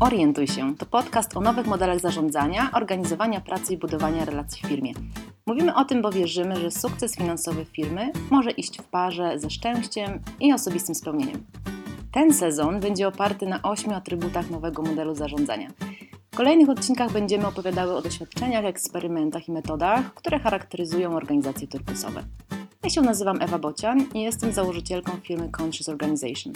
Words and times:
Orientuj 0.00 0.46
się 0.46 0.76
to 0.76 0.86
podcast 0.86 1.36
o 1.36 1.40
nowych 1.40 1.66
modelach 1.66 2.00
zarządzania, 2.00 2.70
organizowania 2.72 3.40
pracy 3.40 3.74
i 3.74 3.76
budowania 3.76 4.24
relacji 4.24 4.62
w 4.62 4.68
firmie. 4.68 4.92
Mówimy 5.46 5.74
o 5.74 5.84
tym, 5.84 6.02
bo 6.02 6.12
wierzymy, 6.12 6.56
że 6.56 6.70
sukces 6.70 7.16
finansowy 7.16 7.64
firmy 7.64 8.12
może 8.30 8.50
iść 8.50 8.78
w 8.78 8.84
parze 8.84 9.38
ze 9.38 9.50
szczęściem 9.50 10.20
i 10.40 10.52
osobistym 10.52 10.94
spełnieniem. 10.94 11.44
Ten 12.12 12.34
sezon 12.34 12.80
będzie 12.80 13.08
oparty 13.08 13.46
na 13.46 13.62
ośmiu 13.62 13.94
atrybutach 13.94 14.50
nowego 14.50 14.82
modelu 14.82 15.14
zarządzania. 15.14 15.68
W 16.32 16.36
kolejnych 16.36 16.68
odcinkach 16.68 17.12
będziemy 17.12 17.46
opowiadały 17.46 17.96
o 17.96 18.02
doświadczeniach, 18.02 18.64
eksperymentach 18.64 19.48
i 19.48 19.52
metodach, 19.52 20.14
które 20.14 20.38
charakteryzują 20.38 21.14
organizacje 21.16 21.68
turkusowe. 21.68 22.22
Ja 22.84 22.90
się 22.90 23.00
nazywam 23.00 23.42
Ewa 23.42 23.58
Bocian 23.58 24.06
i 24.14 24.22
jestem 24.22 24.52
założycielką 24.52 25.12
firmy 25.22 25.50
Conscious 25.58 25.88
Organization. 25.88 26.52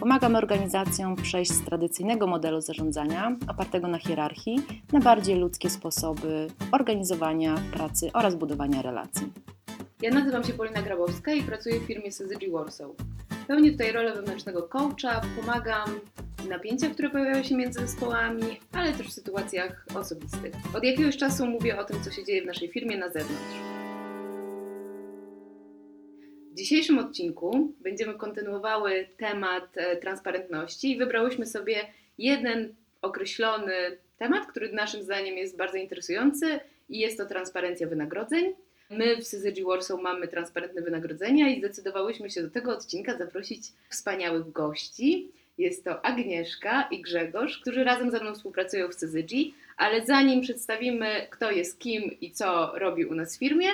Pomagamy 0.00 0.38
organizacjom 0.38 1.16
przejść 1.16 1.52
z 1.52 1.64
tradycyjnego 1.64 2.26
modelu 2.26 2.60
zarządzania, 2.60 3.36
opartego 3.48 3.88
na 3.88 3.98
hierarchii, 3.98 4.62
na 4.92 5.00
bardziej 5.00 5.36
ludzkie 5.36 5.70
sposoby 5.70 6.46
organizowania 6.72 7.54
pracy 7.72 8.10
oraz 8.14 8.34
budowania 8.34 8.82
relacji. 8.82 9.32
Ja 10.02 10.10
nazywam 10.10 10.44
się 10.44 10.52
Polina 10.52 10.82
Grabowska 10.82 11.32
i 11.32 11.42
pracuję 11.42 11.80
w 11.80 11.82
firmie 11.82 12.12
Syzygy 12.12 12.50
Warsaw. 12.50 12.90
Pełnię 13.46 13.72
tutaj 13.72 13.92
rolę 13.92 14.14
wewnętrznego 14.14 14.62
coacha, 14.62 15.20
pomagam 15.40 15.88
w 16.38 16.48
napięciach, 16.48 16.92
które 16.92 17.10
pojawiają 17.10 17.42
się 17.42 17.56
między 17.56 17.80
zespołami, 17.80 18.60
ale 18.72 18.92
też 18.92 19.08
w 19.08 19.12
sytuacjach 19.12 19.86
osobistych. 19.94 20.52
Od 20.74 20.84
jakiegoś 20.84 21.16
czasu 21.16 21.46
mówię 21.46 21.80
o 21.80 21.84
tym, 21.84 22.02
co 22.02 22.10
się 22.10 22.24
dzieje 22.24 22.42
w 22.42 22.46
naszej 22.46 22.68
firmie 22.68 22.98
na 22.98 23.08
zewnątrz. 23.08 23.72
W 26.52 26.54
dzisiejszym 26.54 26.98
odcinku 26.98 27.72
będziemy 27.80 28.14
kontynuowały 28.14 29.08
temat 29.16 29.68
e, 29.76 29.96
transparentności 29.96 30.90
i 30.90 30.96
wybrałyśmy 30.96 31.46
sobie 31.46 31.76
jeden 32.18 32.74
określony 33.02 33.72
temat, 34.18 34.46
który 34.46 34.72
naszym 34.72 35.02
zdaniem 35.02 35.36
jest 35.36 35.56
bardzo 35.56 35.76
interesujący 35.76 36.60
i 36.88 36.98
jest 36.98 37.18
to 37.18 37.26
transparencja 37.26 37.86
wynagrodzeń. 37.86 38.54
My 38.90 39.16
w 39.16 39.26
Syzygy 39.26 39.64
Warsaw 39.64 40.00
mamy 40.00 40.28
transparentne 40.28 40.82
wynagrodzenia 40.82 41.48
i 41.48 41.58
zdecydowałyśmy 41.58 42.30
się 42.30 42.42
do 42.42 42.50
tego 42.50 42.72
odcinka 42.72 43.18
zaprosić 43.18 43.62
wspaniałych 43.88 44.52
gości. 44.52 45.28
Jest 45.58 45.84
to 45.84 46.04
Agnieszka 46.04 46.88
i 46.90 47.02
Grzegorz, 47.02 47.58
którzy 47.58 47.84
razem 47.84 48.10
ze 48.10 48.20
mną 48.20 48.34
współpracują 48.34 48.88
w 48.88 48.94
Syzygy, 48.94 49.52
ale 49.76 50.06
zanim 50.06 50.40
przedstawimy 50.40 51.26
kto 51.30 51.50
jest 51.50 51.78
kim 51.78 52.20
i 52.20 52.30
co 52.30 52.72
robi 52.78 53.04
u 53.04 53.14
nas 53.14 53.36
w 53.36 53.38
firmie, 53.38 53.68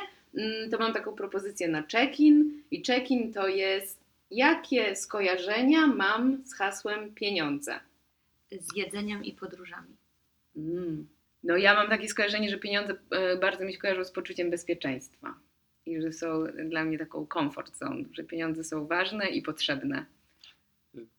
to 0.71 0.79
mam 0.79 0.93
taką 0.93 1.13
propozycję 1.13 1.69
na 1.69 1.83
check-in 1.83 2.63
i 2.71 2.83
check-in 2.83 3.33
to 3.33 3.49
jest 3.49 4.01
jakie 4.31 4.97
skojarzenia 4.97 5.87
mam 5.87 6.43
z 6.45 6.55
hasłem 6.55 7.15
pieniądze. 7.15 7.81
z 8.51 8.77
jedzeniem 8.77 9.25
i 9.25 9.33
podróżami. 9.33 9.97
Mm. 10.57 11.09
No 11.43 11.57
ja 11.57 11.75
mam 11.75 11.89
takie 11.89 12.09
skojarzenie, 12.09 12.51
że 12.51 12.59
pieniądze 12.59 12.95
e, 13.11 13.37
bardzo 13.37 13.65
mi 13.65 13.73
się 13.73 13.79
kojarzą 13.79 14.05
z 14.05 14.11
poczuciem 14.11 14.51
bezpieczeństwa 14.51 15.35
i 15.87 16.03
że 16.03 16.13
są 16.13 16.45
dla 16.65 16.85
mnie 16.85 16.99
taką 16.99 17.27
comfort 17.27 17.79
zone, 17.79 18.05
że 18.13 18.25
pieniądze 18.25 18.65
są 18.65 18.87
ważne 18.87 19.27
i 19.29 19.43
potrzebne. 19.43 20.07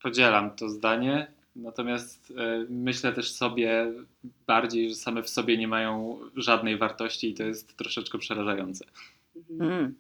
Podzielam 0.01 0.55
to 0.55 0.69
zdanie, 0.69 1.27
natomiast 1.63 2.33
e, 2.37 2.65
myślę 2.69 3.13
też 3.13 3.31
sobie 3.31 3.93
bardziej, 4.47 4.89
że 4.89 4.95
same 4.95 5.23
w 5.23 5.29
sobie 5.29 5.57
nie 5.57 5.67
mają 5.67 6.19
żadnej 6.35 6.77
wartości 6.77 7.29
i 7.29 7.33
to 7.33 7.43
jest 7.43 7.77
troszeczkę 7.77 8.17
przerażające. 8.17 8.85
Mhm. 9.35 9.71
Mm. 9.71 9.95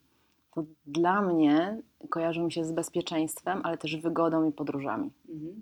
To 0.55 0.65
dla 0.85 1.21
mnie 1.21 1.81
kojarzy 2.09 2.39
mi 2.39 2.51
się 2.51 2.65
z 2.65 2.71
bezpieczeństwem, 2.71 3.61
ale 3.63 3.77
też 3.77 3.95
wygodą 3.95 4.49
i 4.49 4.51
podróżami. 4.51 5.11
Mhm. 5.29 5.61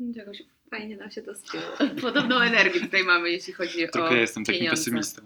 Jakoś 0.00 0.42
Fajnie 0.70 0.96
nam 0.96 1.10
się 1.10 1.22
to 1.22 1.34
spięło. 1.34 1.64
podobną 2.02 2.40
energię 2.40 2.80
tutaj 2.80 3.04
mamy, 3.04 3.30
jeśli 3.30 3.52
chodzi 3.52 3.88
o 3.88 3.92
Trochę 3.92 4.16
jestem 4.16 4.44
takim 4.44 4.60
pieniądze. 4.60 4.82
pesymistą. 4.82 5.22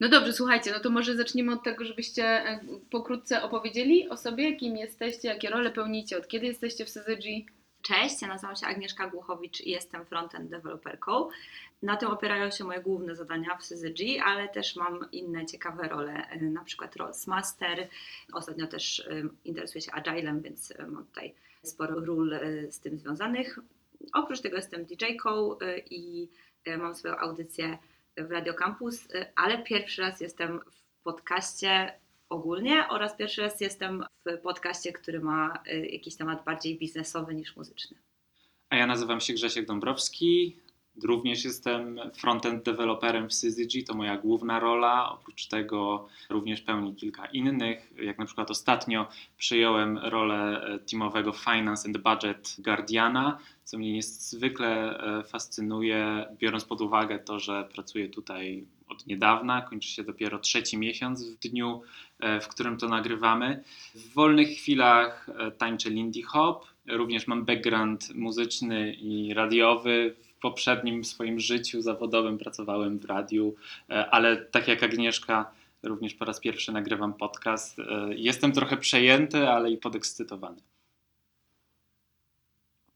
No 0.00 0.08
dobrze, 0.08 0.32
słuchajcie, 0.32 0.70
no 0.72 0.80
to 0.80 0.90
może 0.90 1.16
zacznijmy 1.16 1.52
od 1.52 1.62
tego, 1.62 1.84
żebyście 1.84 2.24
e, 2.24 2.60
pokrótce 2.90 3.42
opowiedzieli 3.42 4.08
o 4.08 4.16
sobie, 4.16 4.56
kim 4.56 4.76
jesteście, 4.76 5.28
jakie 5.28 5.50
role 5.50 5.70
pełnicie, 5.70 6.18
od 6.18 6.28
kiedy 6.28 6.46
jesteście 6.46 6.84
w 6.84 6.88
Syzygy. 6.88 7.44
Cześć, 7.82 8.22
ja 8.22 8.28
nazywam 8.28 8.56
się 8.56 8.66
Agnieszka 8.66 9.06
Głuchowicz 9.06 9.60
i 9.60 9.70
jestem 9.70 10.06
frontend 10.06 10.50
deweloperką. 10.50 11.28
Na 11.82 11.96
tym 11.96 12.08
opierają 12.08 12.50
się 12.50 12.64
moje 12.64 12.80
główne 12.80 13.14
zadania 13.14 13.56
w 13.56 13.64
Syzygy, 13.64 14.22
ale 14.24 14.48
też 14.48 14.76
mam 14.76 15.10
inne 15.12 15.46
ciekawe 15.46 15.88
role, 15.88 16.28
e, 16.30 16.40
na 16.40 16.64
przykład 16.64 16.96
Roles 16.96 17.26
Master. 17.26 17.88
Ostatnio 18.32 18.66
też 18.66 19.00
e, 19.00 19.22
interesuję 19.44 19.82
się 19.82 19.92
Agilem, 19.92 20.42
więc 20.42 20.70
e, 20.70 20.86
mam 20.86 21.06
tutaj 21.06 21.34
sporo 21.62 22.00
ról 22.00 22.40
z 22.70 22.80
tym 22.80 22.98
związanych. 22.98 23.58
Oprócz 24.14 24.40
tego 24.40 24.56
jestem 24.56 24.84
DJ-ką 24.84 25.56
i 25.90 26.28
mam 26.78 26.94
swoją 26.94 27.16
audycję 27.16 27.78
w 28.16 28.30
Radio 28.30 28.54
Campus, 28.54 29.08
ale 29.36 29.62
pierwszy 29.62 30.02
raz 30.02 30.20
jestem 30.20 30.60
w 30.70 31.02
podcaście 31.02 31.92
ogólnie 32.28 32.88
oraz 32.88 33.16
pierwszy 33.16 33.40
raz 33.40 33.60
jestem 33.60 34.04
w 34.26 34.38
podcaście, 34.38 34.92
który 34.92 35.20
ma 35.20 35.62
y, 35.72 35.86
jakiś 35.86 36.16
temat 36.16 36.44
bardziej 36.44 36.78
biznesowy 36.78 37.34
niż 37.34 37.56
muzyczny. 37.56 37.96
A 38.70 38.76
ja 38.76 38.86
nazywam 38.86 39.20
się 39.20 39.32
Grzesiek 39.32 39.66
Dąbrowski. 39.66 40.56
Również 41.04 41.44
jestem 41.44 42.00
frontend 42.14 42.64
deweloperem 42.64 43.28
w 43.28 43.34
Syzygy, 43.34 43.82
to 43.82 43.94
moja 43.94 44.16
główna 44.16 44.60
rola. 44.60 45.10
Oprócz 45.12 45.46
tego 45.46 46.08
również 46.30 46.60
pełnię 46.60 46.94
kilka 46.94 47.26
innych. 47.26 47.92
Jak 48.02 48.18
na 48.18 48.24
przykład 48.24 48.50
ostatnio 48.50 49.08
przyjąłem 49.36 49.98
rolę 49.98 50.62
e, 50.62 50.78
teamowego 50.78 51.32
Finance 51.32 51.88
and 51.88 51.98
Budget 51.98 52.56
Guardiana, 52.58 53.38
co 53.64 53.78
mnie 53.78 53.92
niezwykle 53.92 55.00
e, 55.00 55.24
fascynuje, 55.24 56.26
biorąc 56.38 56.64
pod 56.64 56.80
uwagę 56.80 57.18
to, 57.18 57.38
że 57.38 57.68
pracuję 57.74 58.08
tutaj 58.08 58.66
od 58.88 59.06
niedawna, 59.06 59.62
kończy 59.62 59.88
się 59.88 60.02
dopiero 60.02 60.38
trzeci 60.38 60.78
miesiąc 60.78 61.24
w 61.24 61.38
dniu, 61.38 61.82
w 62.40 62.48
którym 62.48 62.76
to 62.76 62.88
nagrywamy. 62.88 63.62
W 63.94 64.14
wolnych 64.14 64.48
chwilach 64.48 65.28
e, 65.38 65.50
tańczę 65.50 65.90
Lindy 65.90 66.22
Hop, 66.22 66.66
również 66.88 67.26
mam 67.26 67.44
background 67.44 68.14
muzyczny 68.14 68.94
i 68.94 69.34
radiowy. 69.34 70.14
W 70.36 70.40
poprzednim 70.40 71.04
swoim 71.04 71.40
życiu 71.40 71.82
zawodowym 71.82 72.38
pracowałem 72.38 72.98
w 72.98 73.04
radiu, 73.04 73.54
e, 73.90 74.10
ale 74.10 74.36
tak 74.36 74.68
jak 74.68 74.82
Agnieszka, 74.82 75.50
również 75.82 76.14
po 76.14 76.24
raz 76.24 76.40
pierwszy 76.40 76.72
nagrywam 76.72 77.14
podcast. 77.14 77.78
E, 77.78 77.84
Jestem 78.14 78.52
trochę 78.52 78.76
przejęty, 78.76 79.48
ale 79.48 79.70
i 79.70 79.76
podekscytowany. 79.78 80.62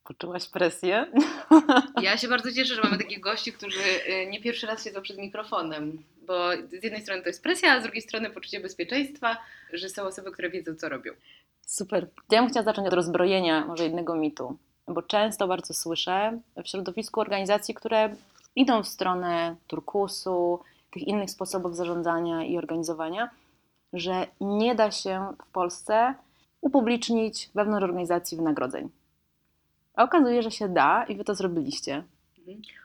Poczułaś 0.03 0.47
presję? 0.47 1.11
Ja 2.01 2.17
się 2.17 2.27
bardzo 2.27 2.51
cieszę, 2.51 2.75
że 2.75 2.81
mamy 2.81 2.97
takich 2.97 3.19
gości, 3.19 3.53
którzy 3.53 3.79
y, 3.79 4.27
nie 4.29 4.41
pierwszy 4.41 4.67
raz 4.67 4.83
siedzą 4.83 5.01
przed 5.01 5.17
mikrofonem, 5.17 6.03
bo 6.27 6.49
z 6.79 6.83
jednej 6.83 7.01
strony 7.01 7.21
to 7.21 7.27
jest 7.27 7.43
presja, 7.43 7.73
a 7.73 7.79
z 7.79 7.83
drugiej 7.83 8.01
strony 8.01 8.29
poczucie 8.29 8.59
bezpieczeństwa, 8.59 9.37
że 9.73 9.89
są 9.89 10.03
osoby, 10.03 10.31
które 10.31 10.49
wiedzą, 10.49 10.75
co 10.75 10.89
robią. 10.89 11.11
Super. 11.61 12.07
Ja 12.31 12.41
bym 12.41 12.49
chciała 12.49 12.63
zacząć 12.63 12.87
od 12.87 12.93
rozbrojenia 12.93 13.65
może 13.65 13.83
jednego 13.83 14.15
mitu, 14.15 14.57
bo 14.87 15.01
często 15.01 15.47
bardzo 15.47 15.73
słyszę 15.73 16.39
w 16.63 16.67
środowisku 16.67 17.21
organizacji, 17.21 17.73
które 17.73 18.15
idą 18.55 18.83
w 18.83 18.87
stronę 18.87 19.55
turkusu, 19.67 20.59
tych 20.91 21.03
innych 21.03 21.31
sposobów 21.31 21.75
zarządzania 21.75 22.43
i 22.43 22.57
organizowania, 22.57 23.29
że 23.93 24.27
nie 24.41 24.75
da 24.75 24.91
się 24.91 25.33
w 25.47 25.51
Polsce 25.51 26.15
upublicznić 26.61 27.49
wewnątrz 27.55 27.83
organizacji 27.83 28.37
wynagrodzeń. 28.37 28.89
A 29.95 30.03
okazuje, 30.03 30.43
że 30.43 30.51
się 30.51 30.69
da 30.69 31.05
i 31.09 31.15
wy 31.15 31.23
to 31.23 31.35
zrobiliście. 31.35 32.03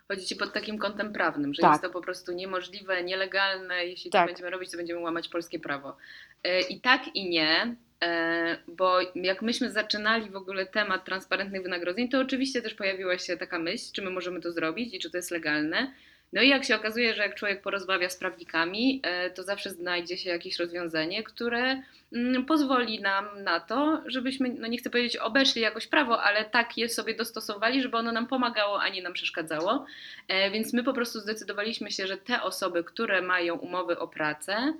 Chodzi 0.08 0.26
ci 0.26 0.36
pod 0.36 0.52
takim 0.52 0.78
kątem 0.78 1.12
prawnym, 1.12 1.54
że 1.54 1.62
Tak. 1.62 1.70
jest 1.70 1.82
to 1.82 1.90
po 1.90 2.00
prostu 2.00 2.32
niemożliwe, 2.32 3.02
nielegalne. 3.04 3.86
Jeśli 3.86 4.10
Tak. 4.10 4.22
to 4.22 4.26
będziemy 4.26 4.50
robić, 4.50 4.70
to 4.70 4.76
będziemy 4.76 5.00
łamać 5.00 5.28
polskie 5.28 5.58
prawo. 5.58 5.96
E, 6.44 6.60
I 6.60 6.80
tak 6.80 7.16
i 7.16 7.28
nie, 7.30 7.76
e, 8.02 8.58
bo 8.68 9.00
jak 9.14 9.42
myśmy 9.42 9.70
zaczynali 9.70 10.30
w 10.30 10.36
ogóle 10.36 10.66
temat 10.66 11.04
transparentnych 11.04 11.62
wynagrodzeń, 11.62 12.08
to 12.08 12.20
oczywiście 12.20 12.62
też 12.62 12.74
pojawiła 12.74 13.18
się 13.18 13.36
taka 13.36 13.58
myśl, 13.58 13.84
czy 13.92 14.02
my 14.02 14.10
możemy 14.10 14.40
to 14.40 14.52
zrobić 14.52 14.94
i 14.94 14.98
czy 14.98 15.10
to 15.10 15.16
jest 15.16 15.30
legalne. 15.30 15.92
No 16.32 16.42
i 16.42 16.48
jak 16.48 16.64
się 16.64 16.76
okazuje, 16.76 17.14
że 17.14 17.22
jak 17.22 17.34
człowiek 17.34 17.62
porozmawia 17.62 18.10
z 18.10 18.16
prawnikami, 18.16 19.00
e, 19.04 19.30
to 19.30 19.42
zawsze 19.42 19.70
znajdzie 19.70 20.18
się 20.18 20.30
jakieś 20.30 20.58
rozwiązanie, 20.58 21.22
które 21.22 21.82
mm, 22.12 22.44
pozwoli 22.46 23.00
nam 23.00 23.42
na 23.42 23.60
to, 23.60 24.02
żebyśmy, 24.06 24.48
no 24.58 24.66
nie 24.66 24.78
chcę 24.78 24.90
powiedzieć 24.90 25.16
obeszli 25.16 25.62
jakoś 25.62 25.86
prawo, 25.86 26.22
ale 26.22 26.44
tak 26.44 26.78
je 26.78 26.88
sobie 26.88 27.14
dostosowali, 27.14 27.82
żeby 27.82 27.96
ono 27.96 28.12
nam 28.12 28.26
pomagało, 28.26 28.80
a 28.80 28.88
nie 28.88 29.02
nam 29.02 29.12
przeszkadzało. 29.12 29.86
E, 30.28 30.50
Więc 30.50 30.72
my 30.72 30.84
po 30.84 30.92
prostu 30.92 31.20
zdecydowaliśmy 31.20 31.90
się, 31.90 32.06
że 32.06 32.16
te 32.16 32.42
osoby, 32.42 32.84
które 32.84 33.22
mają 33.22 33.54
umowy 33.54 33.98
o 33.98 34.08
pracę, 34.08 34.74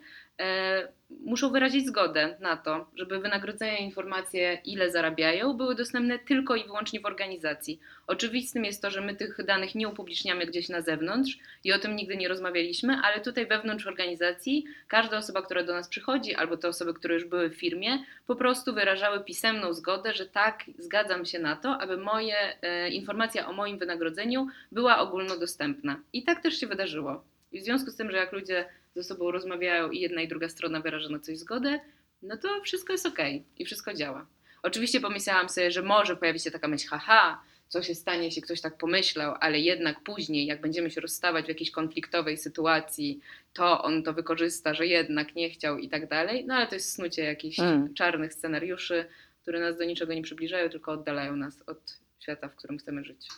muszą 1.11 1.51
wyrazić 1.51 1.87
zgodę 1.87 2.37
na 2.41 2.57
to, 2.57 2.91
żeby 2.97 3.19
wynagrodzenia 3.19 3.79
i 3.79 3.85
informacje, 3.85 4.59
ile 4.65 4.91
zarabiają, 4.91 5.55
były 5.55 5.75
dostępne 5.75 6.19
tylko 6.19 6.57
i 6.57 6.65
wyłącznie 6.65 7.01
w 7.01 7.07
organizacji. 7.07 7.81
Oczywistym 8.07 8.65
jest 8.65 8.83
to, 8.83 8.91
że 8.91 9.01
my 9.01 9.15
tych 9.15 9.45
danych 9.45 9.75
nie 9.75 9.89
upubliczniamy 9.89 10.47
gdzieś 10.47 10.69
na 10.69 10.81
zewnątrz 10.81 11.39
i 11.65 11.73
o 11.73 11.79
tym 11.79 11.97
nigdy 11.97 12.17
nie 12.17 12.29
rozmawialiśmy, 12.29 12.97
ale 13.03 13.21
tutaj 13.21 13.47
wewnątrz 13.47 13.87
organizacji 13.87 14.65
każda 14.89 15.19
osoba, 15.19 15.43
która 15.43 15.63
do 15.63 15.73
nas 15.73 15.89
przychodzi, 15.89 16.35
albo 16.35 16.57
te 16.57 16.69
osoby, 16.69 16.95
które 16.95 17.15
już 17.15 17.25
były 17.25 17.51
w 17.51 17.57
firmie, 17.57 17.99
po 18.27 18.37
prostu 18.37 18.75
wyrażały 18.75 19.25
pisemną 19.25 19.73
zgodę, 19.73 20.15
że 20.15 20.27
tak, 20.27 20.65
zgadzam 20.79 21.25
się 21.25 21.39
na 21.39 21.57
to, 21.57 21.81
aby 21.81 21.97
moje 21.97 22.63
e, 22.63 22.89
informacja 22.89 23.49
o 23.49 23.53
moim 23.53 23.79
wynagrodzeniu 23.79 24.47
była 24.73 24.99
ogólnodostępna. 24.99 26.01
I 26.13 26.23
tak 26.23 26.43
też 26.43 26.61
się 26.61 26.67
wydarzyło. 26.67 27.25
I 27.53 27.61
w 27.61 27.65
związku 27.65 27.91
z 27.91 27.97
tym, 27.97 28.11
że 28.11 28.17
jak 28.17 28.33
ludzie 28.33 28.65
ze 28.99 29.05
sobą 29.05 29.31
rozmawiają 29.31 29.91
i 29.91 30.01
jedna 30.01 30.23
i 30.23 30.29
druga 30.29 30.49
strona 30.49 30.81
wyraża 30.81 31.09
na 31.09 31.19
coś 31.19 31.39
zgodę, 31.39 31.81
no 32.23 32.37
to 32.37 32.49
wszystko 32.63 32.93
jest 32.93 33.07
ok 33.07 33.19
i 33.59 33.65
wszystko 33.65 33.95
działa. 33.95 34.27
Oczywiście 34.63 35.01
pomyślałam 35.01 35.49
sobie, 35.49 35.71
że 35.71 35.83
może 35.83 36.17
pojawi 36.17 36.41
się 36.41 36.51
taka 36.51 36.69
myśl, 36.69 36.89
haha, 36.89 37.43
co 37.69 37.83
się 37.83 37.95
stanie, 37.95 38.25
jeśli 38.25 38.43
ktoś 38.43 38.61
tak 38.61 38.79
pomyślał, 38.79 39.35
ale 39.41 39.61
jednak 39.61 40.01
później, 40.01 40.47
jak 40.47 40.61
będziemy 40.61 40.91
się 40.91 41.01
rozstawać 41.01 41.45
w 41.45 41.49
jakiejś 41.49 41.71
konfliktowej 41.71 42.37
sytuacji, 42.37 43.21
to 43.53 43.83
on 43.83 44.03
to 44.03 44.13
wykorzysta, 44.13 44.75
że 44.75 44.87
jednak 44.87 45.35
nie 45.35 45.51
chciał 45.51 45.79
i 45.79 45.89
tak 45.89 46.09
dalej. 46.09 46.45
No 46.47 46.55
ale 46.55 46.67
to 46.67 46.75
jest 46.75 46.93
snucie 46.93 47.23
jakichś 47.25 47.59
Mm. 47.61 47.95
czarnych 47.95 48.35
scenariuszy, 48.35 49.05
które 49.43 49.61
nas 49.61 49.79
do 49.79 49.85
niczego 49.85 50.15
nie 50.15 50.23
przybliżają, 50.23 50.69
tylko 50.71 50.93
oddalają 50.93 51.37
nas 51.37 51.63
od 51.67 51.99
świata, 52.21 52.49
w 52.49 52.55
którym 52.55 52.79
chcemy 52.79 53.05
żyć. 53.05 53.29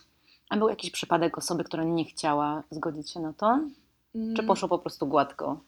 A 0.49 0.57
był 0.57 0.69
jakiś 0.69 0.91
przypadek 0.91 1.37
osoby, 1.37 1.63
która 1.63 1.83
nie 1.83 2.05
chciała 2.05 2.63
zgodzić 2.71 3.11
się 3.11 3.19
na 3.19 3.33
to? 3.33 3.59
Czy 4.35 4.43
poszło 4.43 4.69
po 4.69 4.79
prostu 4.79 5.07
gładko? 5.07 5.61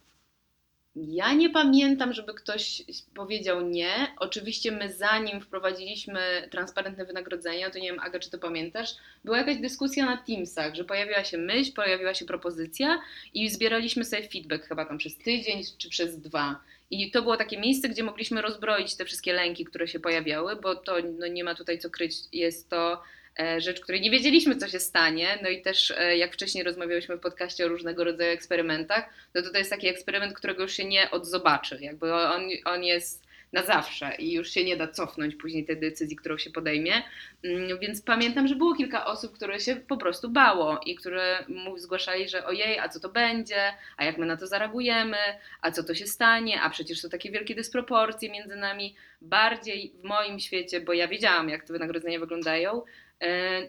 Ja 0.95 1.34
nie 1.34 1.50
pamiętam, 1.50 2.13
żeby 2.13 2.34
ktoś 2.34 2.84
powiedział 3.16 3.62
nie. 3.62 4.07
Oczywiście 4.18 4.72
my 4.72 4.94
zanim 4.94 5.42
wprowadziliśmy 5.42 6.19
transparentne 6.51 7.06
wynagrodzenia, 7.06 7.69
to 7.69 7.80
nie 7.80 7.92
wiem 7.92 8.00
Aga, 8.00 8.19
czy 8.19 8.31
to 8.31 8.38
pamiętasz, 8.38 8.90
była 9.24 9.38
jakaś 9.38 9.57
dyskusja 9.57 10.06
na 10.06 10.18
Teamsach, 10.18 10.75
że 10.75 10.84
pojawiła 10.84 11.24
się 11.24 11.38
myśl, 11.38 11.74
pojawiła 11.74 12.13
się 12.13 12.25
propozycja 12.25 13.00
i 13.34 13.50
zbieraliśmy 13.50 14.06
sobie 14.06 14.30
feedback 14.30 14.66
chyba 14.66 14.86
tam 14.86 14.98
przez 14.98 15.18
tydzień 15.18 15.62
czy 15.78 15.89
przez 15.89 16.19
dwa. 16.19 16.60
I 16.92 17.12
to 17.12 17.22
było 17.22 17.38
takie 17.38 17.60
miejsce, 17.60 17.89
gdzie 17.89 18.04
mogliśmy 18.04 18.42
rozbroić 18.42 18.96
te 18.96 19.06
wszystkie 19.06 19.34
lęki, 19.34 19.66
które 19.66 19.88
się 19.88 20.00
pojawiały, 20.00 20.56
bo 20.56 20.75
to 20.75 20.96
no, 21.19 21.28
nie 21.28 21.44
ma 21.44 21.56
tutaj 21.56 21.80
co 21.80 21.89
kryć, 21.89 22.16
jest 22.31 22.69
to 22.69 23.01
rzecz, 23.57 23.81
której 23.81 24.01
nie 24.01 24.12
wiedzieliśmy, 24.12 24.56
co 24.56 24.68
się 24.68 24.80
stanie. 24.80 25.39
No 25.44 25.50
i 25.50 25.62
też, 25.62 25.91
e, 25.91 26.18
jak 26.18 26.33
wcześniej 26.33 26.63
rozmawiałyśmy 26.63 27.18
w 27.18 27.19
podcaście 27.19 27.65
o 27.65 27.68
różnego 27.68 28.03
rodzaju 28.03 28.31
eksperymentach, 28.31 29.09
no 29.35 29.41
to 29.41 29.51
to 29.51 29.57
jest 29.57 29.69
taki 29.69 29.88
eksperyment, 29.88 30.33
którego 30.33 30.63
już 30.63 30.74
się 30.74 30.85
nie 30.85 31.12
odzobaczy. 31.12 31.77
Jakby 31.81 32.13
on, 32.13 32.41
on 32.65 32.83
jest 32.83 33.24
na 33.53 33.63
zawsze 33.63 34.15
i 34.19 34.33
już 34.33 34.50
się 34.50 34.63
nie 34.63 34.77
da 34.77 34.88
cofnąć 34.88 35.35
później 35.35 35.65
tej 35.65 35.80
decyzji, 35.80 36.15
którą 36.15 36.38
się 36.38 36.50
podejmie. 36.50 36.94
Mm, 37.44 37.80
Więc 37.80 38.01
pamiętam, 38.01 38.47
że 38.47 38.56
było 38.56 38.75
kilka 38.75 39.06
osób, 39.06 39.36
które 39.36 39.59
się 39.59 39.75
po 39.75 39.97
prostu 39.97 40.29
bało 40.29 40.79
i 40.86 40.95
które 40.95 41.45
mu 41.47 41.77
zgłaszali, 41.77 42.29
że 42.29 42.45
ojej, 42.45 42.79
a 42.79 42.89
co 42.89 43.00
to 43.00 43.09
będzie, 43.09 43.74
a 43.97 44.06
jak 44.06 44.18
my 44.18 44.25
na 44.25 44.38
to 44.38 44.47
zareagujemy, 44.47 45.18
a 45.62 45.71
co 45.71 45.83
to 45.83 45.95
się 45.95 46.07
stanie, 46.07 46.62
a 46.62 46.69
przecież 46.69 47.01
są 47.01 47.09
takie 47.09 47.31
wielkie 47.31 47.56
dysproporcje 47.56 48.31
między 48.31 48.56
nami. 48.56 48.95
Bardziej 49.21 49.94
w 50.00 50.03
moim 50.03 50.39
świecie, 50.39 50.81
bo 50.81 50.94
ja 50.94 51.07
wiedziałam, 51.07 51.50
jak 51.50 51.63
te 51.63 51.74
wynagrodzenia 51.74 52.19
wyglądają, 52.19 52.81
e, 52.81 52.86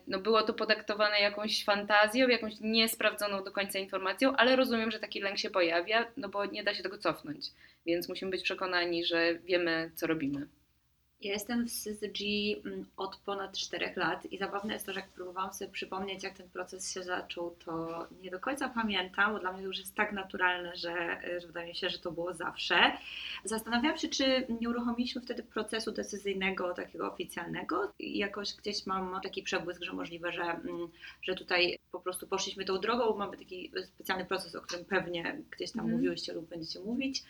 no 0.06 0.19
było 0.19 0.43
to 0.43 0.55
podaktowane 0.55 1.21
jakąś 1.21 1.65
fantazją, 1.65 2.29
jakąś 2.29 2.61
niesprawdzoną 2.61 3.45
do 3.45 3.53
końca 3.53 3.79
informacją, 3.79 4.37
ale 4.37 4.56
rozumiem, 4.56 4.91
że 4.91 4.99
taki 4.99 5.21
lęk 5.21 5.39
się 5.39 5.51
pojawia, 5.51 6.12
no 6.17 6.29
bo 6.29 6.47
nie 6.47 6.65
da 6.65 6.75
się 6.75 6.83
tego 6.83 6.99
cofnąć. 6.99 7.47
Więc 7.87 8.09
musimy 8.09 8.31
być 8.31 8.43
przekonani, 8.43 9.05
że 9.05 9.35
wiemy, 9.35 9.91
co 9.95 10.06
robimy. 10.06 10.49
Ja 11.25 11.32
jestem 11.32 11.67
w 11.69 11.73
SysG 11.73 12.19
mm, 12.65 12.87
od 12.97 13.17
ponad 13.17 13.59
4 13.59 13.93
lat 13.97 14.26
i 14.32 14.38
zabawne 14.38 14.75
jest 14.75 14.87
to, 14.87 14.93
że 14.93 15.00
jak 15.00 15.09
próbowałam 15.09 15.53
sobie 15.53 15.71
przypomnieć, 15.71 16.25
jak 16.25 16.37
ten 16.37 16.49
proces 16.49 16.93
się 16.93 17.03
zaczął, 17.03 17.56
to 17.65 18.06
nie 18.23 18.31
do 18.31 18.41
końca 18.41 18.69
pamiętam, 18.69 19.32
bo 19.32 19.38
dla 19.38 19.53
mnie 19.53 19.62
już 19.62 19.79
jest 19.79 19.94
tak 19.94 20.12
naturalne, 20.12 20.76
że, 20.76 21.21
że 21.41 21.47
wydaje 21.47 21.69
mi 21.69 21.75
się, 21.75 21.91
że 21.91 21.99
to 21.99 22.12
było 22.12 22.35
zawsze. 22.35 22.76
Zastanawiałam 23.44 23.99
się, 23.99 24.09
czy 24.09 24.47
nie 24.61 24.69
uruchomiliśmy 24.69 25.23
wtedy 25.23 25.43
procesu 25.43 25.93
decyzyjnego, 25.93 26.75
takiego 26.75 27.12
oficjalnego. 27.12 27.93
I 27.99 28.19
jakoś 28.19 28.55
gdzieś 28.55 28.87
mam 28.87 29.20
taki 29.23 29.43
przebłysk, 29.43 29.82
że 29.82 29.93
możliwe, 29.93 30.32
że, 30.32 30.43
mm, 30.43 30.88
że 31.23 31.35
tutaj 31.35 31.79
po 31.93 32.00
prostu 32.00 32.27
poszliśmy 32.27 32.65
tą 32.65 32.79
drogą. 32.79 33.17
Mamy 33.17 33.37
taki 33.37 33.73
specjalny 33.85 34.25
proces, 34.25 34.55
o 34.55 34.61
którym 34.61 34.85
pewnie 34.85 35.43
gdzieś 35.50 35.73
tam 35.73 35.81
Mhm. 35.81 35.97
mówiłyście 35.97 36.32
lub 36.32 36.49
będziecie 36.49 36.81
mówić. 36.81 37.23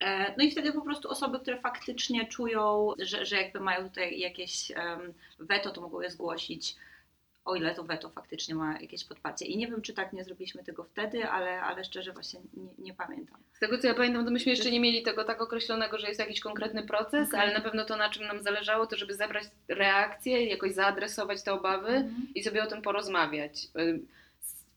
E, 0.00 0.34
No 0.38 0.44
i 0.44 0.50
wtedy 0.50 0.72
po 0.72 0.82
prostu 0.82 1.10
osoby, 1.10 1.40
które 1.40 1.58
faktycznie 1.58 2.26
czują, 2.26 2.92
że, 2.98 3.26
że 3.26 3.36
jakby 3.36 3.60
mają 3.60 3.88
tutaj 3.88 4.18
jakieś 4.18 4.72
weto, 5.38 5.70
to 5.70 5.80
mogą 5.80 6.00
je 6.00 6.10
zgłosić, 6.10 6.76
o 7.44 7.54
ile 7.54 7.74
to 7.74 7.84
weto 7.84 8.10
faktycznie 8.10 8.54
ma 8.54 8.80
jakieś 8.80 9.04
podparcie. 9.04 9.46
I 9.46 9.56
nie 9.56 9.66
wiem, 9.66 9.82
czy 9.82 9.94
tak 9.94 10.12
nie 10.12 10.24
zrobiliśmy 10.24 10.64
tego 10.64 10.84
wtedy, 10.84 11.28
ale, 11.28 11.60
ale 11.60 11.84
szczerze 11.84 12.12
właśnie 12.12 12.40
nie, 12.54 12.68
nie 12.78 12.94
pamiętam. 12.94 13.38
Z 13.52 13.58
tego 13.58 13.78
co 13.78 13.86
ja 13.86 13.94
pamiętam, 13.94 14.24
to 14.24 14.30
myśmy 14.30 14.50
jeszcze 14.50 14.70
nie 14.70 14.80
mieli 14.80 15.02
tego 15.02 15.24
tak 15.24 15.42
określonego, 15.42 15.98
że 15.98 16.08
jest 16.08 16.20
jakiś 16.20 16.40
konkretny 16.40 16.82
proces, 16.82 17.28
Okej. 17.28 17.40
ale 17.40 17.54
na 17.54 17.60
pewno 17.60 17.84
to, 17.84 17.96
na 17.96 18.10
czym 18.10 18.26
nam 18.26 18.42
zależało, 18.42 18.86
to 18.86 18.96
żeby 18.96 19.14
zebrać 19.14 19.44
reakcje, 19.68 20.46
jakoś 20.46 20.72
zaadresować 20.74 21.42
te 21.42 21.52
obawy 21.52 22.08
i 22.34 22.42
sobie 22.42 22.62
o 22.62 22.66
tym 22.66 22.82
porozmawiać. 22.82 23.66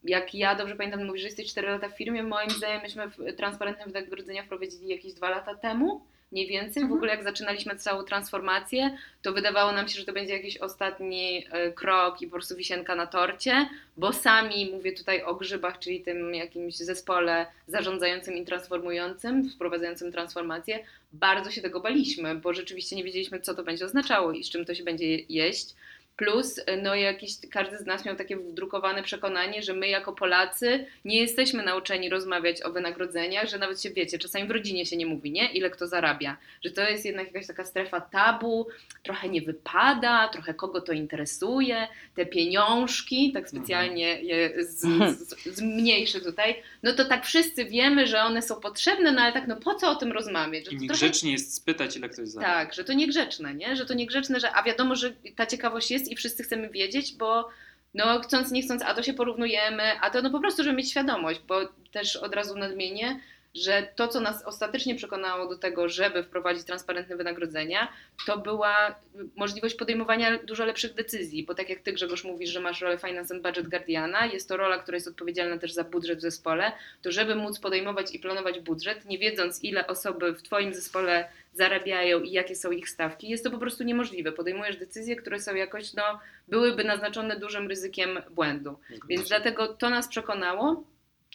Jak 0.04 0.36
ja 0.36 0.56
dobrze 0.56 0.76
pamiętam, 0.76 1.06
mówisz, 1.06 1.22
że 1.22 1.28
jesteś 1.28 1.48
4 1.48 1.68
lata 1.68 1.90
w 1.90 1.98
firmie, 1.98 2.24
moim 2.24 2.50
zdaniem 2.50 2.82
myśmy 2.82 3.08
w- 3.10 3.36
transparentne 3.38 3.86
wynagrodzenia 3.86 4.44
wprowadzili 4.44 4.88
jakieś 4.88 5.14
2 5.14 5.30
lata 5.30 5.56
temu, 5.56 6.02
mniej 6.32 6.48
więcej. 6.48 6.74
W 6.74 6.78
Mhm. 6.84 6.94
ogóle 6.98 7.12
jak 7.12 7.24
zaczynaliśmy 7.24 7.76
całą 7.76 8.04
transformację, 8.04 8.98
to 9.22 9.34
wydawało 9.34 9.72
nam 9.72 9.88
się, 9.88 10.00
że 10.00 10.06
to 10.06 10.14
będzie 10.14 10.34
jakiś 10.34 10.58
ostatni 10.58 11.46
e, 11.52 11.72
krok 11.72 12.22
i 12.22 12.26
po 12.28 12.32
prostu 12.32 12.56
wisienka 12.56 12.96
na 12.96 13.08
torcie, 13.08 13.70
bo 13.98 14.14
sami, 14.14 14.72
mówię 14.74 14.92
tutaj 14.92 15.24
o 15.24 15.36
grzybach, 15.36 15.80
czyli 15.80 16.02
tym 16.02 16.36
jakimś 16.36 16.76
zespole 16.76 17.46
zarządzającym 17.68 18.34
i 18.38 18.46
transformującym, 18.46 19.50
wprowadzającym 19.50 20.12
transformację, 20.12 20.80
bardzo 21.14 21.52
się 21.52 21.62
tego 21.62 21.80
baliśmy, 21.80 22.36
bo 22.36 22.54
rzeczywiście 22.54 22.96
nie 22.96 23.04
wiedzieliśmy, 23.04 23.40
co 23.40 23.54
to 23.56 23.64
będzie 23.64 23.86
oznaczało 23.86 24.32
i 24.32 24.44
z 24.44 24.50
czym 24.50 24.66
to 24.66 24.76
się 24.76 24.84
będzie 24.84 25.08
je- 25.08 25.24
jeść. 25.30 25.76
Plus, 26.18 26.60
no 26.82 26.96
jakiś, 26.96 27.32
każdy 27.52 27.78
z 27.78 27.86
nas 27.86 28.06
miał 28.06 28.16
takie 28.16 28.38
wdrukowane 28.38 29.04
przekonanie, 29.04 29.64
że 29.64 29.74
my 29.74 29.88
jako 29.88 30.14
Polacy 30.14 30.86
nie 31.06 31.22
jesteśmy 31.22 31.64
nauczeni 31.64 32.10
rozmawiać 32.10 32.62
o 32.64 32.72
wynagrodzeniach, 32.72 33.48
że 33.48 33.58
nawet 33.58 33.82
się 33.82 33.90
wiecie, 33.90 34.20
czasami 34.20 34.48
w 34.48 34.52
rodzinie 34.52 34.86
się 34.86 34.98
nie 34.98 35.06
mówi, 35.06 35.32
nie? 35.32 35.52
Ile 35.52 35.70
kto 35.70 35.88
zarabia. 35.88 36.38
Że 36.66 36.72
to 36.72 36.82
jest 36.82 37.06
jednak 37.06 37.28
jakaś 37.28 37.48
taka 37.48 37.66
strefa 37.66 38.02
tabu, 38.02 38.68
trochę 39.04 39.30
nie 39.30 39.42
wypada, 39.42 40.28
trochę 40.28 40.54
kogo 40.54 40.82
to 40.82 40.94
interesuje, 40.94 41.88
te 42.16 42.26
pieniążki, 42.26 43.32
tak 43.34 43.50
specjalnie 43.50 44.22
je 44.22 44.66
z, 44.66 44.80
z, 45.20 45.56
zmniejszy 45.56 46.22
tutaj, 46.22 46.56
no 46.84 46.94
to 46.94 47.06
tak 47.06 47.26
wszyscy 47.26 47.66
wiemy, 47.66 48.08
że 48.08 48.22
one 48.22 48.42
są 48.42 48.56
potrzebne, 48.56 49.12
no 49.12 49.22
ale 49.22 49.34
tak 49.34 49.48
no 49.48 49.56
po 49.56 49.76
co 49.76 49.92
o 49.92 49.96
tym 49.96 50.12
rozmawiać? 50.12 50.66
Że 50.66 50.72
I 50.72 50.78
niegrzecznie 50.78 51.32
jest 51.32 51.54
spytać, 51.54 51.98
ile 51.98 52.10
ktoś 52.10 52.28
zarabia. 52.28 52.54
tak, 52.54 52.74
że 52.74 52.84
to 52.84 52.94
niegrzeczne, 52.94 53.56
nie? 53.56 53.76
Że 53.76 53.86
to 53.86 53.94
niegrzeczne, 53.94 54.40
że 54.40 54.52
a 54.52 54.64
wiadomo, 54.64 54.96
że 54.96 55.14
ta 55.36 55.46
ciekawość 55.46 55.92
jest 55.92 56.01
i 56.08 56.16
wszyscy 56.16 56.44
chcemy 56.44 56.70
wiedzieć, 56.70 57.14
bo 57.18 57.50
no 57.94 58.20
chcąc, 58.20 58.52
nie 58.52 58.62
chcąc, 58.62 58.82
a 58.82 58.94
to 58.94 59.04
się 59.04 59.14
porównujemy, 59.14 59.84
a 60.02 60.10
to 60.10 60.22
no 60.22 60.30
po 60.30 60.40
prostu, 60.40 60.64
żeby 60.64 60.76
mieć 60.76 60.92
świadomość, 60.92 61.42
bo 61.48 61.60
też 61.92 62.16
od 62.16 62.36
razu 62.36 62.58
nadmienię, 62.58 63.20
że 63.56 63.88
to, 63.96 64.08
co 64.08 64.20
nas 64.20 64.44
ostatecznie 64.46 64.96
przekonało 64.96 65.48
do 65.50 65.58
tego, 65.58 65.90
żeby 65.90 66.24
wprowadzić 66.24 66.64
transparentne 66.64 67.16
wynagrodzenia, 67.16 67.94
to 68.26 68.38
była 68.38 68.96
możliwość 69.36 69.76
podejmowania 69.76 70.38
dużo 70.44 70.66
lepszych 70.66 70.94
decyzji, 70.94 71.44
bo 71.44 71.56
tak 71.56 71.70
jak 71.70 71.80
Ty 71.80 71.94
Grzegorz 71.94 72.24
mówisz, 72.24 72.50
że 72.50 72.60
masz 72.60 72.82
rolę 72.82 72.98
Finance 72.98 73.34
and 73.34 73.44
Budget 73.44 73.68
Guardiana, 73.68 74.26
jest 74.26 74.50
to 74.50 74.58
rola, 74.58 74.78
która 74.78 74.96
jest 74.96 75.08
odpowiedzialna 75.08 75.58
też 75.58 75.74
za 75.74 75.84
budżet 75.84 76.20
w 76.20 76.22
zespole, 76.22 76.72
to 77.02 77.12
żeby 77.12 77.36
móc 77.36 77.60
podejmować 77.60 78.16
i 78.16 78.20
planować 78.20 78.60
budżet, 78.60 79.06
nie 79.06 79.18
wiedząc 79.18 79.64
ile 79.64 79.88
osoby 79.88 80.34
w 80.34 80.42
Twoim 80.42 80.74
zespole 80.74 81.30
zarabiają 81.54 82.20
i 82.20 82.32
jakie 82.32 82.56
są 82.56 82.72
ich 82.72 82.90
stawki, 82.90 83.30
jest 83.30 83.44
to 83.44 83.52
po 83.52 83.58
prostu 83.58 83.84
niemożliwe. 83.84 84.32
Podejmujesz 84.32 84.78
decyzje, 84.78 85.16
które 85.16 85.40
są 85.40 85.56
jakoś, 85.56 85.94
no, 85.94 86.20
byłyby 86.48 86.84
naznaczone 86.84 87.40
dużym 87.40 87.68
ryzykiem 87.68 88.10
błędu. 88.32 88.80
Więc 89.10 89.28
dlatego 89.28 89.68
to 89.68 89.90
nas 89.90 90.08
przekonało, 90.08 90.84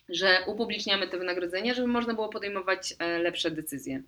że 0.08 0.38
upubliczniamy 0.46 1.08
te 1.08 1.18
wynagrodzenia, 1.18 1.74
żeby 1.74 1.88
można 1.88 2.14
było 2.14 2.28
podejmować 2.28 2.94
e, 2.98 3.18
lepsze 3.18 3.50
decyzje. 3.50 4.02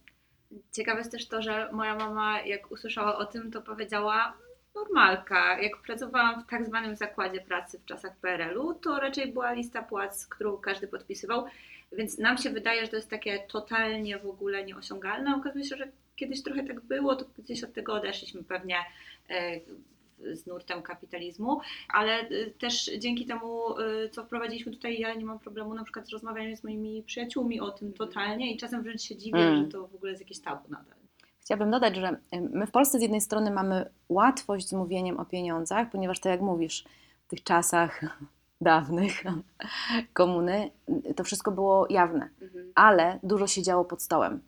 Ciekawe 0.72 0.98
jest 0.98 1.12
też 1.12 1.28
to, 1.28 1.42
że 1.42 1.68
moja 1.72 1.94
mama, 1.94 2.40
jak 2.40 2.70
usłyszała 2.70 3.18
o 3.18 3.26
tym, 3.26 3.50
to 3.50 3.62
powiedziała 3.62 4.36
normalka. 4.74 5.60
Jak 5.60 5.76
pracowałam 5.76 6.42
w 6.42 6.46
tak 6.46 6.66
zwanym 6.66 6.96
zakładzie 6.96 7.40
pracy 7.40 7.78
w 7.78 7.84
czasach 7.84 8.16
PRL-u, 8.16 8.74
to 8.74 9.00
raczej 9.00 9.32
była 9.32 9.52
lista 9.52 9.82
płac, 9.82 10.26
którą 10.26 10.56
każdy 10.56 10.88
podpisywał, 10.88 11.46
więc 11.92 12.18
nam 12.18 12.38
się 12.38 12.50
wydaje, 12.50 12.82
że 12.82 12.88
to 12.88 12.96
jest 12.96 13.10
takie 13.10 13.38
totalnie 13.38 14.18
w 14.18 14.26
ogóle 14.26 14.64
nieosiągalne. 14.64 15.36
Okazuje 15.36 15.64
się, 15.64 15.76
że 15.76 15.88
kiedyś 16.16 16.42
trochę 16.42 16.64
tak 16.64 16.80
było, 16.80 17.16
to 17.16 17.24
gdzieś 17.38 17.64
od 17.64 17.72
tego 17.72 17.94
odeszliśmy 17.94 18.44
pewnie 18.44 18.76
e, 19.30 19.60
z 20.32 20.46
nurtem 20.46 20.82
kapitalizmu, 20.82 21.60
ale 21.88 22.30
y, 22.30 22.54
też 22.58 22.90
dzięki 22.98 23.26
temu, 23.26 23.78
y, 23.78 24.08
co 24.08 24.24
wprowadziliśmy 24.24 24.72
tutaj, 24.72 24.98
ja 24.98 25.14
nie 25.14 25.24
mam 25.24 25.38
problemu 25.38 25.74
na 25.74 25.84
przykład 25.84 26.08
z 26.08 26.12
rozmawianiem 26.12 26.56
z 26.56 26.64
moimi 26.64 27.02
przyjaciółmi 27.02 27.60
o 27.60 27.70
tym 27.70 27.92
totalnie 27.92 28.52
i 28.54 28.56
czasem 28.56 28.82
wręcz 28.82 29.02
się 29.02 29.16
dziwię, 29.16 29.38
Mm. 29.38 29.64
że 29.64 29.70
to 29.70 29.88
w 29.88 29.94
ogóle 29.94 30.12
jest 30.12 30.22
jakieś 30.22 30.40
tabu 30.40 30.68
nadal. 30.68 30.94
Chciałabym 31.40 31.70
dodać, 31.70 31.96
że 31.96 32.16
my 32.50 32.66
w 32.66 32.70
Polsce 32.70 32.98
z 32.98 33.02
jednej 33.02 33.20
strony 33.20 33.50
mamy 33.50 33.90
łatwość 34.08 34.68
z 34.68 34.72
mówieniem 34.72 35.20
o 35.20 35.24
pieniądzach, 35.24 35.90
ponieważ 35.90 36.20
tak 36.20 36.30
jak 36.30 36.40
mówisz, 36.40 36.84
w 37.26 37.30
tych 37.30 37.42
czasach 37.42 38.00
dawnych 38.60 39.22
komuny 40.12 40.70
to 41.16 41.24
wszystko 41.24 41.50
było 41.50 41.86
jawne, 41.90 42.28
Mhm. 42.42 42.72
ale 42.74 43.18
dużo 43.22 43.46
się 43.46 43.62
działo 43.62 43.84
pod 43.84 44.02
stołem. 44.02 44.40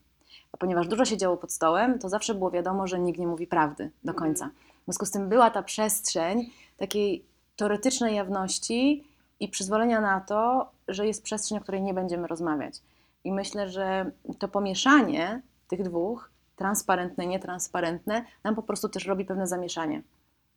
A 0.52 0.57
ponieważ 0.57 0.88
dużo 0.88 1.05
się 1.05 1.17
działo 1.17 1.37
pod 1.37 1.52
stołem, 1.52 1.99
to 1.99 2.09
zawsze 2.09 2.35
było 2.35 2.50
wiadomo, 2.50 2.87
że 2.87 2.99
nikt 2.99 3.19
nie 3.19 3.26
mówi 3.26 3.47
prawdy 3.47 3.90
do 4.05 4.14
końca. 4.14 4.50
W 4.83 4.85
związku 4.85 5.07
z 5.07 5.11
tym 5.11 5.29
była 5.29 5.50
ta 5.50 5.62
przestrzeń 5.62 6.50
takiej 6.76 7.25
teoretycznej 7.57 8.14
jawności 8.17 9.05
i 9.40 9.49
przyzwolenia 9.49 10.00
na 10.00 10.21
to, 10.21 10.71
że 10.88 11.07
jest 11.07 11.23
przestrzeń, 11.23 11.59
o 11.59 11.61
której 11.61 11.83
nie 11.83 11.95
będziemy 11.95 12.26
rozmawiać. 12.26 12.75
I 13.25 13.33
myślę, 13.33 13.69
że 13.69 14.11
to 14.38 14.49
pomieszanie 14.49 15.43
tych 15.69 15.83
dwóch, 15.83 16.31
transparentne, 16.57 17.26
nietransparentne, 17.26 18.25
nam 18.45 18.55
po 18.55 18.62
prostu 18.62 18.88
też 18.88 19.07
robi 19.07 19.25
pewne 19.25 19.47
zamieszanie. 19.47 20.02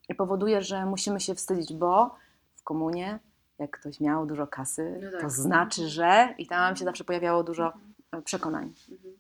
I 0.10 0.16
powoduje, 0.16 0.62
że 0.62 0.86
musimy 0.86 1.20
się 1.20 1.36
wstydzić, 1.36 1.74
bo 1.74 2.16
w 2.56 2.64
komunie, 2.64 3.20
jak 3.64 3.80
ktoś 3.80 4.00
miał 4.00 4.26
dużo 4.26 4.48
kasy, 4.48 5.00
No 5.04 5.12
tak. 5.12 5.22
to 5.22 5.30
znaczy, 5.30 5.90
że 5.90 6.36
i 6.38 6.48
tam 6.48 6.76
się 6.76 6.86
zawsze 6.86 7.04
pojawiało 7.04 7.44
dużo 7.44 7.74
e, 8.12 8.22
przekonań. 8.22 8.74
Mhm. 8.92 9.14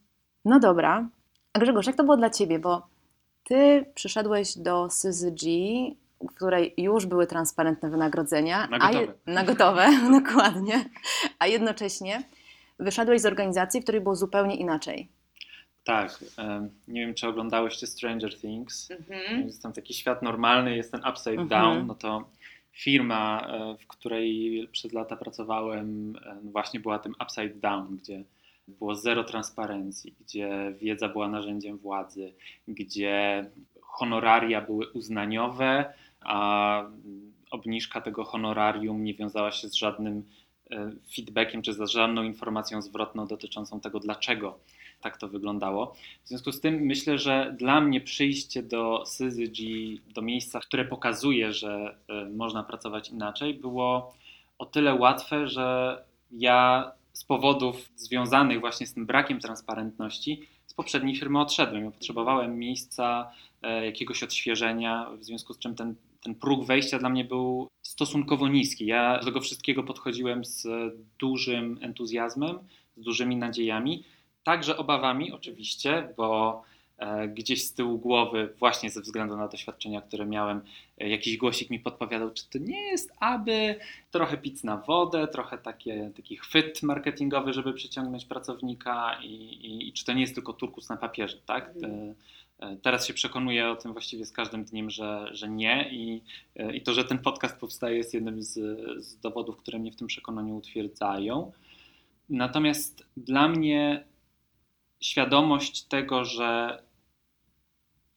No 0.46 0.60
dobra. 0.60 1.08
A 1.54 1.60
Grzegorz, 1.60 1.88
jak 1.88 1.96
to 1.96 2.04
było 2.04 2.18
dla 2.18 2.30
Ciebie? 2.30 2.60
Bo 2.60 2.88
Ty 3.44 3.86
przyszedłeś 3.96 4.58
do 4.58 4.90
SYZG, 4.90 5.42
w 6.22 6.36
której 6.36 6.74
już 6.78 7.06
były 7.06 7.28
transparentne 7.28 7.90
wynagrodzenia. 7.90 8.68
Na 8.68 8.78
a 8.78 8.92
gotowe. 8.94 9.14
na 9.28 9.44
gotowe, 9.44 9.88
dokładnie. 10.22 10.86
A 11.40 11.48
jednocześnie 11.48 12.24
wyszedłeś 12.80 13.22
z 13.22 13.26
organizacji, 13.26 13.80
w 13.80 13.84
której 13.84 14.02
było 14.02 14.16
zupełnie 14.16 14.56
inaczej. 14.56 15.10
Tak, 15.86 16.20
nie 16.88 17.02
wiem 17.06 17.14
czy 17.16 17.28
oglądałyście 17.28 17.88
Stranger 17.88 18.40
Things. 18.40 18.92
Mhm. 18.92 19.42
Jest 19.42 19.64
tam 19.64 19.74
taki 19.74 19.94
świat 19.94 20.22
normalny, 20.22 20.76
jest 20.76 20.92
ten 20.92 21.02
upside 21.12 21.42
Mhm. 21.42 21.48
down, 21.50 21.88
no 21.88 21.96
to 21.96 22.30
firma, 22.74 23.48
e, 23.48 23.78
w 23.78 23.88
której 23.88 24.68
przez 24.72 24.94
lata 24.94 25.16
pracowałem, 25.16 26.16
e, 26.26 26.38
no 26.44 26.52
właśnie 26.52 26.80
była 26.80 27.00
tym 27.00 27.14
upside 27.24 27.56
down, 27.56 27.98
gdzie 27.98 28.24
było 28.68 28.96
zero 28.96 29.24
transparencji, 29.24 30.16
gdzie 30.20 30.74
wiedza 30.82 31.10
była 31.10 31.28
narzędziem 31.28 31.78
władzy, 31.78 32.34
gdzie 32.68 33.46
honoraria 33.82 34.62
były 34.62 34.92
uznaniowe, 34.92 35.94
a 36.22 36.84
obniżka 37.52 38.02
tego 38.02 38.24
honorarium 38.24 39.04
nie 39.04 39.14
wiązała 39.14 39.52
się 39.52 39.70
z 39.70 39.74
żadnym 39.74 40.24
e, 40.72 40.92
feedbackiem 41.16 41.62
czy 41.62 41.74
z 41.74 41.90
żadną 41.90 42.24
informacją 42.24 42.82
zwrotną 42.82 43.28
dotyczącą 43.28 43.80
tego, 43.80 44.00
dlaczego 44.00 44.60
tak 45.04 45.18
to 45.18 45.28
wyglądało. 45.28 45.96
W 46.24 46.28
związku 46.28 46.52
z 46.52 46.62
tym 46.62 46.76
myślę, 46.76 47.18
że 47.18 47.56
dla 47.60 47.82
mnie 47.82 48.02
przyjście 48.02 48.64
do 48.64 49.06
Syzyg, 49.06 49.52
do 50.14 50.22
miejsca, 50.22 50.60
które 50.60 50.86
pokazuje, 50.86 51.54
że 51.54 51.98
e, 52.10 52.26
można 52.26 52.64
pracować 52.64 53.10
inaczej, 53.10 53.54
było 53.54 54.14
o 54.58 54.66
tyle 54.66 54.96
łatwe, 54.96 55.48
że 55.48 55.98
ja 56.32 56.92
z 57.14 57.24
powodów 57.24 57.90
związanych 57.96 58.60
właśnie 58.60 58.88
z 58.88 58.94
tym 58.94 59.06
brakiem 59.06 59.40
transparentności 59.40 60.48
z 60.74 60.76
poprzedniej 60.76 61.16
firmy 61.16 61.40
odszedłem. 61.40 61.86
Ja 61.86 61.92
potrzebowałem 61.92 62.60
miejsca, 62.60 63.32
e, 63.62 63.86
jakiegoś 63.86 64.24
odświeżenia, 64.24 65.10
w 65.20 65.24
związku 65.24 65.54
z 65.54 65.60
czym 65.60 65.76
ten, 65.76 65.96
ten 66.24 66.36
próg 66.36 66.66
wejścia 66.66 67.00
dla 67.00 67.10
mnie 67.10 67.26
był 67.26 67.68
stosunkowo 67.82 68.48
niski. 68.48 68.86
Ja 68.86 69.20
do 69.20 69.26
tego 69.26 69.42
wszystkiego 69.42 69.84
podchodziłem 69.84 70.46
z 70.46 70.68
dużym 71.20 71.80
entuzjazmem, 71.82 72.60
z 72.98 73.02
dużymi 73.02 73.36
nadziejami, 73.36 74.04
także 74.44 74.78
obawami 74.78 75.32
oczywiście, 75.32 76.14
bo 76.18 76.62
e, 76.98 77.28
gdzieś 77.28 77.68
z 77.68 77.74
tyłu 77.74 77.98
głowy, 77.98 78.54
właśnie 78.60 78.90
ze 78.90 79.02
względu 79.02 79.38
na 79.38 79.48
doświadczenia, 79.48 80.02
które 80.02 80.26
miałem, 80.26 80.62
e, 80.98 81.10
jakiś 81.10 81.38
głosik 81.38 81.70
mi 81.70 81.80
podpowiadał, 81.80 82.32
czy 82.32 82.50
to 82.50 82.58
nie 82.58 82.82
jest 82.82 83.14
aby 83.20 83.76
trochę 84.12 84.38
pic 84.38 84.64
na 84.64 84.78
wodę, 84.78 85.28
trochę 85.28 85.58
takie, 85.58 86.12
taki 86.16 86.38
chwyt 86.38 86.84
marketingowy, 86.84 87.54
żeby 87.54 87.74
przyciągnąć 87.74 88.26
pracownika 88.26 89.20
i, 89.24 89.34
i, 89.34 89.88
i 89.88 89.94
czy 89.94 90.06
to 90.06 90.14
nie 90.14 90.22
jest 90.22 90.36
tylko 90.36 90.54
turkus 90.54 90.90
na 90.90 90.98
papierze, 90.98 91.38
tak? 91.46 91.70
Mhm. 91.76 91.94
E, 92.04 92.14
Teraz 92.82 93.08
się 93.08 93.14
przekonuję 93.14 93.70
o 93.70 93.76
tym 93.76 93.94
właściwie 93.94 94.26
z 94.26 94.32
każdym 94.32 94.64
dniem, 94.64 94.90
że, 94.90 95.28
że 95.32 95.50
nie 95.50 95.90
i, 95.92 96.22
i 96.74 96.82
to, 96.82 96.94
że 96.94 97.06
ten 97.06 97.20
podcast 97.20 97.60
powstaje 97.60 97.98
jest 97.98 98.14
jednym 98.14 98.44
z, 98.44 98.54
z 99.06 99.20
dowodów, 99.20 99.58
które 99.58 99.80
mnie 99.80 99.92
w 99.92 99.96
tym 99.96 100.08
przekonaniu 100.08 100.58
utwierdzają. 100.58 101.52
Natomiast 102.30 103.06
dla 103.18 103.48
mnie 103.48 104.04
świadomość 105.04 105.84
tego, 105.84 106.26
że 106.26 106.80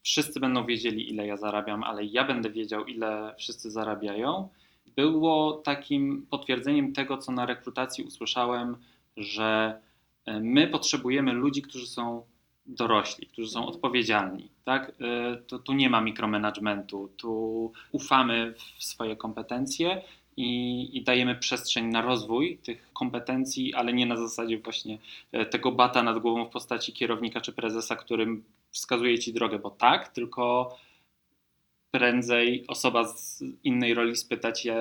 wszyscy 0.03 0.41
będą 0.41 0.67
wiedzieli, 0.67 1.11
ile 1.11 1.27
ja 1.27 1.37
zarabiam, 1.37 1.85
ale 1.85 2.05
ja 2.05 2.25
będę 2.25 2.51
wiedział, 2.51 2.85
ile 2.85 3.35
wszyscy 3.39 3.71
zarabiają, 3.71 4.49
było 4.97 5.53
takim 5.53 6.27
potwierdzeniem 6.31 6.93
tego, 6.93 7.19
co 7.19 7.33
na 7.33 7.47
rekrutacji 7.47 8.05
usłyszałem, 8.05 8.77
że 9.17 9.81
e, 10.25 10.41
my 10.41 10.69
potrzebujemy 10.69 11.33
ludzi, 11.33 11.63
którzy 11.63 11.87
są 11.87 12.23
dorośli, 12.67 13.27
którzy 13.27 13.49
są 13.49 13.67
odpowiedzialni. 13.67 14.49
Tak? 14.65 14.93
E, 15.01 15.37
To, 15.37 15.59
tu 15.59 15.73
nie 15.73 15.91
ma 15.91 16.01
mikromanagementu, 16.01 17.11
tu 17.17 17.73
ufamy 17.93 18.55
w 18.79 18.85
swoje 18.85 19.17
kompetencje 19.17 20.03
i, 20.37 20.91
i 20.97 21.03
dajemy 21.03 21.35
przestrzeń 21.35 21.87
na 21.87 22.03
rozwój 22.03 22.59
tych 22.59 22.93
kompetencji, 22.93 23.75
ale 23.75 23.93
nie 23.93 24.07
na 24.07 24.17
zasadzie 24.17 24.59
właśnie 24.59 24.99
e, 25.33 25.47
tego 25.47 25.73
bata 25.73 26.03
nad 26.03 26.19
głową 26.19 26.45
w 26.45 26.51
postaci 26.51 26.93
kierownika 26.93 27.41
czy 27.41 27.53
prezesa, 27.53 27.97
którym 27.97 28.45
wskazuje 28.71 29.19
ci 29.19 29.33
drogę, 29.33 29.59
bo 29.59 29.71
tak, 29.71 30.09
tylko 30.09 30.77
prędzej 31.91 32.65
osoba 32.69 33.05
z 33.05 33.45
innej 33.65 33.95
roli 33.95 34.17
spyta 34.17 34.53
cię, 34.53 34.77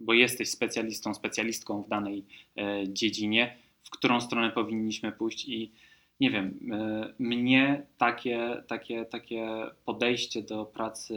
bo 0.00 0.12
jesteś 0.12 0.50
specjalistą, 0.50 1.14
specjalistką 1.14 1.82
w 1.82 1.88
danej 1.88 2.24
e, 2.56 2.84
dziedzinie, 2.88 3.56
w 3.84 3.90
którą 3.90 4.20
stronę 4.20 4.50
powinniśmy 4.50 5.12
pójść 5.12 5.48
i 5.48 5.72
nie 6.20 6.30
wiem, 6.30 6.58
e, 6.72 7.14
mnie 7.18 7.86
takie, 7.98 8.62
takie, 8.66 9.04
takie 9.04 9.46
podejście 9.84 10.42
do 10.42 10.64
pracy 10.64 11.14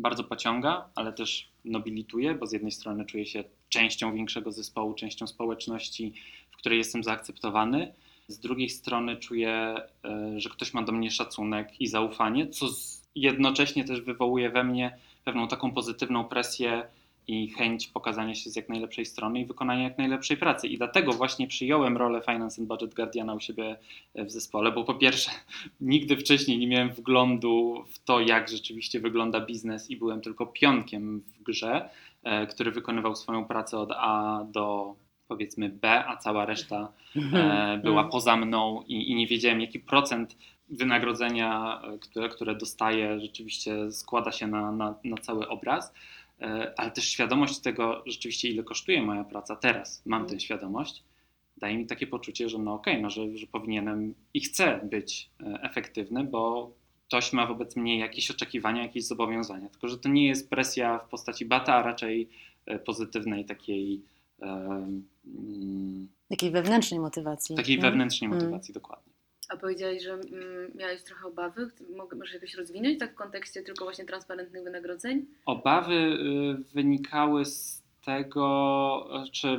bardzo 0.00 0.24
pociąga, 0.24 0.88
ale 0.94 1.12
też 1.12 1.48
nobilituje, 1.64 2.34
bo 2.34 2.46
z 2.46 2.52
jednej 2.52 2.72
strony 2.72 3.04
czuję 3.04 3.26
się 3.26 3.44
częścią 3.68 4.14
większego 4.14 4.52
zespołu, 4.52 4.94
częścią 4.94 5.26
społeczności, 5.26 6.12
w 6.50 6.56
której 6.56 6.78
jestem 6.78 7.04
zaakceptowany. 7.04 7.94
Z 8.28 8.38
drugiej 8.38 8.68
strony 8.68 9.16
czuję, 9.16 9.74
e, 10.04 10.40
że 10.40 10.50
ktoś 10.50 10.74
ma 10.74 10.82
do 10.82 10.92
mnie 10.92 11.10
szacunek 11.10 11.80
i 11.80 11.86
zaufanie, 11.86 12.48
co 12.48 12.66
jednocześnie 13.14 13.84
też 13.84 14.00
wywołuje 14.00 14.50
we 14.50 14.64
mnie 14.64 14.98
pewną 15.24 15.48
taką 15.48 15.72
pozytywną 15.72 16.24
presję 16.24 16.82
i 17.30 17.50
chęć 17.50 17.88
pokazania 17.88 18.34
się 18.34 18.50
z 18.50 18.56
jak 18.56 18.68
najlepszej 18.68 19.06
strony 19.06 19.40
i 19.40 19.44
wykonania 19.44 19.84
jak 19.84 19.98
najlepszej 19.98 20.36
pracy. 20.36 20.68
I 20.68 20.78
dlatego 20.78 21.12
właśnie 21.12 21.46
przyjąłem 21.46 21.96
rolę 21.96 22.20
Finance 22.20 22.62
and 22.62 22.68
Budget 22.68 22.94
Guardiana 22.94 23.34
u 23.34 23.40
siebie 23.40 23.76
w 24.14 24.30
zespole, 24.30 24.72
bo 24.72 24.84
po 24.84 24.94
pierwsze 24.94 25.30
nigdy 25.80 26.16
wcześniej 26.16 26.58
nie 26.58 26.66
miałem 26.66 26.90
wglądu 26.90 27.84
w 27.88 27.98
to, 27.98 28.20
jak 28.20 28.48
rzeczywiście 28.48 29.00
wygląda 29.00 29.40
biznes 29.40 29.90
i 29.90 29.96
byłem 29.96 30.20
tylko 30.20 30.46
pionkiem 30.46 31.20
w 31.20 31.42
grze, 31.42 31.90
e, 32.22 32.46
który 32.46 32.70
wykonywał 32.70 33.16
swoją 33.16 33.44
pracę 33.44 33.78
od 33.78 33.92
A 33.92 34.44
do 34.52 34.94
powiedzmy 35.28 35.68
B, 35.68 36.04
a 36.06 36.16
cała 36.16 36.46
reszta 36.46 36.92
e, 37.32 37.80
była 37.84 38.04
poza 38.04 38.36
mną 38.36 38.84
i, 38.88 39.10
i 39.10 39.14
nie 39.14 39.26
wiedziałem, 39.26 39.60
jaki 39.60 39.80
procent 39.80 40.36
wynagrodzenia, 40.68 41.80
e, 41.82 41.98
które, 41.98 42.28
które 42.28 42.54
dostaję, 42.54 43.20
rzeczywiście 43.20 43.92
składa 43.92 44.32
się 44.32 44.46
na, 44.46 44.72
na, 44.72 44.94
na 45.04 45.16
cały 45.16 45.48
obraz, 45.48 45.92
E, 45.92 46.19
ale 46.76 46.90
też 46.90 47.04
świadomość 47.04 47.58
tego, 47.58 48.02
rzeczywiście 48.06 48.48
ile 48.48 48.62
kosztuje 48.62 49.02
moja 49.02 49.24
praca 49.24 49.56
teraz, 49.56 50.02
mam 50.06 50.26
tę 50.26 50.40
świadomość, 50.40 51.02
daje 51.56 51.78
mi 51.78 51.86
takie 51.86 52.06
poczucie, 52.06 52.48
że 52.48 52.58
no 52.58 52.74
okej, 52.74 53.02
no, 53.02 53.10
że, 53.10 53.36
że 53.36 53.46
powinienem 53.46 54.14
i 54.34 54.40
chcę 54.40 54.80
być 54.90 55.30
e, 55.40 55.62
efektywny, 55.62 56.24
bo 56.24 56.70
ktoś 57.06 57.32
ma 57.32 57.46
wobec 57.46 57.76
mnie 57.76 57.98
jakieś 57.98 58.30
oczekiwania, 58.30 58.82
jakieś 58.82 59.04
zobowiązania. 59.06 59.68
Tylko, 59.68 59.88
że 59.88 59.98
to 59.98 60.08
nie 60.08 60.26
jest 60.26 60.50
presja 60.50 60.98
w 60.98 61.08
postaci 61.08 61.44
bata, 61.44 61.74
a 61.74 61.82
raczej 61.82 62.28
e, 62.66 62.78
pozytywnej 62.78 63.44
takiej, 63.44 64.02
e, 64.42 64.46
mm, 65.26 66.08
Takiej 66.28 66.50
wewnętrznej 66.50 67.00
motywacji. 67.00 67.56
takiej 67.56 67.76
nie? 67.76 67.82
wewnętrznej 67.82 68.30
Mm. 68.30 68.38
motywacji, 68.38 68.74
dokładnie. 68.74 69.09
A 69.50 69.56
powiedziałeś, 69.56 70.02
że 70.02 70.12
mm, 70.12 70.70
miałeś 70.74 71.02
trochę 71.02 71.26
obawy. 71.26 71.70
Mogę, 71.96 72.16
możesz 72.16 72.34
jakoś 72.34 72.54
rozwinąć 72.54 72.98
tak 72.98 73.12
w 73.12 73.14
kontekście 73.14 73.62
tylko 73.62 73.84
właśnie 73.84 74.04
transparentnych 74.04 74.62
wynagrodzeń? 74.64 75.26
Obawy 75.46 75.94
y, 75.94 76.74
wynikały 76.74 77.44
z 77.44 77.82
tego, 78.04 79.24
y, 79.26 79.30
czy 79.30 79.58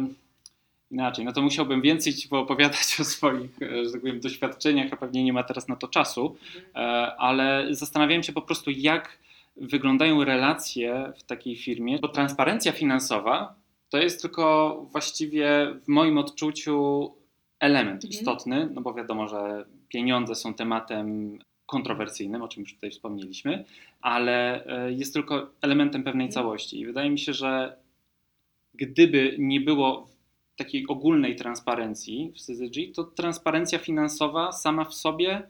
inaczej, 0.92 1.26
no 1.26 1.34
to 1.34 1.42
musiałbym 1.42 1.82
więcej 1.82 2.14
Ci 2.14 2.30
poopowiadać 2.30 2.98
o 3.00 3.04
swoich, 3.04 3.62
y, 3.62 3.86
że 3.86 3.92
tak 3.92 4.02
powiem, 4.02 4.20
doświadczeniach, 4.20 4.94
a 4.94 4.98
pewnie 4.98 5.24
nie 5.24 5.34
ma 5.34 5.44
teraz 5.44 5.68
na 5.68 5.76
to 5.76 5.88
czasu, 5.88 6.36
Mhm. 6.56 6.66
e, 6.76 7.16
ale 7.16 7.68
zastanawiałem 7.72 8.24
się 8.24 8.34
po 8.34 8.42
prostu, 8.42 8.72
jak 8.72 9.18
wyglądają 9.58 10.24
relacje 10.24 11.14
w 11.18 11.24
takiej 11.24 11.56
firmie, 11.56 12.00
bo 12.00 12.08
transparencja 12.08 12.72
finansowa 12.72 13.56
to 13.90 13.98
jest 13.98 14.22
tylko 14.22 14.76
właściwie 14.92 15.68
w 15.84 15.88
moim 15.88 16.18
odczuciu 16.18 17.12
element 17.62 18.04
Mhm. 18.06 18.10
istotny, 18.12 18.70
no 18.74 18.82
bo 18.82 18.94
wiadomo, 18.94 19.28
że 19.28 19.66
pieniądze 19.90 20.36
są 20.36 20.54
tematem 20.54 21.40
kontrowersyjnym, 21.66 22.42
o 22.42 22.48
czym 22.48 22.62
już 22.64 22.74
tutaj 22.76 22.92
wspomnieliśmy, 22.92 23.66
ale 24.02 24.66
e, 24.66 24.92
jest 24.92 25.14
tylko 25.14 25.50
elementem 25.62 26.04
pewnej 26.04 26.26
Mhm. 26.28 26.32
całości. 26.34 26.80
I 26.80 26.86
wydaje 26.86 27.10
mi 27.10 27.20
się, 27.20 27.34
że 27.34 27.76
gdyby 28.74 29.36
nie 29.40 29.62
było 29.62 30.08
takiej 30.56 30.88
ogólnej 30.88 31.36
transparencji 31.36 32.32
w 32.36 32.40
CZG, 32.42 32.94
to 32.96 33.04
transparencja 33.04 33.80
finansowa 33.80 34.52
sama 34.52 34.86
w 34.86 34.94
sobie 34.94 35.44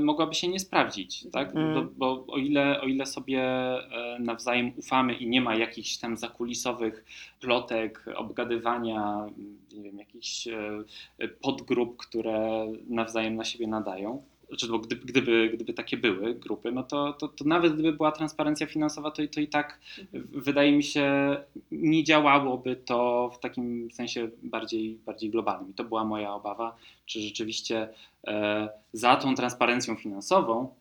mogłaby 0.00 0.34
się 0.34 0.48
nie 0.48 0.60
sprawdzić, 0.60 1.26
tak? 1.32 1.48
Mhm. 1.48 1.74
Bo, 1.74 1.82
bo 1.96 2.32
o, 2.32 2.36
ile, 2.38 2.80
o 2.80 2.86
ile 2.86 3.06
sobie 3.06 3.42
e, 3.42 4.18
nawzajem 4.20 4.72
ufamy 4.76 5.14
i 5.14 5.26
nie 5.26 5.40
ma 5.40 5.54
jakichś 5.54 5.96
tam 5.96 6.16
zakulisowych 6.16 7.04
plotek, 7.40 8.04
obgadywania, 8.16 9.26
nie 9.72 9.82
wiem, 9.82 9.98
jakichś 9.98 10.48
e, 10.48 11.28
podgrup, 11.28 11.96
które 11.96 12.66
nawzajem 12.88 13.36
na 13.36 13.44
siebie 13.44 13.66
nadają, 13.66 14.22
znaczy, 14.50 14.68
bo 14.68 14.78
gdyby, 14.78 15.06
gdyby, 15.06 15.50
gdyby 15.54 15.72
takie 15.74 15.96
były 15.96 16.34
grupy, 16.34 16.72
no 16.72 16.82
to, 16.82 17.12
to, 17.12 17.28
to 17.28 17.44
nawet 17.44 17.72
gdyby 17.72 17.92
była 17.92 18.12
transparencja 18.12 18.66
finansowa, 18.66 19.10
to, 19.10 19.22
to 19.34 19.40
i 19.40 19.48
tak 19.48 19.80
w- 20.12 20.42
wydaje 20.42 20.72
mi 20.72 20.82
się, 20.82 21.36
nie 21.72 22.04
działałoby 22.04 22.76
to 22.76 23.30
w 23.34 23.38
takim 23.40 23.90
sensie 23.90 24.30
bardziej, 24.42 24.94
bardziej 25.06 25.30
globalnym. 25.30 25.70
I 25.70 25.74
to 25.74 25.84
była 25.84 26.04
moja 26.04 26.34
obawa, 26.34 26.76
czy 27.06 27.20
rzeczywiście 27.20 27.88
e, 28.26 28.68
za 28.92 29.16
tą 29.16 29.34
transparencją 29.34 29.96
finansową 29.96 30.74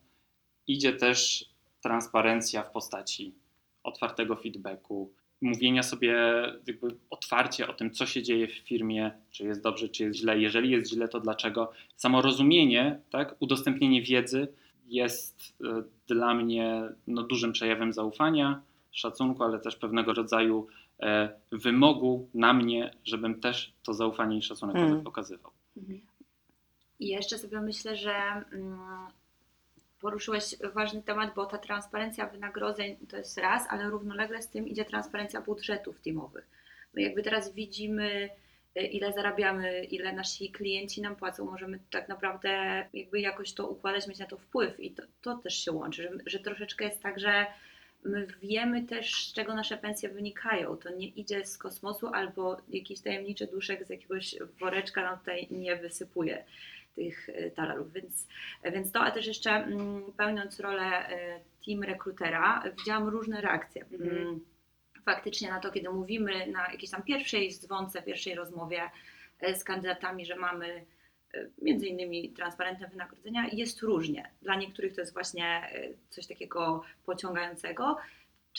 idzie 0.68 0.94
też 0.94 1.50
transparencja 1.82 2.64
w 2.64 2.72
postaci 2.72 3.34
otwartego 3.84 4.36
feedbacku, 4.36 5.12
mówienia 5.42 5.84
sobie 5.84 6.16
jakby 6.68 6.88
otwarcie 7.10 7.68
o 7.68 7.74
tym, 7.74 7.92
co 7.92 8.06
się 8.06 8.24
dzieje 8.24 8.48
w 8.48 8.54
firmie, 8.54 9.12
czy 9.32 9.44
jest 9.44 9.64
dobrze, 9.64 9.90
czy 9.90 10.04
jest 10.04 10.20
źle. 10.20 10.40
Jeżeli 10.40 10.70
jest 10.72 10.92
źle, 10.92 11.08
to 11.08 11.20
dlaczego? 11.20 11.72
Samo 11.96 12.22
rozumienie, 12.22 13.00
tak, 13.10 13.36
udostępnienie 13.40 14.02
wiedzy 14.02 14.48
jest 14.88 15.54
e, 15.64 15.84
dla 16.08 16.34
mnie 16.34 16.82
no, 17.08 17.24
dużym 17.24 17.52
przejawem 17.52 17.94
zaufania, 17.94 18.62
szacunku, 18.92 19.44
ale 19.44 19.60
też 19.60 19.76
pewnego 19.76 20.14
rodzaju 20.14 20.68
e, 21.00 21.30
wymogu 21.52 22.30
na 22.34 22.54
mnie, 22.54 22.92
żebym 23.06 23.40
też 23.40 23.74
to 23.84 23.94
zaufanie 23.94 24.38
i 24.38 24.42
szacunek 24.42 24.76
Mm. 24.76 25.08
okazywał. 25.08 25.52
Mhm. 25.78 26.02
I 27.00 27.08
jeszcze 27.08 27.38
sobie 27.38 27.62
myślę, 27.62 27.96
że 27.96 28.14
mm, 28.52 28.80
poruszyłeś 30.02 30.56
ważny 30.74 31.04
temat, 31.04 31.34
bo 31.36 31.46
ta 31.46 31.58
transparencja 31.58 32.28
wynagrodzeń 32.28 32.98
to 33.10 33.18
jest 33.18 33.38
raz, 33.38 33.68
ale 33.70 33.90
równolegle 33.90 34.42
z 34.42 34.50
tym 34.50 34.68
idzie 34.68 34.86
transparencja 34.86 35.42
budżetów 35.42 36.02
teamowych. 36.02 36.48
My 36.94 37.02
jakby 37.02 37.24
teraz 37.24 37.54
widzimy, 37.54 38.30
y, 38.78 38.82
ile 38.82 39.14
zarabiamy, 39.14 39.84
ile 39.84 40.14
nasi 40.14 40.52
klienci 40.52 41.02
nam 41.02 41.16
płacą, 41.16 41.46
możemy 41.46 41.80
tak 41.92 42.10
naprawdę 42.10 42.86
jakby 42.94 43.20
jakoś 43.20 43.54
to 43.54 43.68
układać, 43.68 44.08
mieć 44.08 44.20
na 44.20 44.26
to 44.26 44.38
wpływ 44.38 44.80
i 44.80 44.92
to, 44.92 45.04
to 45.22 45.36
też 45.38 45.66
się 45.66 45.72
łączy, 45.72 46.04
że, 46.04 46.10
że 46.26 46.40
troszeczkę 46.40 46.86
jest 46.86 47.02
tak, 47.02 47.20
że 47.20 47.46
my 48.04 48.28
wiemy 48.42 48.84
też, 48.84 49.28
z 49.30 49.34
czego 49.34 49.56
nasze 49.56 49.78
pensje 49.78 50.10
wynikają. 50.10 50.78
To 50.78 50.90
nie 50.90 51.08
idzie 51.08 51.46
z 51.46 51.58
kosmosu 51.58 52.08
albo 52.08 52.58
jakiś 52.70 53.02
tajemniczy 53.02 53.48
duszek 53.48 53.88
z 53.88 53.90
jakiegoś 53.90 54.36
woreczka 54.60 55.02
nam 55.02 55.20
tutaj 55.20 55.48
nie 55.52 55.76
wysypuje 55.76 56.44
tych 57.00 57.30
e, 57.30 57.52
talerów. 57.52 57.94
Więc, 57.94 58.28
więc 58.64 58.92
to, 58.92 59.02
a 59.02 59.12
też 59.12 59.28
jeszcze 59.28 59.52
mm, 59.52 60.12
pełniąc 60.18 60.60
rolę 60.60 61.10
e, 61.10 61.40
team 61.66 61.84
rekrutera, 61.84 62.64
widziałam 62.78 63.08
różne 63.08 63.42
reakcje. 63.42 63.86
Mhm. 63.92 64.18
Mm, 64.18 64.40
Faktycznie 65.06 65.50
na 65.50 65.60
to, 65.60 65.72
kiedy 65.72 65.90
mówimy 65.90 66.48
na 66.48 66.72
jakiejś 66.72 66.92
tam 66.92 67.04
pierwszej 67.04 67.52
dzwonce, 67.52 68.02
pierwszej 68.02 68.36
rozmowie 68.36 68.82
e, 69.40 69.56
z 69.56 69.64
kandydatami, 69.64 70.26
że 70.26 70.36
mamy 70.36 70.86
między 71.62 71.88
innymi 71.88 72.30
transparentne 72.30 72.88
wynagrodzenia, 72.88 73.48
jest 73.52 73.82
różnie. 73.82 74.30
Dla 74.42 74.56
niektórych 74.56 74.96
to 74.96 75.02
jest 75.02 75.14
właśnie 75.14 75.70
coś 76.10 76.28
takiego 76.28 76.84
pociągającego. 77.06 77.98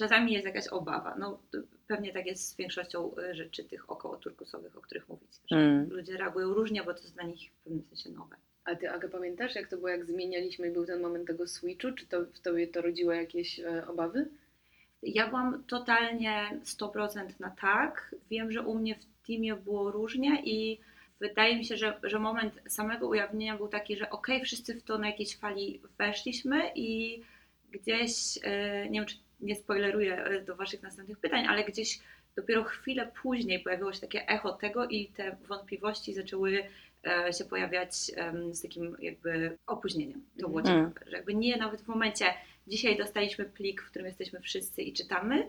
Czasami 0.00 0.32
jest 0.32 0.46
jakaś 0.46 0.68
obawa. 0.68 1.16
No, 1.18 1.38
pewnie 1.86 2.12
tak 2.12 2.26
jest 2.26 2.48
z 2.48 2.56
większością 2.56 3.16
e, 3.16 3.34
rzeczy 3.34 3.64
tych 3.64 3.90
około 3.90 4.16
turkusowych, 4.16 4.78
o 4.78 4.80
których 4.80 5.08
mówicie, 5.08 5.38
że 5.50 5.56
Mm. 5.56 5.90
ludzie 5.90 6.16
reagują 6.16 6.54
różnie, 6.54 6.82
bo 6.82 6.94
to 6.94 7.00
jest 7.00 7.14
dla 7.14 7.24
nich 7.24 7.50
w 7.50 7.64
pewnym 7.64 7.84
sensie 7.88 8.10
nowe. 8.10 8.36
A 8.64 8.74
ty, 8.74 8.90
Aga, 8.90 9.08
pamiętasz, 9.08 9.54
jak 9.54 9.68
to 9.68 9.76
było, 9.76 9.88
jak 9.88 10.06
zmienialiśmy 10.06 10.68
i 10.68 10.70
był 10.70 10.86
ten 10.86 11.00
moment 11.00 11.26
tego 11.26 11.46
switchu? 11.46 11.92
Czy 11.92 12.06
to 12.06 12.24
w 12.24 12.40
tobie 12.40 12.68
to 12.68 12.82
rodziło 12.82 13.12
jakieś 13.12 13.60
e, 13.60 13.86
obawy? 13.86 14.28
Ja 15.02 15.28
byłam 15.28 15.64
totalnie 15.64 16.60
100% 16.64 17.40
na 17.40 17.50
tak. 17.50 18.14
Wiem, 18.30 18.52
że 18.52 18.62
u 18.62 18.74
mnie 18.74 18.94
w 18.94 19.26
teamie 19.26 19.56
było 19.56 19.90
różnie 19.90 20.42
i 20.44 20.80
wydaje 21.20 21.56
mi 21.56 21.64
się, 21.64 21.76
że, 21.76 22.00
że 22.02 22.18
moment 22.18 22.54
samego 22.68 23.08
ujawnienia 23.08 23.56
był 23.56 23.68
taki, 23.68 23.96
że 23.96 24.10
okej, 24.10 24.44
wszyscy 24.44 24.74
w 24.74 24.82
to 24.82 24.98
na 24.98 25.06
jakiejś 25.06 25.36
fali 25.36 25.80
weszliśmy 25.98 26.70
i 26.74 27.20
gdzieś, 27.70 28.38
e, 28.42 28.88
nie 28.90 29.00
wiem 29.00 29.06
czy 29.06 29.16
nie 29.42 29.56
spoileruję 29.56 30.24
e, 30.24 30.40
do 30.40 30.56
Waszych 30.56 30.82
następnych 30.82 31.18
pytań, 31.18 31.46
ale 31.46 31.64
gdzieś 31.64 32.00
dopiero 32.36 32.64
chwilę 32.64 33.12
później 33.22 33.60
pojawiło 33.60 33.92
się 33.92 34.00
takie 34.00 34.26
echo 34.28 34.52
tego 34.52 34.88
i 34.88 35.06
te 35.08 35.36
wątpliwości 35.48 36.14
zaczęły 36.14 36.64
e, 37.06 37.32
się 37.32 37.44
pojawiać 37.44 37.94
z 38.52 38.62
takim 38.62 38.96
jakby 39.00 39.58
opóźnieniem. 39.66 40.22
To 40.40 40.48
było 40.48 40.60
Mhm. 40.60 40.88
ciekawe, 40.88 41.10
że 41.10 41.16
jakby 41.16 41.34
nie 41.34 41.56
nawet 41.56 41.80
w 41.82 41.88
momencie 41.88 42.24
dzisiaj 42.66 42.96
dostaliśmy 42.96 43.44
plik, 43.44 43.82
w 43.82 43.90
którym 43.90 44.06
jesteśmy 44.06 44.40
wszyscy 44.40 44.82
i 44.82 44.92
czytamy, 44.92 45.48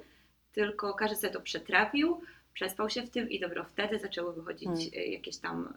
tylko 0.52 0.94
każdy 0.94 1.16
sobie 1.16 1.34
to 1.34 1.42
przetrawił, 1.42 2.22
przespał 2.54 2.90
się 2.90 3.02
w 3.02 3.10
tym 3.10 3.30
i 3.30 3.40
dopiero 3.40 3.64
wtedy 3.64 4.00
zaczęły 4.00 4.34
wychodzić 4.34 4.70
Hmm. 4.70 4.90
e, 4.96 5.06
jakieś 5.06 5.38
tam 5.38 5.74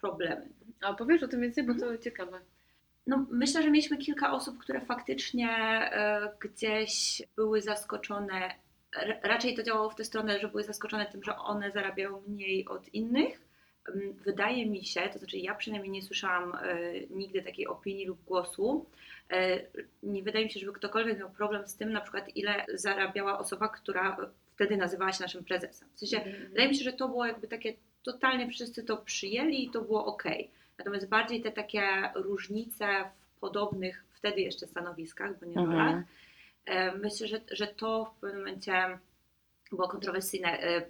problemy. 0.00 0.48
A 0.80 0.90
opowiesz 0.90 1.22
o 1.22 1.28
tym 1.28 1.40
więcej, 1.40 1.64
bo 1.64 1.74
to 1.74 1.98
ciekawe. 1.98 2.40
No, 3.06 3.26
myślę, 3.30 3.62
że 3.62 3.70
mieliśmy 3.70 3.98
kilka 3.98 4.32
osób, 4.32 4.58
które 4.58 4.80
faktycznie 4.80 5.50
e, 5.50 6.32
gdzieś 6.40 7.22
były 7.36 7.62
zaskoczone. 7.62 8.54
Raczej 9.22 9.54
to 9.54 9.62
działało 9.62 9.90
w 9.90 9.94
tę 9.94 10.04
stronę, 10.04 10.40
że 10.40 10.48
były 10.48 10.62
zaskoczone 10.62 11.06
tym, 11.06 11.22
że 11.22 11.36
one 11.36 11.70
zarabiają 11.70 12.22
mniej 12.26 12.68
od 12.68 12.94
innych. 12.94 13.40
Mm, 13.94 14.12
Wydaje 14.12 14.66
mi 14.66 14.84
się, 14.84 15.00
to 15.12 15.18
znaczy 15.18 15.38
ja 15.38 15.54
przynajmniej 15.54 15.92
nie 15.92 16.02
słyszałam 16.02 16.54
e, 16.54 17.00
nigdy 17.10 17.42
takiej 17.42 17.66
opinii 17.66 18.06
lub 18.06 18.24
głosu. 18.24 18.86
E, 19.30 19.60
nie 20.02 20.22
wydaje 20.22 20.44
mi 20.44 20.50
się, 20.50 20.60
żeby 20.60 20.72
ktokolwiek 20.72 21.18
miał 21.18 21.30
problem 21.30 21.68
z 21.68 21.76
tym, 21.76 21.92
na 21.92 22.00
przykład 22.00 22.36
ile 22.36 22.66
zarabiała 22.74 23.38
osoba, 23.38 23.68
która 23.68 24.16
wtedy 24.54 24.76
nazywała 24.76 25.12
się 25.12 25.22
naszym 25.22 25.44
prezesem. 25.44 25.88
W 25.94 25.98
sensie 25.98 26.16
Mhm. 26.16 26.48
Wydaje 26.48 26.68
mi 26.68 26.76
się, 26.76 26.84
że 26.84 26.92
to 26.92 27.08
było 27.08 27.26
jakby 27.26 27.48
takie, 27.48 27.74
totalnie 28.02 28.48
wszyscy 28.48 28.84
to 28.84 28.96
przyjęli 28.96 29.64
i 29.64 29.70
to 29.70 29.80
było 29.82 30.06
ok. 30.06 30.24
Natomiast 30.78 31.08
bardziej 31.08 31.42
te 31.42 31.52
takie 31.52 31.82
różnice 32.14 32.86
w 33.36 33.40
podobnych 33.40 34.04
wtedy 34.14 34.40
jeszcze 34.40 34.66
stanowiskach, 34.66 35.40
bo 35.40 35.46
nie 35.46 35.58
Mhm. 35.58 36.04
e, 36.64 36.92
myślę, 36.92 37.28
że, 37.28 37.40
że 37.50 37.66
to 37.66 38.04
w 38.16 38.20
pewnym 38.20 38.38
momencie 38.38 38.98
było 39.72 39.88
kontrowersyjne. 39.88 40.60
E, 40.62 40.82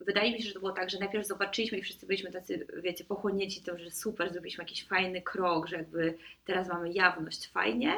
Wydaje 0.00 0.32
mi 0.32 0.42
się, 0.42 0.48
że 0.48 0.54
to 0.54 0.60
było 0.60 0.72
tak, 0.72 0.90
że 0.90 0.98
najpierw 0.98 1.26
zobaczyliśmy 1.26 1.78
i 1.78 1.82
wszyscy 1.82 2.06
byliśmy 2.06 2.32
tacy, 2.32 2.66
wiecie, 2.82 3.04
pochłonięci 3.04 3.62
tym, 3.62 3.78
że 3.78 3.90
super, 3.90 4.32
zrobiliśmy 4.32 4.64
jakiś 4.64 4.86
fajny 4.86 5.22
krok, 5.22 5.66
że 5.66 5.76
jakby 5.76 6.18
teraz 6.44 6.68
mamy 6.68 6.92
jawność, 6.92 7.48
fajnie, 7.48 7.94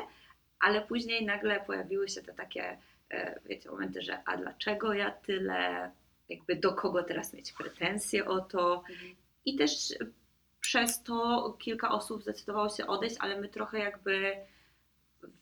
ale 0.60 0.80
później 0.80 1.24
nagle 1.26 1.60
pojawiły 1.60 2.08
się 2.08 2.22
te 2.22 2.32
takie, 2.34 2.78
e, 3.10 3.40
wiecie, 3.46 3.70
momenty, 3.70 4.02
że 4.02 4.22
a 4.24 4.36
dlaczego 4.36 4.94
ja 4.94 5.10
tyle, 5.10 5.90
jakby 6.28 6.56
do 6.56 6.72
kogo 6.72 7.02
teraz 7.02 7.34
mieć 7.34 7.52
pretensje 7.52 8.24
o 8.24 8.40
to. 8.40 8.84
Mhm. 8.90 9.14
I 9.44 9.56
też 9.56 9.94
przez 10.66 11.02
to 11.02 11.56
kilka 11.58 11.88
osób 11.90 12.22
zdecydowało 12.22 12.68
się 12.68 12.86
odejść, 12.86 13.16
ale 13.18 13.40
my 13.40 13.48
trochę 13.48 13.78
jakby 13.78 14.36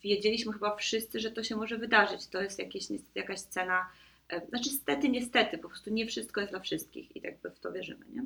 wiedzieliśmy 0.02 0.52
chyba 0.52 0.76
wszyscy, 0.76 1.20
że 1.20 1.30
to 1.30 1.42
się 1.44 1.56
może 1.56 1.78
wydarzyć. 1.78 2.26
To 2.28 2.42
jest 2.42 2.58
jakieś, 2.58 2.90
niestety 2.90 3.18
jakaś 3.18 3.40
cena. 3.40 3.90
e, 4.28 4.46
Znaczy, 4.48 4.70
niestety, 4.70 5.08
niestety, 5.08 5.58
po 5.58 5.68
prostu 5.68 5.90
nie 5.90 6.06
wszystko 6.06 6.40
jest 6.40 6.52
dla 6.52 6.60
wszystkich 6.60 7.16
i 7.16 7.20
tak 7.20 7.34
w 7.56 7.60
to 7.60 7.72
wierzymy, 7.72 8.04
nie? 8.14 8.22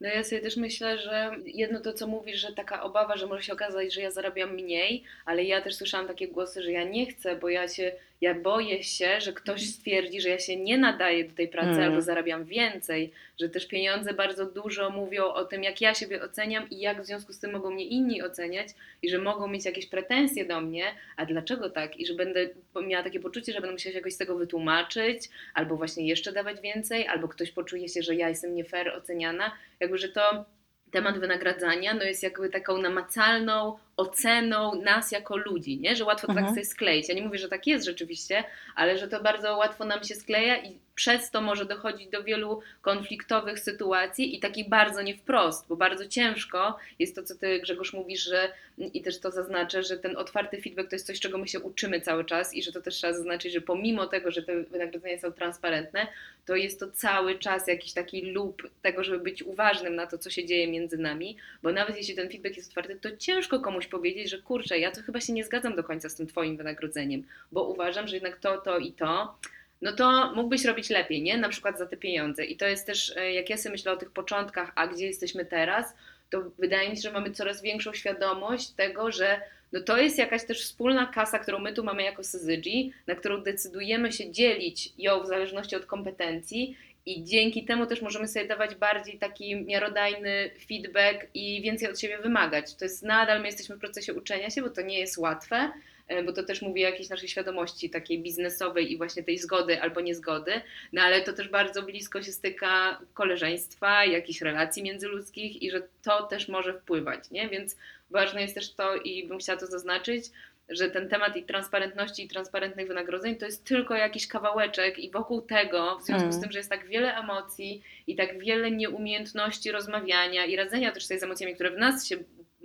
No 0.00 0.08
ja 0.08 0.24
sobie 0.24 0.40
też 0.40 0.56
myślę, 0.56 0.98
że 0.98 1.30
jedno 1.44 1.80
to, 1.80 1.92
co 1.92 2.06
mówisz, 2.06 2.40
że 2.40 2.52
taka 2.52 2.82
obawa, 2.82 3.16
że 3.16 3.26
może 3.26 3.42
się 3.42 3.52
okazać, 3.52 3.94
że 3.94 4.00
ja 4.00 4.10
zarabiam 4.10 4.54
mniej, 4.54 5.04
ale 5.24 5.44
ja 5.44 5.60
też 5.60 5.74
słyszałam 5.74 6.06
takie 6.06 6.28
głosy, 6.28 6.62
że 6.62 6.72
ja 6.72 6.84
nie 6.84 7.06
chcę, 7.06 7.36
bo 7.36 7.48
ja 7.48 7.68
się, 7.68 7.92
ja 8.20 8.34
boję 8.34 8.82
się, 8.82 9.20
że 9.20 9.32
ktoś 9.32 9.60
Mhm. 9.60 9.72
stwierdzi, 9.72 10.20
że 10.20 10.28
ja 10.28 10.38
się 10.38 10.56
nie 10.56 10.78
nadaję 10.78 11.24
do 11.24 11.34
tej 11.34 11.48
pracy 11.48 11.68
Mm. 11.70 11.82
albo 11.82 12.02
zarabiam 12.02 12.44
więcej, 12.44 13.12
że 13.40 13.48
też 13.48 13.66
pieniądze 13.66 14.14
bardzo 14.14 14.46
dużo 14.46 14.90
mówią 14.90 15.24
o 15.24 15.44
tym, 15.44 15.62
jak 15.62 15.80
ja 15.80 15.94
siebie 15.94 16.22
oceniam 16.22 16.70
i 16.70 16.78
jak 16.78 17.02
w 17.02 17.06
związku 17.06 17.32
z 17.32 17.38
tym 17.38 17.52
mogą 17.52 17.70
mnie 17.70 17.84
inni 17.84 18.22
oceniać 18.22 18.68
i 19.02 19.10
że 19.10 19.18
mogą 19.18 19.48
mieć 19.48 19.64
jakieś 19.64 19.86
pretensje 19.86 20.44
do 20.44 20.60
mnie, 20.60 20.84
a 21.16 21.26
dlaczego 21.26 21.70
tak? 21.70 21.96
I 21.96 22.06
że 22.06 22.14
będę 22.14 22.48
miała 22.86 23.04
takie 23.04 23.20
poczucie, 23.20 23.52
że 23.52 23.60
będę 23.60 23.72
musiała 23.72 23.92
się 23.92 23.98
jakoś 23.98 24.12
z 24.12 24.18
tego 24.18 24.36
wytłumaczyć, 24.36 25.28
albo 25.54 25.76
właśnie 25.76 26.08
jeszcze 26.08 26.32
dawać 26.32 26.60
więcej, 26.60 27.06
albo 27.06 27.28
ktoś 27.28 27.50
poczuje 27.50 27.88
się, 27.88 28.02
że 28.02 28.14
ja 28.14 28.28
jestem 28.28 28.54
nie 28.54 28.64
fair 28.64 28.88
oceniana, 28.88 29.52
jakby, 29.80 29.98
że 29.98 30.08
to 30.08 30.44
temat 30.90 31.18
wynagradzania 31.18 31.94
no 31.94 32.04
jest 32.04 32.22
jakby 32.22 32.48
taką 32.48 32.78
namacalną 32.78 33.78
oceną 33.96 34.82
nas 34.82 35.12
jako 35.12 35.36
ludzi, 35.36 35.78
nie? 35.78 35.96
że 35.96 36.04
łatwo 36.04 36.26
to 36.26 36.32
Mhm. 36.32 36.46
tak 36.46 36.54
sobie 36.54 36.66
skleić. 36.66 37.08
Ja 37.08 37.14
nie 37.14 37.22
mówię, 37.22 37.38
że 37.38 37.48
tak 37.48 37.66
jest 37.66 37.84
rzeczywiście, 37.84 38.44
ale 38.74 38.98
że 38.98 39.08
to 39.08 39.22
bardzo 39.22 39.56
łatwo 39.56 39.84
nam 39.84 40.04
się 40.04 40.14
skleja 40.14 40.56
i 40.62 40.78
przez 40.94 41.30
to 41.30 41.40
może 41.40 41.64
dochodzić 41.64 42.08
do 42.08 42.22
wielu 42.22 42.60
konfliktowych 42.82 43.58
sytuacji 43.58 44.36
i 44.36 44.40
takich 44.40 44.68
bardzo 44.68 45.02
nie 45.02 45.16
wprost, 45.16 45.68
bo 45.68 45.76
bardzo 45.76 46.08
ciężko 46.08 46.78
jest 46.98 47.14
to, 47.16 47.22
co 47.22 47.34
ty 47.34 47.60
Grzegorz 47.60 47.92
mówisz, 47.92 48.22
że 48.24 48.52
i 48.78 49.02
też 49.02 49.20
to 49.20 49.30
zaznaczę, 49.30 49.82
że 49.82 49.96
ten 49.98 50.16
otwarty 50.16 50.62
feedback 50.62 50.90
to 50.90 50.96
jest 50.96 51.06
coś, 51.06 51.20
czego 51.20 51.38
my 51.38 51.48
się 51.48 51.60
uczymy 51.60 52.00
cały 52.00 52.24
czas 52.24 52.54
i 52.54 52.62
że 52.62 52.72
to 52.72 52.80
też 52.82 52.94
trzeba 52.94 53.12
zaznaczyć, 53.12 53.52
że 53.52 53.60
pomimo 53.60 54.06
tego, 54.06 54.30
że 54.30 54.42
te 54.42 54.62
wynagrodzenia 54.62 55.18
są 55.18 55.32
transparentne, 55.32 56.06
to 56.46 56.56
jest 56.56 56.80
to 56.80 56.90
cały 56.90 57.38
czas 57.38 57.68
jakiś 57.68 57.92
taki 57.92 58.22
loop 58.32 58.62
tego, 58.82 59.04
żeby 59.04 59.18
być 59.18 59.42
uważnym 59.42 59.94
na 59.96 60.06
to, 60.06 60.18
co 60.18 60.30
się 60.30 60.46
dzieje 60.46 60.68
między 60.68 60.98
nami, 60.98 61.36
bo 61.62 61.72
nawet 61.72 61.96
jeśli 61.96 62.14
ten 62.14 62.30
feedback 62.30 62.56
jest 62.56 62.68
otwarty, 62.68 62.96
to 62.96 63.16
ciężko 63.16 63.60
komuś 63.60 63.85
powiedzieć, 63.86 64.30
że 64.30 64.38
kurczę, 64.38 64.78
ja 64.78 64.90
to 64.90 65.02
chyba 65.02 65.20
się 65.20 65.32
nie 65.32 65.44
zgadzam 65.44 65.76
do 65.76 65.84
końca 65.84 66.08
z 66.08 66.14
tym 66.14 66.26
twoim 66.26 66.56
wynagrodzeniem, 66.56 67.22
bo 67.52 67.64
uważam, 67.64 68.08
że 68.08 68.16
jednak 68.16 68.36
to, 68.36 68.58
to 68.58 68.78
i 68.78 68.92
to, 68.92 69.38
no 69.82 69.92
to 69.92 70.32
mógłbyś 70.34 70.64
robić 70.64 70.90
lepiej, 70.90 71.22
nie? 71.22 71.36
Na 71.36 71.48
przykład 71.48 71.78
za 71.78 71.86
te 71.86 71.96
pieniądze. 71.96 72.44
I 72.44 72.56
to 72.56 72.66
jest 72.66 72.86
też, 72.86 73.16
e, 73.16 73.32
jak 73.32 73.50
ja 73.50 73.56
sobie 73.56 73.72
myślę 73.72 73.92
o 73.92 73.96
tych 73.96 74.10
początkach, 74.10 74.72
a 74.74 74.86
gdzie 74.86 75.06
jesteśmy 75.06 75.44
teraz, 75.44 75.94
to 76.30 76.50
wydaje 76.58 76.90
mi 76.90 76.96
się, 76.96 77.02
że 77.02 77.12
mamy 77.12 77.30
coraz 77.30 77.62
większą 77.62 77.92
świadomość 77.92 78.70
tego, 78.70 79.12
że 79.12 79.40
no 79.72 79.80
to 79.80 79.96
jest 79.96 80.18
jakaś 80.18 80.44
też 80.44 80.62
wspólna 80.62 81.06
kasa, 81.06 81.38
którą 81.38 81.58
my 81.58 81.72
tu 81.72 81.84
mamy 81.84 82.02
jako 82.02 82.24
Syzygi, 82.24 82.92
na 83.06 83.14
którą 83.14 83.42
decydujemy 83.42 84.12
się 84.12 84.30
dzielić 84.30 84.92
ją 84.98 85.22
w 85.22 85.26
zależności 85.26 85.76
od 85.76 85.86
kompetencji 85.86 86.76
i 87.06 87.24
dzięki 87.24 87.64
temu 87.64 87.86
też 87.86 88.02
możemy 88.02 88.28
sobie 88.28 88.46
dawać 88.46 88.74
bardziej 88.74 89.18
taki 89.18 89.56
miarodajny 89.56 90.50
feedback 90.68 91.26
i 91.34 91.62
więcej 91.62 91.90
od 91.90 92.00
siebie 92.00 92.18
wymagać. 92.18 92.74
To 92.74 92.84
jest 92.84 93.02
nadal, 93.02 93.40
my 93.40 93.46
jesteśmy 93.46 93.76
w 93.76 93.80
procesie 93.80 94.14
uczenia 94.14 94.50
się, 94.50 94.62
bo 94.62 94.70
to 94.70 94.82
nie 94.82 94.98
jest 94.98 95.18
łatwe, 95.18 95.70
e, 96.08 96.22
bo 96.22 96.32
to 96.32 96.42
też 96.42 96.62
mówi 96.62 96.84
o 96.84 96.88
jakiejś 96.88 97.08
naszej 97.08 97.28
świadomości 97.28 97.90
takiej 97.90 98.18
biznesowej 98.18 98.92
i 98.92 98.96
właśnie 98.96 99.22
tej 99.22 99.38
zgody 99.38 99.82
albo 99.82 100.00
niezgody, 100.00 100.52
no 100.92 101.02
ale 101.02 101.22
to 101.22 101.32
też 101.32 101.48
bardzo 101.48 101.82
blisko 101.82 102.22
się 102.22 102.32
styka 102.32 103.00
koleżeństwa, 103.14 104.04
jakichś 104.04 104.40
relacji 104.40 104.82
międzyludzkich 104.82 105.62
i 105.62 105.70
że 105.70 105.82
to 106.02 106.22
też 106.22 106.48
może 106.48 106.74
wpływać, 106.74 107.30
nie? 107.30 107.48
Więc 107.48 107.76
ważne 108.10 108.42
jest 108.42 108.54
też 108.54 108.72
to 108.72 108.96
i 108.96 109.26
bym 109.26 109.38
chciała 109.38 109.58
to 109.58 109.66
zaznaczyć, 109.66 110.24
że 110.68 110.90
ten 110.90 111.08
temat 111.08 111.36
i 111.36 111.42
transparentności 111.42 112.24
i 112.24 112.28
transparentnych 112.28 112.88
wynagrodzeń 112.88 113.36
to 113.36 113.46
jest 113.46 113.64
tylko 113.64 113.94
jakiś 113.94 114.26
kawałeczek 114.26 114.98
i 114.98 115.10
wokół 115.10 115.42
tego, 115.42 115.98
w 115.98 116.02
związku 116.02 116.32
z 116.32 116.40
tym, 116.40 116.52
że 116.52 116.58
jest 116.58 116.70
tak 116.70 116.86
wiele 116.86 117.16
emocji 117.16 117.82
i 118.06 118.16
tak 118.16 118.38
wiele 118.38 118.70
nieumiejętności 118.70 119.72
rozmawiania 119.72 120.44
i 120.44 120.56
radzenia 120.56 120.92
też 120.92 121.06
sobie 121.06 121.20
z 121.20 121.22
emocjami, 121.22 121.54
które 121.54 121.70
w 121.70 121.78
nas 121.78 122.06
się 122.06 122.16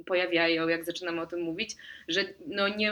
pojawiają, 0.05 0.67
jak 0.67 0.85
zaczynamy 0.85 1.21
o 1.21 1.25
tym 1.25 1.41
mówić, 1.41 1.75
że 2.07 2.21
no 2.47 2.67
nie, 2.67 2.91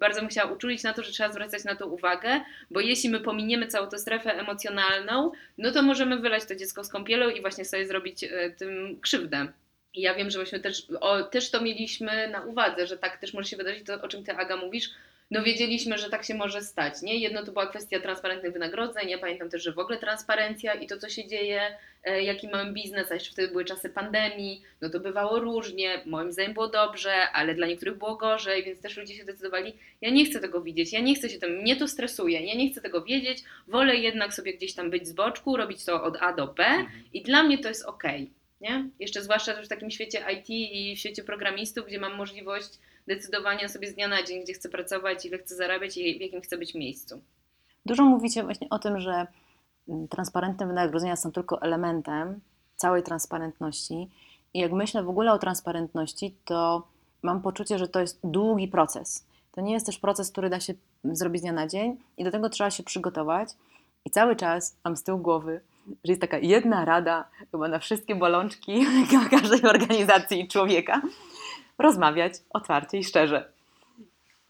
bardzo 0.00 0.20
bym 0.20 0.30
chciała 0.30 0.52
uczulić 0.52 0.82
na 0.82 0.92
to, 0.92 1.02
że 1.02 1.12
trzeba 1.12 1.32
zwracać 1.32 1.64
na 1.64 1.76
to 1.76 1.86
uwagę, 1.86 2.40
bo 2.70 2.80
jeśli 2.80 3.10
my 3.10 3.20
pominiemy 3.20 3.66
całą 3.66 3.88
tę 3.88 3.98
strefę 3.98 4.34
emocjonalną, 4.34 5.32
no 5.58 5.72
to 5.72 5.82
możemy 5.82 6.18
wylać 6.18 6.44
to 6.44 6.56
dziecko 6.56 6.84
z 6.84 6.88
kąpielą 6.88 7.28
i 7.28 7.40
właśnie 7.40 7.64
sobie 7.64 7.86
zrobić 7.86 8.24
e, 8.24 8.50
tym 8.50 9.00
krzywdę. 9.00 9.46
I 9.94 10.00
ja 10.00 10.14
wiem, 10.14 10.30
że 10.30 10.38
myśmy 10.38 10.60
też, 10.60 10.86
o, 11.00 11.22
też 11.22 11.50
to 11.50 11.60
mieliśmy 11.60 12.28
na 12.28 12.40
uwadze, 12.44 12.86
że 12.86 12.98
tak 12.98 13.18
też 13.18 13.34
może 13.34 13.48
się 13.48 13.56
wydarzyć, 13.56 13.86
to 13.86 14.02
o 14.02 14.08
czym 14.08 14.24
ty 14.24 14.32
Aga 14.32 14.56
mówisz, 14.56 14.90
no 15.30 15.42
wiedzieliśmy, 15.42 15.98
że 15.98 16.10
tak 16.10 16.24
się 16.24 16.34
może 16.34 16.62
stać, 16.62 17.02
nie? 17.02 17.18
Jedno 17.18 17.44
to 17.44 17.52
była 17.52 17.66
kwestia 17.66 18.00
transparentnych 18.00 18.52
wynagrodzeń, 18.52 19.08
ja 19.08 19.18
pamiętam 19.18 19.50
też, 19.50 19.62
że 19.62 19.72
w 19.72 19.78
ogóle 19.78 19.98
transparencja 19.98 20.74
i 20.74 20.86
to, 20.86 20.98
co 20.98 21.08
się 21.08 21.28
dzieje, 21.28 21.76
e, 22.04 22.22
jaki 22.22 22.48
mamy 22.48 22.72
biznes, 22.72 23.10
a 23.10 23.14
jeszcze 23.14 23.32
wtedy 23.32 23.48
były 23.48 23.64
czasy 23.64 23.90
pandemii, 23.90 24.62
no 24.80 24.90
to 24.90 25.00
bywało 25.00 25.38
różnie, 25.38 26.02
moim 26.06 26.32
zdaniem 26.32 26.54
było 26.54 26.68
dobrze, 26.68 27.30
ale 27.32 27.54
dla 27.54 27.66
niektórych 27.66 27.98
było 27.98 28.16
gorzej, 28.16 28.64
więc 28.64 28.80
też 28.80 28.96
ludzie 28.96 29.14
się 29.14 29.24
decydowali, 29.24 29.72
ja 30.00 30.10
nie 30.10 30.24
chcę 30.26 30.40
tego 30.40 30.62
widzieć, 30.62 30.92
ja 30.92 31.00
nie 31.00 31.14
chcę 31.14 31.28
się 31.28 31.38
tym, 31.38 31.56
mnie 31.56 31.76
to 31.76 31.88
stresuje, 31.88 32.46
ja 32.46 32.54
nie 32.54 32.70
chcę 32.70 32.80
tego 32.80 33.02
wiedzieć, 33.02 33.38
wolę 33.68 33.96
jednak 33.96 34.34
sobie 34.34 34.54
gdzieś 34.54 34.74
tam 34.74 34.90
być 34.90 35.08
z 35.08 35.12
boczku, 35.12 35.56
robić 35.56 35.84
to 35.84 36.02
od 36.02 36.16
A 36.20 36.32
do 36.32 36.46
B 36.46 36.86
i 37.12 37.22
dla 37.22 37.42
mnie 37.42 37.58
to 37.58 37.68
jest 37.68 37.84
ok, 37.84 38.02
nie? 38.60 38.90
Jeszcze 38.98 39.22
zwłaszcza 39.22 39.62
w 39.62 39.68
takim 39.68 39.90
świecie 39.90 40.24
IT 40.32 40.50
i 40.50 40.96
w 40.96 40.98
świecie 40.98 41.24
programistów, 41.24 41.86
gdzie 41.86 42.00
mam 42.00 42.16
możliwość 42.16 42.78
decydowania 43.06 43.68
sobie 43.68 43.88
z 43.88 43.94
dnia 43.94 44.08
na 44.08 44.22
dzień, 44.22 44.42
gdzie 44.42 44.52
chcę 44.52 44.68
pracować, 44.68 45.26
ile 45.26 45.38
chcę 45.38 45.54
zarabiać 45.54 45.96
i 45.96 46.18
w 46.18 46.20
jakim 46.20 46.40
chcę 46.40 46.58
być 46.58 46.74
miejscu. 46.74 47.20
Dużo 47.86 48.04
mówicie 48.04 48.42
właśnie 48.42 48.68
o 48.70 48.78
tym, 48.78 49.00
że 49.00 49.26
mm, 49.88 50.08
transparentne 50.08 50.66
wynagrodzenia 50.66 51.16
są 51.16 51.32
tylko 51.32 51.62
elementem 51.62 52.40
całej 52.76 53.02
transparentności. 53.02 54.08
I 54.54 54.60
jak 54.60 54.72
myślę 54.72 55.02
w 55.02 55.08
ogóle 55.08 55.32
o 55.32 55.38
transparentności, 55.38 56.34
to 56.44 56.88
mam 57.22 57.42
poczucie, 57.42 57.78
że 57.78 57.88
to 57.88 58.00
jest 58.00 58.20
długi 58.24 58.68
proces. 58.68 59.26
To 59.52 59.60
nie 59.60 59.72
jest 59.72 59.86
też 59.86 59.98
proces, 59.98 60.30
który 60.30 60.50
da 60.50 60.60
się 60.60 60.74
zrobić 61.04 61.40
z 61.40 61.42
dnia 61.42 61.52
na 61.52 61.66
dzień 61.66 61.96
i 62.16 62.24
do 62.24 62.30
tego 62.30 62.50
trzeba 62.50 62.70
się 62.70 62.82
przygotować. 62.82 63.48
I 64.04 64.10
cały 64.10 64.36
czas 64.36 64.76
mam 64.84 64.96
z 64.96 65.02
tyłu 65.02 65.18
głowy, 65.18 65.60
że 65.86 66.12
jest 66.12 66.20
taka 66.20 66.38
jedna 66.38 66.84
rada 66.84 67.28
chyba 67.50 67.68
na 67.68 67.78
wszystkie 67.78 68.14
bolączki 68.14 68.86
każdej 69.30 69.62
organizacji 69.62 70.40
i 70.40 70.48
człowieka. 70.48 71.02
Rozmawiać 71.78 72.32
otwarcie 72.50 72.98
i 72.98 73.04
szczerze. 73.04 73.52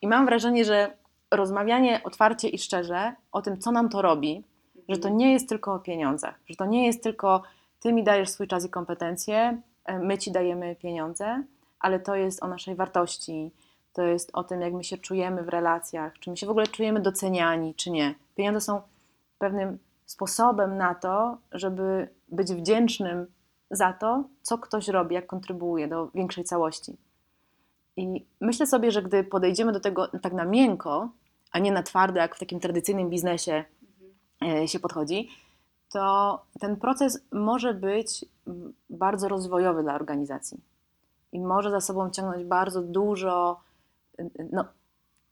I 0.02 0.08
mam 0.08 0.26
wrażenie, 0.26 0.64
że 0.64 0.96
rozmawianie 1.30 2.00
otwarcie 2.04 2.48
i 2.48 2.58
szczerze 2.58 3.14
o 3.32 3.42
tym, 3.42 3.58
co 3.58 3.72
nam 3.72 3.88
to 3.88 4.02
robi, 4.02 4.44
że 4.88 4.98
to 4.98 5.08
nie 5.08 5.32
jest 5.32 5.48
tylko 5.48 5.74
o 5.74 5.78
pieniądzach, 5.78 6.40
że 6.48 6.56
to 6.56 6.66
nie 6.66 6.86
jest 6.86 7.02
tylko 7.02 7.42
ty 7.80 7.92
mi 7.92 8.04
dajesz 8.04 8.28
swój 8.28 8.48
czas 8.48 8.64
i 8.64 8.70
kompetencje, 8.70 9.62
e, 9.84 9.98
my 9.98 10.18
ci 10.18 10.32
dajemy 10.32 10.76
pieniądze, 10.76 11.42
ale 11.80 12.00
to 12.00 12.14
jest 12.14 12.42
o 12.42 12.48
naszej 12.48 12.74
wartości, 12.74 13.50
to 13.92 14.02
jest 14.02 14.30
o 14.32 14.44
tym, 14.44 14.60
jak 14.60 14.72
my 14.72 14.84
się 14.84 14.98
czujemy 14.98 15.42
w 15.42 15.48
relacjach, 15.48 16.18
czy 16.18 16.30
my 16.30 16.36
się 16.36 16.46
w 16.46 16.50
ogóle 16.50 16.66
czujemy 16.66 17.00
doceniani, 17.00 17.74
czy 17.74 17.90
nie. 17.90 18.14
Pieniądze 18.34 18.60
są 18.60 18.80
pewnym 19.38 19.78
sposobem 20.10 20.76
na 20.76 20.94
to, 20.94 21.38
żeby 21.52 22.08
być 22.28 22.52
wdzięcznym 22.52 23.26
za 23.70 23.92
to, 23.92 24.24
co 24.42 24.58
ktoś 24.58 24.88
robi, 24.88 25.14
jak 25.14 25.26
kontrybuuje 25.26 25.88
do 25.88 26.10
większej 26.14 26.44
całości. 26.44 26.96
I 27.96 28.26
myślę 28.40 28.66
sobie, 28.66 28.90
że 28.90 29.02
gdy 29.02 29.24
podejdziemy 29.24 29.72
do 29.72 29.80
tego 29.80 30.08
tak 30.08 30.32
na 30.32 30.44
miękko, 30.44 31.10
a 31.52 31.58
nie 31.58 31.72
na 31.72 31.82
twardo, 31.82 32.20
jak 32.20 32.36
w 32.36 32.38
takim 32.38 32.60
tradycyjnym 32.60 33.10
biznesie 33.10 33.64
e, 34.42 34.68
się 34.68 34.80
podchodzi, 34.80 35.28
to 35.92 36.42
ten 36.60 36.76
proces 36.76 37.24
może 37.32 37.74
być 37.74 38.24
bardzo 38.90 39.28
rozwojowy 39.28 39.82
dla 39.82 39.94
organizacji 39.94 40.60
i 41.32 41.40
może 41.40 41.70
za 41.70 41.80
sobą 41.80 42.10
ciągnąć 42.10 42.44
bardzo 42.44 42.82
dużo 42.82 43.60
y, 44.20 44.30
no, 44.52 44.64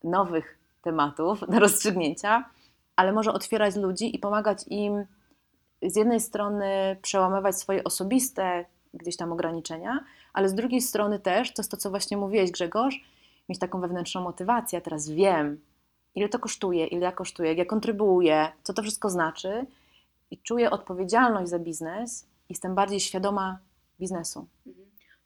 nowych 0.04 0.58
tematów 0.82 1.40
do 1.48 1.58
rozstrzygnięcia, 1.58 2.44
ale 2.98 3.12
może 3.12 3.32
otwierać 3.32 3.76
ludzi 3.76 4.16
i 4.16 4.18
pomagać 4.18 4.64
im 4.66 5.04
z 5.82 5.96
jednej 5.96 6.20
strony 6.20 6.96
przełamywać 7.02 7.56
swoje 7.56 7.84
osobiste 7.84 8.64
gdzieś 8.94 9.16
tam 9.16 9.32
ograniczenia, 9.32 10.04
ale 10.32 10.48
z 10.48 10.54
drugiej 10.54 10.80
strony 10.80 11.18
też, 11.18 11.54
to 11.54 11.62
jest 11.62 11.70
to, 11.70 11.76
co 11.76 11.90
właśnie 11.90 12.16
mówiłeś 12.16 12.50
Grzegorz, 12.50 13.04
mieć 13.48 13.58
taką 13.58 13.80
wewnętrzną 13.80 14.20
motywację, 14.20 14.76
ja 14.76 14.80
teraz 14.80 15.10
wiem, 15.10 15.60
ile 16.14 16.28
to 16.28 16.38
kosztuje, 16.38 16.86
ile 16.86 17.02
ja 17.02 17.12
kosztuję, 17.12 17.48
jak 17.48 17.58
ja 17.58 17.64
kontrybuuję, 17.64 18.48
co 18.62 18.72
to 18.72 18.82
wszystko 18.82 19.10
znaczy 19.10 19.66
i 20.30 20.38
czuję 20.38 20.70
odpowiedzialność 20.70 21.50
za 21.50 21.58
biznes 21.58 22.26
jestem 22.48 22.74
bardziej 22.74 23.00
świadoma 23.00 23.58
biznesu. 24.00 24.46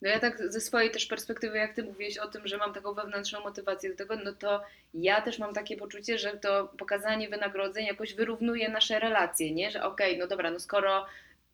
No 0.02 0.08
ja 0.08 0.20
tak 0.20 0.52
ze 0.52 0.60
swojej 0.60 0.90
też 0.90 1.06
perspektywy, 1.06 1.58
jak 1.58 1.74
ty 1.74 1.82
mówiłeś 1.82 2.18
o 2.18 2.28
tym, 2.28 2.46
że 2.46 2.58
mam 2.58 2.74
taką 2.74 2.94
wewnętrzną 2.94 3.40
motywację 3.40 3.90
do 3.90 3.96
tego, 3.96 4.16
no 4.16 4.32
to 4.32 4.62
ja 4.94 5.20
też 5.20 5.38
mam 5.38 5.54
takie 5.54 5.76
poczucie, 5.76 6.18
że 6.18 6.30
to 6.30 6.68
pokazanie 6.78 7.28
wynagrodzeń 7.28 7.86
jakoś 7.86 8.14
wyrównuje 8.14 8.68
nasze 8.68 8.98
relacje, 9.00 9.52
nie? 9.54 9.70
Że 9.70 9.84
okej, 9.84 10.18
no 10.18 10.26
dobra, 10.26 10.50
no 10.50 10.60
skoro 10.60 11.06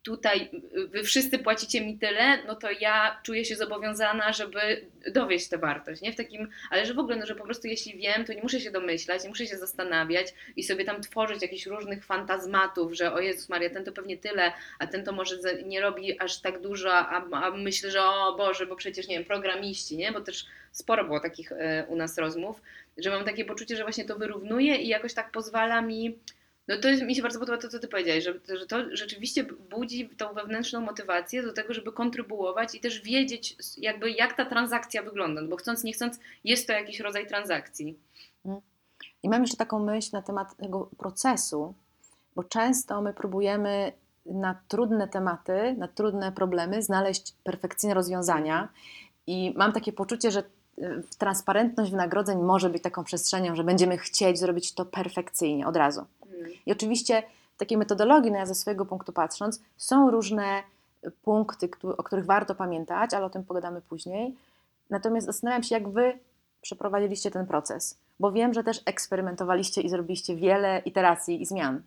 tutaj 0.03 0.49
wy 0.87 1.03
wszyscy 1.03 1.39
płacicie 1.39 1.81
mi 1.81 1.97
tyle, 1.97 2.43
no 2.43 2.55
to 2.55 2.67
ja 2.71 3.19
czuję 3.23 3.45
się 3.45 3.55
zobowiązana, 3.55 4.33
żeby 4.33 4.59
dowieść 5.11 5.49
tę 5.49 5.57
wartość, 5.57 6.01
nie? 6.01 6.13
W 6.13 6.15
takim, 6.15 6.49
ale 6.69 6.85
że 6.85 6.93
w 6.93 6.99
ogóle, 6.99 7.15
no, 7.15 7.25
że 7.25 7.35
po 7.35 7.43
prostu 7.43 7.67
jeśli 7.67 7.97
wiem, 7.97 8.25
to 8.25 8.33
nie 8.33 8.41
muszę 8.41 8.59
się 8.59 8.71
domyślać, 8.71 9.23
nie 9.23 9.29
muszę 9.29 9.47
się 9.47 9.57
zastanawiać 9.57 10.33
i 10.55 10.63
sobie 10.63 10.85
tam 10.85 11.01
tworzyć 11.01 11.41
jakichś 11.41 11.65
różnych 11.65 12.05
fantazmatów, 12.05 12.93
że 12.93 13.13
o 13.13 13.19
Jezus 13.19 13.49
Maria, 13.49 13.69
ten 13.69 13.85
to 13.85 13.91
pewnie 13.91 14.17
tyle, 14.17 14.51
a 14.79 14.87
ten 14.87 15.03
to 15.03 15.11
może 15.11 15.37
nie 15.65 15.81
robi 15.81 16.21
aż 16.21 16.41
tak 16.41 16.61
dużo, 16.61 16.93
a, 16.93 17.29
a 17.31 17.51
myślę, 17.51 17.91
że 17.91 18.03
o 18.03 18.35
Boże, 18.37 18.65
bo 18.65 18.75
przecież, 18.75 19.07
nie 19.07 19.15
wiem, 19.15 19.25
programiści, 19.25 19.97
nie? 19.97 20.11
Bo 20.11 20.21
też 20.21 20.45
sporo 20.71 21.03
było 21.03 21.19
takich 21.19 21.51
e, 21.51 21.85
u 21.87 21.95
nas 21.95 22.17
rozmów, 22.17 22.61
że 22.97 23.09
mam 23.09 23.25
takie 23.25 23.45
poczucie, 23.45 23.75
że 23.75 23.83
właśnie 23.83 24.05
to 24.05 24.15
wyrównuje 24.15 24.75
i 24.75 24.87
jakoś 24.87 25.13
tak 25.13 25.31
pozwala 25.31 25.81
mi 25.81 26.17
no 26.69 26.77
to 26.77 26.87
jest, 26.87 27.03
mi 27.03 27.15
się 27.15 27.21
bardzo 27.21 27.39
podoba 27.39 27.57
to, 27.57 27.69
co 27.69 27.79
ty 27.79 27.87
powiedziałeś, 27.87 28.23
że, 28.23 28.57
że 28.59 28.67
to 28.67 28.95
rzeczywiście 28.95 29.43
budzi 29.43 30.09
tą 30.09 30.33
wewnętrzną 30.33 30.81
motywację 30.81 31.43
do 31.43 31.53
tego, 31.53 31.73
żeby 31.73 31.91
kontrybuować 31.91 32.75
i 32.75 32.79
też 32.79 33.01
wiedzieć 33.01 33.55
jakby 33.77 34.11
jak 34.11 34.33
ta 34.33 34.45
transakcja 34.45 35.03
wygląda, 35.03 35.41
bo 35.43 35.55
chcąc 35.55 35.83
nie 35.83 35.93
chcąc 35.93 36.19
jest 36.43 36.67
to 36.67 36.73
jakiś 36.73 36.99
rodzaj 36.99 37.27
transakcji. 37.27 37.99
I 39.23 39.29
mam 39.29 39.41
jeszcze 39.41 39.57
taką 39.57 39.79
myśl 39.79 40.09
na 40.13 40.21
temat 40.21 40.57
tego 40.57 40.89
procesu, 40.97 41.73
bo 42.35 42.43
często 42.43 43.01
my 43.01 43.13
próbujemy 43.13 43.91
na 44.25 44.59
trudne 44.67 45.07
tematy, 45.07 45.75
na 45.77 45.87
trudne 45.87 46.31
problemy 46.31 46.81
znaleźć 46.81 47.33
perfekcyjne 47.43 47.93
rozwiązania 47.93 48.67
i 49.27 49.53
mam 49.57 49.71
takie 49.71 49.93
poczucie, 49.93 50.31
że 50.31 50.43
y, 50.79 51.03
transparentność 51.17 51.91
wynagrodzeń 51.91 52.39
może 52.39 52.69
być 52.69 52.83
taką 52.83 53.03
przestrzenią, 53.03 53.55
że 53.55 53.63
będziemy 53.63 53.97
chcieć 53.97 54.39
zrobić 54.39 54.73
to 54.73 54.85
perfekcyjnie 54.85 55.67
od 55.67 55.75
razu. 55.75 56.05
I 56.65 56.71
oczywiście 56.71 57.23
w 57.55 57.57
takiej 57.57 57.77
metodologii, 57.77 58.31
no 58.31 58.37
ja 58.37 58.45
ze 58.45 58.55
swojego 58.55 58.85
punktu 58.85 59.13
patrząc, 59.13 59.61
są 59.77 60.11
różne 60.11 60.63
punkty, 61.23 61.69
o 61.97 62.03
których 62.03 62.25
warto 62.25 62.55
pamiętać, 62.55 63.13
ale 63.13 63.25
o 63.25 63.29
tym 63.29 63.43
pogadamy 63.43 63.81
później. 63.81 64.35
Natomiast 64.89 65.27
zastanawiam 65.27 65.63
się, 65.63 65.75
jak 65.75 65.89
Wy 65.89 66.19
przeprowadziliście 66.61 67.31
ten 67.31 67.47
proces, 67.47 67.97
bo 68.19 68.31
wiem, 68.31 68.53
że 68.53 68.63
też 68.63 68.81
eksperymentowaliście 68.85 69.81
i 69.81 69.89
zrobiliście 69.89 70.35
wiele 70.35 70.81
iteracji 70.85 71.41
i 71.41 71.45
zmian. 71.45 71.81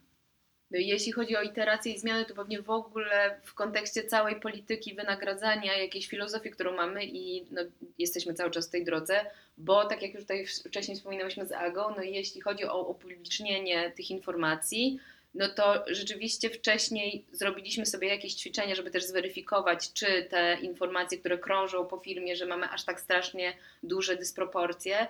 Jeśli 0.73 1.13
chodzi 1.13 1.37
o 1.37 1.43
iteracje 1.43 1.93
i 1.93 1.99
zmiany, 1.99 2.25
to 2.25 2.35
pewnie 2.35 2.63
w 2.63 2.71
ogóle 2.71 3.41
w 3.43 3.55
kontekście 3.55 4.05
całej 4.05 4.41
polityki 4.41 4.95
wynagradzania, 4.95 5.79
jakiejś 5.79 6.07
filozofii, 6.07 6.51
którą 6.51 6.77
mamy 6.77 7.05
i 7.05 7.47
no, 7.51 7.63
jesteśmy 7.99 8.35
cały 8.35 8.51
czas 8.51 8.69
w 8.69 8.71
tej 8.71 8.85
drodze, 8.85 9.27
bo 9.59 9.85
tak 9.85 10.03
jak 10.03 10.15
już 10.15 10.23
tutaj 10.23 10.47
wcześniej 10.47 10.97
wspominałyśmy 10.97 11.47
z 11.47 11.53
Agą, 11.53 11.95
no 11.97 12.03
jeśli 12.03 12.41
chodzi 12.41 12.65
o 12.65 12.89
upublicznienie 12.89 13.93
tych 13.97 14.11
informacji, 14.11 14.99
no 15.35 15.49
to 15.49 15.85
rzeczywiście 15.87 16.51
wcześniej 16.51 17.25
zrobiliśmy 17.33 17.87
sobie 17.87 18.09
jakieś 18.09 18.35
ćwiczenia, 18.35 18.75
żeby 18.75 18.91
też 18.91 19.05
zweryfikować, 19.05 19.93
czy 19.93 20.27
te 20.31 20.59
informacje, 20.61 21.19
które 21.19 21.39
krążą 21.39 21.87
po 21.87 21.99
firmie, 21.99 22.37
że 22.37 22.47
mamy 22.47 22.71
aż 22.71 22.85
tak 22.85 23.01
strasznie 23.01 23.57
duże 23.83 24.17
dysproporcje, 24.17 25.07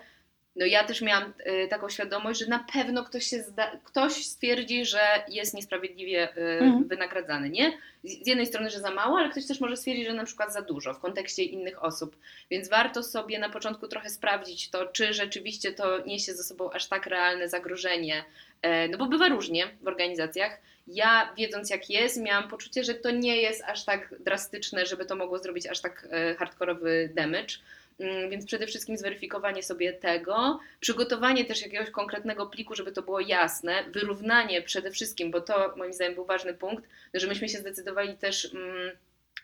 no 0.56 0.66
ja 0.66 0.84
też 0.84 1.00
miałam 1.00 1.32
y, 1.64 1.68
taką 1.68 1.88
świadomość, 1.88 2.40
że 2.40 2.46
na 2.46 2.66
pewno 2.72 3.04
ktoś, 3.04 3.24
się 3.26 3.42
zda, 3.42 3.72
ktoś 3.84 4.12
stwierdzi, 4.26 4.84
że 4.84 5.00
jest 5.28 5.54
niesprawiedliwie 5.54 6.36
y, 6.36 6.40
Mhm. 6.60 6.88
wynagradzany, 6.88 7.50
nie? 7.50 7.78
Z, 8.04 8.26
jednej 8.26 8.46
strony, 8.46 8.70
że 8.70 8.80
za 8.80 8.90
mało, 8.90 9.18
ale 9.18 9.30
ktoś 9.30 9.46
też 9.46 9.60
może 9.60 9.76
stwierdzić, 9.76 10.06
że 10.06 10.12
na 10.12 10.24
przykład 10.24 10.52
za 10.52 10.62
dużo 10.62 10.94
w 10.94 11.00
kontekście 11.00 11.42
innych 11.42 11.84
osób. 11.84 12.16
Więc 12.50 12.68
warto 12.68 13.02
sobie 13.02 13.38
na 13.38 13.48
początku 13.48 13.88
trochę 13.88 14.10
sprawdzić 14.10 14.70
to, 14.70 14.86
czy 14.86 15.12
rzeczywiście 15.14 15.72
to 15.72 16.06
niesie 16.06 16.34
ze 16.34 16.42
sobą 16.44 16.70
aż 16.72 16.88
tak 16.88 17.06
realne 17.06 17.48
zagrożenie, 17.48 18.24
e, 18.62 18.88
no 18.88 18.98
bo 18.98 19.06
bywa 19.06 19.28
różnie 19.28 19.66
w 19.82 19.88
organizacjach. 19.88 20.60
Ja, 20.86 21.32
wiedząc 21.36 21.70
jak 21.70 21.90
jest, 21.90 22.20
miałam 22.20 22.48
poczucie, 22.48 22.84
że 22.84 22.94
to 22.94 23.10
nie 23.10 23.36
jest 23.42 23.64
aż 23.64 23.84
tak 23.84 24.14
drastyczne, 24.20 24.86
żeby 24.86 25.04
to 25.04 25.16
mogło 25.16 25.38
zrobić 25.38 25.66
aż 25.66 25.80
tak 25.80 26.08
e, 26.10 26.34
hardkorowy 26.34 27.10
damage. 27.14 27.54
Mm, 27.98 28.30
Więc 28.30 28.46
przede 28.46 28.66
wszystkim 28.66 28.96
zweryfikowanie 28.96 29.62
sobie 29.62 29.92
tego, 29.92 30.60
przygotowanie 30.80 31.44
też 31.44 31.62
jakiegoś 31.62 31.90
konkretnego 31.90 32.46
pliku, 32.46 32.74
żeby 32.74 32.92
to 32.92 33.02
było 33.02 33.20
jasne, 33.20 33.84
wyrównanie 33.90 34.62
przede 34.62 34.90
wszystkim, 34.90 35.30
bo 35.30 35.40
to 35.40 35.74
moim 35.76 35.92
zdaniem 35.92 36.14
był 36.14 36.24
ważny 36.24 36.54
punkt, 36.54 36.84
że 37.14 37.26
myśmy 37.26 37.48
się 37.48 37.58
zdecydowali 37.58 38.16
też 38.16 38.54
mm, 38.54 38.96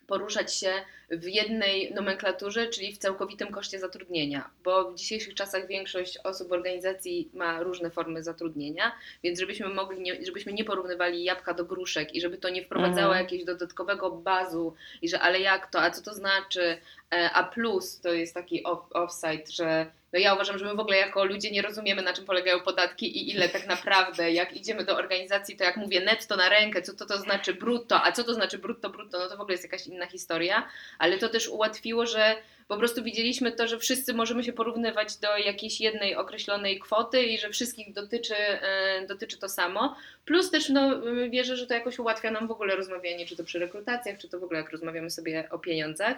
poruszać 0.09 0.55
się 0.55 0.73
w 1.11 1.25
jednej 1.27 1.94
nomenklaturze, 1.94 2.66
czyli 2.66 2.92
w 2.92 2.99
całkowitym 2.99 3.49
koszcie 3.49 3.79
zatrudnienia, 3.79 4.51
bo 4.64 4.90
w 4.90 4.94
dzisiejszych 4.94 5.35
czasach 5.35 5.66
większość 5.66 6.18
osób 6.25 6.53
organizacji 6.53 7.31
ma 7.35 7.62
różne 7.62 7.90
formy 7.90 8.23
zatrudnienia, 8.23 8.92
więc 9.23 9.40
żebyśmy 9.40 9.68
mogli, 9.68 10.01
nie, 10.01 10.25
żebyśmy 10.25 10.53
nie 10.53 10.64
porównywali 10.64 11.25
jabłka 11.25 11.55
do 11.55 11.64
gruszek 11.64 12.14
i 12.14 12.21
żeby 12.21 12.38
to 12.38 12.49
nie 12.49 12.64
wprowadzało 12.64 13.07
Mhm. 13.07 13.25
jakiegoś 13.25 13.44
dodatkowego 13.47 14.11
bazu 14.11 14.75
i 15.03 15.09
że 15.09 15.21
ale 15.21 15.40
jak 15.40 15.71
to, 15.71 15.81
a 15.83 15.90
co 15.90 16.03
to 16.03 16.14
znaczy, 16.14 16.79
E, 17.12 17.31
a 17.33 17.44
plus? 17.44 18.01
To 18.01 18.12
jest 18.12 18.35
taki 18.35 18.64
off, 18.64 18.92
offside, 18.92 19.44
że 19.53 19.87
no 20.12 20.18
ja 20.18 20.35
uważam, 20.35 20.59
że 20.59 20.64
my 20.64 20.75
w 20.75 20.81
ogóle 20.81 20.97
jako 20.97 21.25
ludzie 21.25 21.51
nie 21.51 21.62
rozumiemy, 21.62 22.03
na 22.03 22.12
czym 22.12 22.25
polegają 22.25 22.61
podatki 22.61 23.18
i 23.18 23.31
ile 23.31 23.49
tak 23.49 23.66
naprawdę, 23.66 24.33
jak 24.33 24.53
idziemy 24.53 24.85
do 24.85 24.97
organizacji, 24.97 25.57
to 25.57 25.64
jak 25.64 25.77
mówię 25.77 26.01
netto 26.01 26.37
na 26.37 26.49
rękę, 26.49 26.83
co 26.83 26.94
to, 26.94 27.07
to 27.07 27.18
znaczy 27.18 27.55
brutto, 27.55 28.05
a 28.05 28.12
co 28.12 28.25
to 28.25 28.35
znaczy 28.35 28.59
brutto, 28.59 28.90
brutto, 28.90 29.18
no 29.18 29.29
to 29.29 29.37
w 29.37 29.40
ogóle 29.40 29.55
jest 29.55 29.64
jakaś 29.64 29.87
inna 29.87 30.07
historia, 30.07 30.68
ale 30.99 31.18
to 31.18 31.29
też 31.29 31.49
ułatwiło, 31.49 32.07
że 32.07 32.37
po 32.68 32.77
prostu 32.77 33.03
widzieliśmy 33.03 33.53
to, 33.53 33.68
że 33.68 33.79
wszyscy 33.79 34.14
możemy 34.14 34.44
się 34.44 34.53
porównywać 34.53 35.16
do 35.16 35.37
jakiejś 35.37 35.81
jednej 35.81 36.16
określonej 36.16 36.81
kwoty 36.81 37.23
i 37.23 37.38
że 37.38 37.51
wszystkich 37.51 37.92
dotyczy, 37.92 38.37
e, 38.37 39.07
dotyczy 39.07 39.38
to 39.38 39.49
samo. 39.49 39.97
Plus 40.25 40.51
też 40.51 40.68
no, 40.68 41.03
wierzę, 41.31 41.57
że 41.57 41.66
to 41.66 41.75
jakoś 41.75 41.99
ułatwia 41.99 42.31
nam 42.31 42.49
w 42.49 42.51
ogóle 42.51 42.77
rozmawianie, 42.77 43.27
czy 43.27 43.37
to 43.37 43.44
przy 43.44 43.59
rekrutacjach, 43.59 44.18
czy 44.18 44.29
to 44.29 44.38
w 44.38 44.44
ogóle 44.44 44.61
jak 44.61 44.71
rozmawiamy 44.71 45.11
sobie 45.11 45.49
o 45.51 45.59
pieniądzach. 45.59 46.16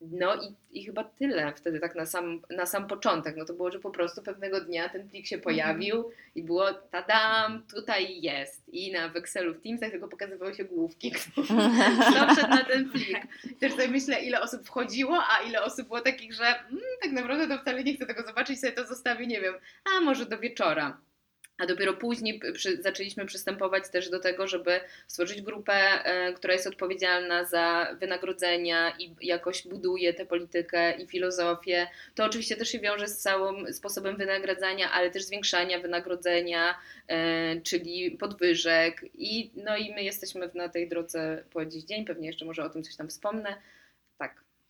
No 0.00 0.34
i, 0.34 0.78
i 0.78 0.84
chyba 0.84 1.04
tyle 1.04 1.52
wtedy 1.56 1.80
tak 1.80 1.94
na 1.94 2.06
sam, 2.06 2.40
na 2.50 2.66
sam 2.66 2.86
początek. 2.86 3.36
No 3.36 3.44
to 3.44 3.54
było, 3.54 3.70
że 3.70 3.78
po 3.78 3.90
prostu 3.90 4.22
pewnego 4.22 4.60
dnia 4.60 4.88
ten 4.88 5.08
plik 5.08 5.26
się 5.26 5.38
pojawił 5.38 6.10
i 6.34 6.42
było 6.42 6.72
tadam, 6.72 7.62
tutaj 7.74 8.20
jest. 8.20 8.68
I 8.68 8.92
na 8.92 9.12
Excelu 9.12 9.54
w 9.54 9.60
Teamsach 9.60 9.90
tylko 9.90 10.08
pokazywały 10.08 10.54
się 10.54 10.64
główki, 10.64 11.10
kto, 11.10 11.42
kto 12.10 12.34
wszedł 12.34 12.48
na 12.48 12.64
ten 12.64 12.90
plik. 12.90 13.18
I 13.50 13.54
też 13.54 13.72
sobie 13.72 13.88
myślę, 13.88 14.20
ile 14.20 14.40
osób 14.40 14.66
wchodziło, 14.66 15.18
a 15.30 15.48
ile 15.48 15.62
osób 15.62 15.86
było 15.86 16.00
takich, 16.00 16.34
że 16.34 16.46
mm, 16.46 16.82
tak 17.02 17.12
naprawdę 17.12 17.48
to 17.48 17.62
wcale 17.62 17.84
nie 17.84 17.94
chcę 17.94 18.06
tego 18.06 18.22
zobaczyć, 18.22 18.60
sobie 18.60 18.72
to 18.72 18.86
zostawię, 18.86 19.26
nie 19.26 19.40
wiem, 19.40 19.54
a 19.84 20.00
może 20.00 20.26
do 20.26 20.38
wieczora. 20.38 20.98
A 21.58 21.66
dopiero 21.66 21.94
później 21.94 22.40
przy, 22.54 22.82
zaczęliśmy 22.82 23.26
przystępować 23.26 23.88
też 23.88 24.10
do 24.10 24.20
tego, 24.20 24.46
żeby 24.46 24.80
stworzyć 25.06 25.42
grupę, 25.42 25.74
e, 25.74 26.32
która 26.32 26.52
jest 26.52 26.66
odpowiedzialna 26.66 27.44
za 27.44 27.96
wynagrodzenia 28.00 28.96
i 28.98 29.14
jakoś 29.20 29.68
buduje 29.68 30.14
tę 30.14 30.26
politykę 30.26 30.92
i 30.92 31.06
filozofię. 31.06 31.86
To 32.14 32.24
oczywiście 32.24 32.56
też 32.56 32.68
się 32.68 32.78
wiąże 32.78 33.08
z 33.08 33.18
całym 33.18 33.72
sposobem 33.72 34.16
wynagradzania, 34.16 34.92
ale 34.92 35.10
też 35.10 35.22
zwiększania 35.22 35.80
wynagrodzenia, 35.80 36.78
e, 37.08 37.60
czyli 37.60 38.10
podwyżek. 38.10 39.04
I, 39.14 39.50
no 39.54 39.76
i 39.76 39.94
my 39.94 40.02
jesteśmy 40.02 40.50
na 40.54 40.68
tej 40.68 40.88
drodze 40.88 41.44
po 41.52 41.64
dziś 41.64 41.84
dzień, 41.84 42.04
pewnie 42.04 42.26
jeszcze 42.26 42.44
może 42.44 42.64
o 42.64 42.70
tym 42.70 42.82
coś 42.82 42.96
tam 42.96 43.08
wspomnę. 43.08 43.56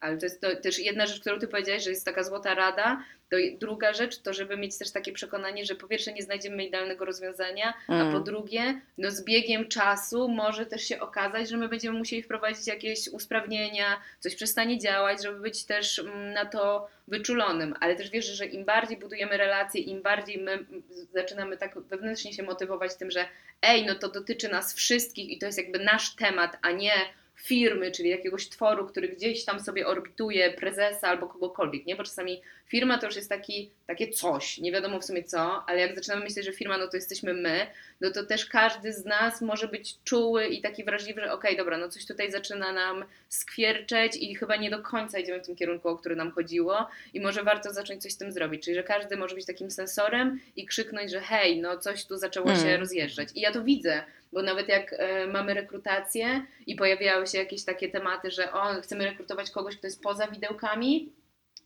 Ale 0.00 0.18
to 0.18 0.26
jest 0.26 0.40
to, 0.40 0.56
też 0.56 0.78
jedna 0.78 1.06
rzecz, 1.06 1.20
którą 1.20 1.38
ty 1.38 1.48
powiedziałeś, 1.48 1.84
że 1.84 1.90
jest 1.90 2.04
taka 2.04 2.22
złota 2.22 2.54
rada. 2.54 3.04
To 3.30 3.36
druga 3.60 3.92
rzecz 3.92 4.18
to, 4.18 4.32
żeby 4.32 4.56
mieć 4.56 4.78
też 4.78 4.90
takie 4.92 5.12
przekonanie, 5.12 5.64
że 5.64 5.74
po 5.74 5.88
pierwsze 5.88 6.12
nie 6.12 6.22
znajdziemy 6.22 6.64
idealnego 6.64 7.04
rozwiązania, 7.04 7.74
a 7.88 7.92
po 7.92 7.94
Mm. 7.94 8.24
drugie, 8.24 8.80
no 8.98 9.10
z 9.10 9.24
biegiem 9.24 9.68
czasu 9.68 10.28
może 10.28 10.66
też 10.66 10.82
się 10.82 11.00
okazać, 11.00 11.48
że 11.48 11.56
my 11.56 11.68
będziemy 11.68 11.98
musieli 11.98 12.22
wprowadzić 12.22 12.66
jakieś 12.66 13.08
usprawnienia, 13.08 14.00
coś 14.20 14.34
przestanie 14.34 14.78
działać, 14.78 15.22
żeby 15.22 15.40
być 15.40 15.64
też 15.64 15.98
mm, 15.98 16.32
na 16.32 16.44
to 16.46 16.88
wyczulonym. 17.08 17.74
Ale 17.80 17.96
też 17.96 18.10
wierzę, 18.10 18.34
że 18.34 18.46
im 18.46 18.64
bardziej 18.64 18.96
budujemy 18.98 19.36
relacje, 19.36 19.80
im 19.80 20.02
bardziej 20.02 20.38
my 20.38 20.52
mm, 20.52 20.82
zaczynamy 21.14 21.56
tak 21.56 21.78
wewnętrznie 21.80 22.32
się 22.32 22.42
motywować 22.42 22.94
tym, 22.96 23.10
że 23.10 23.24
ej, 23.62 23.86
no 23.86 23.94
to 23.94 24.08
dotyczy 24.08 24.48
nas 24.48 24.74
wszystkich 24.74 25.30
i 25.30 25.38
to 25.38 25.46
jest 25.46 25.58
jakby 25.58 25.78
nasz 25.78 26.14
temat, 26.16 26.58
a 26.62 26.70
nie 26.70 26.92
firmy, 27.42 27.92
czyli 27.92 28.08
jakiegoś 28.08 28.48
tworu, 28.48 28.86
który 28.86 29.08
gdzieś 29.08 29.44
tam 29.44 29.60
sobie 29.60 29.86
orbituje 29.86 30.52
prezesa 30.52 31.08
albo 31.08 31.26
kogokolwiek, 31.26 31.86
nie? 31.86 31.96
Bo 31.96 32.04
czasami 32.04 32.42
firma 32.68 32.98
to 32.98 33.06
już 33.06 33.16
jest 33.16 33.28
taki, 33.28 33.70
takie 33.86 34.08
coś, 34.08 34.58
nie 34.58 34.72
wiadomo 34.72 35.00
w 35.00 35.04
sumie 35.04 35.24
co, 35.24 35.64
ale 35.68 35.80
jak 35.80 35.94
zaczynamy 35.94 36.24
myśleć, 36.24 36.46
że 36.46 36.52
firma, 36.52 36.78
no 36.78 36.88
to 36.88 36.96
jesteśmy 36.96 37.34
my, 37.34 37.66
no 38.00 38.10
to 38.10 38.26
też 38.26 38.46
każdy 38.46 38.92
z 38.92 39.04
nas 39.04 39.42
może 39.42 39.68
być 39.68 39.94
czuły 40.04 40.46
i 40.46 40.60
taki 40.60 40.84
wrażliwy, 40.84 41.20
że 41.20 41.32
okej, 41.32 41.56
dobra, 41.56 41.78
no 41.78 41.88
coś 41.88 42.06
tutaj 42.06 42.30
zaczyna 42.30 42.72
nam 42.72 43.04
skwierczeć 43.28 44.16
i 44.16 44.34
chyba 44.34 44.56
nie 44.56 44.70
do 44.70 44.82
końca 44.82 45.18
idziemy 45.18 45.40
w 45.42 45.46
tym 45.46 45.56
kierunku, 45.56 45.88
o 45.88 45.96
który 45.96 46.16
nam 46.16 46.30
chodziło 46.32 46.88
i 47.14 47.20
może 47.20 47.42
warto 47.42 47.72
zacząć 47.72 48.02
coś 48.02 48.12
z 48.12 48.16
tym 48.16 48.32
zrobić, 48.32 48.64
czyli 48.64 48.74
że 48.74 48.82
każdy 48.82 49.16
może 49.16 49.34
być 49.34 49.46
takim 49.46 49.70
sensorem 49.70 50.40
i 50.56 50.66
krzyknąć, 50.66 51.10
że 51.10 51.20
hej, 51.20 51.60
no 51.60 51.78
coś 51.78 52.04
tu 52.06 52.16
zaczęło 52.16 52.54
się 52.54 52.68
Mm. 52.68 52.80
rozjeżdżać 52.80 53.28
i 53.34 53.40
ja 53.40 53.52
to 53.52 53.64
widzę, 53.64 54.02
bo 54.32 54.42
nawet 54.42 54.68
jak 54.68 54.92
e, 54.98 55.26
mamy 55.26 55.54
rekrutację 55.54 56.46
i 56.66 56.76
pojawiały 56.76 57.26
się 57.26 57.38
jakieś 57.38 57.64
takie 57.64 57.88
tematy, 57.88 58.30
że 58.30 58.52
o, 58.52 58.80
chcemy 58.82 59.04
rekrutować 59.04 59.50
kogoś, 59.50 59.76
kto 59.76 59.86
jest 59.86 60.02
poza 60.02 60.26
widełkami, 60.26 61.12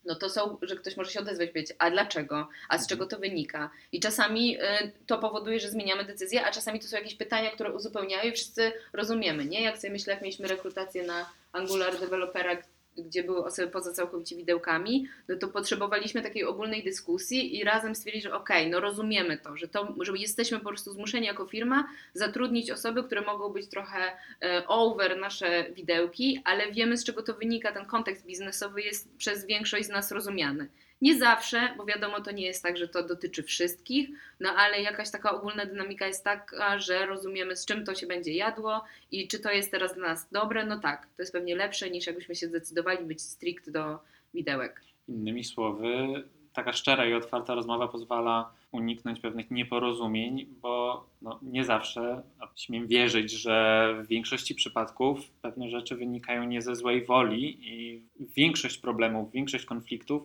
no 0.05 0.15
to 0.15 0.31
są, 0.31 0.59
że 0.62 0.77
ktoś 0.77 0.97
może 0.97 1.11
się 1.11 1.21
odezwać 1.21 1.49
powiedzieć, 1.49 1.77
a 1.79 1.91
dlaczego, 1.91 2.49
a 2.69 2.79
z 2.79 2.87
czego 2.87 3.07
to 3.07 3.19
wynika. 3.19 3.71
I 3.93 4.01
czasami 4.01 4.57
y, 4.57 4.93
to 5.07 5.19
powoduje, 5.19 5.61
że 5.61 5.71
zmieniamy 5.71 6.05
decyzję, 6.05 6.45
a 6.45 6.51
czasami 6.51 6.81
to 6.81 6.87
są 6.87 6.97
jakieś 6.97 7.15
pytania, 7.15 7.51
które 7.51 7.73
uzupełniają 7.73 8.31
i 8.31 8.33
wszyscy 8.33 8.73
rozumiemy, 8.93 9.45
nie? 9.45 9.62
Jak 9.62 9.79
sobie 9.79 9.93
myślę, 9.93 10.12
jak 10.12 10.23
mieliśmy 10.23 10.49
rekrutację 10.49 11.03
na 11.03 11.31
Angular 11.53 11.99
Developera, 11.99 12.57
gdzie 12.99 13.25
były 13.25 13.45
osoby 13.45 13.69
poza 13.69 13.93
całkowicie 13.93 14.37
widełkami, 14.37 15.09
no 15.29 15.37
to 15.37 15.49
potrzebowaliśmy 15.49 16.23
takiej 16.23 16.45
ogólnej 16.45 16.85
dyskusji 16.85 17.59
i 17.59 17.65
razem 17.65 17.95
stwierdzić, 17.95 18.23
że 18.23 18.35
okej, 18.35 18.71
no 18.71 18.81
rozumiemy 18.81 19.39
to, 19.39 19.57
że 19.57 19.69
to, 19.69 19.95
że 20.01 20.13
jesteśmy 20.17 20.59
po 20.59 20.69
prostu 20.69 20.93
zmuszeni 20.93 21.27
jako 21.27 21.47
firma 21.47 21.89
zatrudnić 22.15 22.71
osoby, 22.71 23.05
które 23.05 23.21
mogą 23.21 23.49
być 23.49 23.69
trochę 23.69 24.13
e, 24.43 24.67
over 24.67 25.19
nasze 25.19 25.71
widełki, 25.73 26.41
ale 26.45 26.73
wiemy 26.73 26.97
z 26.97 27.05
czego 27.05 27.23
to 27.23 27.35
wynika, 27.35 27.73
ten 27.73 27.87
kontekst 27.87 28.27
biznesowy 28.27 28.83
jest 28.83 29.17
przez 29.17 29.47
większość 29.47 29.87
z 29.87 29.91
nas 29.91 30.13
rozumiany. 30.13 30.69
Nie 31.03 31.19
zawsze, 31.19 31.75
bo 31.77 31.85
wiadomo, 31.85 32.21
to 32.21 32.31
nie 32.31 32.47
jest 32.47 32.62
tak, 32.62 32.77
że 32.77 32.88
to 32.88 33.03
dotyczy 33.03 33.43
wszystkich, 33.43 34.11
no 34.41 34.49
ale 34.51 34.83
jakaś 34.83 35.11
taka 35.11 35.33
ogólna 35.33 35.67
dynamika 35.67 36.07
jest 36.07 36.25
taka, 36.25 36.79
że 36.79 37.07
rozumiemy 37.07 37.57
z 37.57 37.67
czym 37.67 37.85
to 37.85 37.95
się 37.95 38.07
będzie 38.07 38.33
jadło 38.33 38.85
i 39.11 39.29
czy 39.29 39.38
to 39.38 39.51
jest 39.51 39.71
teraz 39.71 39.95
dla 39.95 40.09
nas 40.09 40.31
dobre, 40.31 40.67
no 40.67 40.81
tak, 40.81 41.07
to 41.17 41.23
jest 41.23 41.33
pewnie 41.33 41.57
lepsze 41.57 41.91
niż 41.91 42.07
jakbyśmy 42.07 42.35
się 42.35 42.47
zdecydowali 42.47 43.05
być 43.05 43.23
strict 43.23 43.71
do 43.71 43.99
widełek. 44.35 44.81
Innymi 45.09 45.45
słowy, 45.45 46.25
taka 46.53 46.73
szczera 46.73 47.07
i 47.07 47.15
otwarta 47.15 47.55
rozmowa 47.55 47.88
pozwala 47.88 48.53
uniknąć 48.73 49.21
pewnych 49.21 49.51
nieporozumień, 49.51 50.47
bo 50.61 51.07
no, 51.23 51.38
nie 51.43 51.65
zawsze, 51.65 52.23
a 52.41 52.49
śmiem 52.57 52.87
wierzyć, 52.87 53.31
że 53.31 53.87
w 54.05 54.07
większości 54.07 54.55
przypadków 54.55 55.31
pewne 55.31 55.71
rzeczy 55.71 55.97
wynikają 55.97 56.45
nie 56.45 56.62
ze 56.62 56.77
złej 56.77 57.05
woli 57.05 57.59
i 57.62 58.03
większość 58.21 58.79
problemów, 58.79 59.33
większość 59.33 59.65
konfliktów 59.65 60.23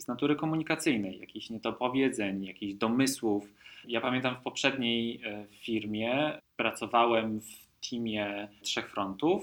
jest 0.00 0.08
natury 0.08 0.36
komunikacyjnej, 0.36 1.20
jakichś 1.20 1.50
niedopowiedzeń, 1.50 2.44
jakichś 2.44 2.74
domysłów. 2.74 3.52
Ja 3.88 4.00
pamiętam 4.00 4.36
w 4.36 4.42
poprzedniej 4.42 5.20
e, 5.24 5.46
firmie 5.50 6.38
pracowałem 6.56 7.40
w 7.40 7.88
teamie 7.90 8.48
trzech 8.62 8.90
frontów 8.90 9.42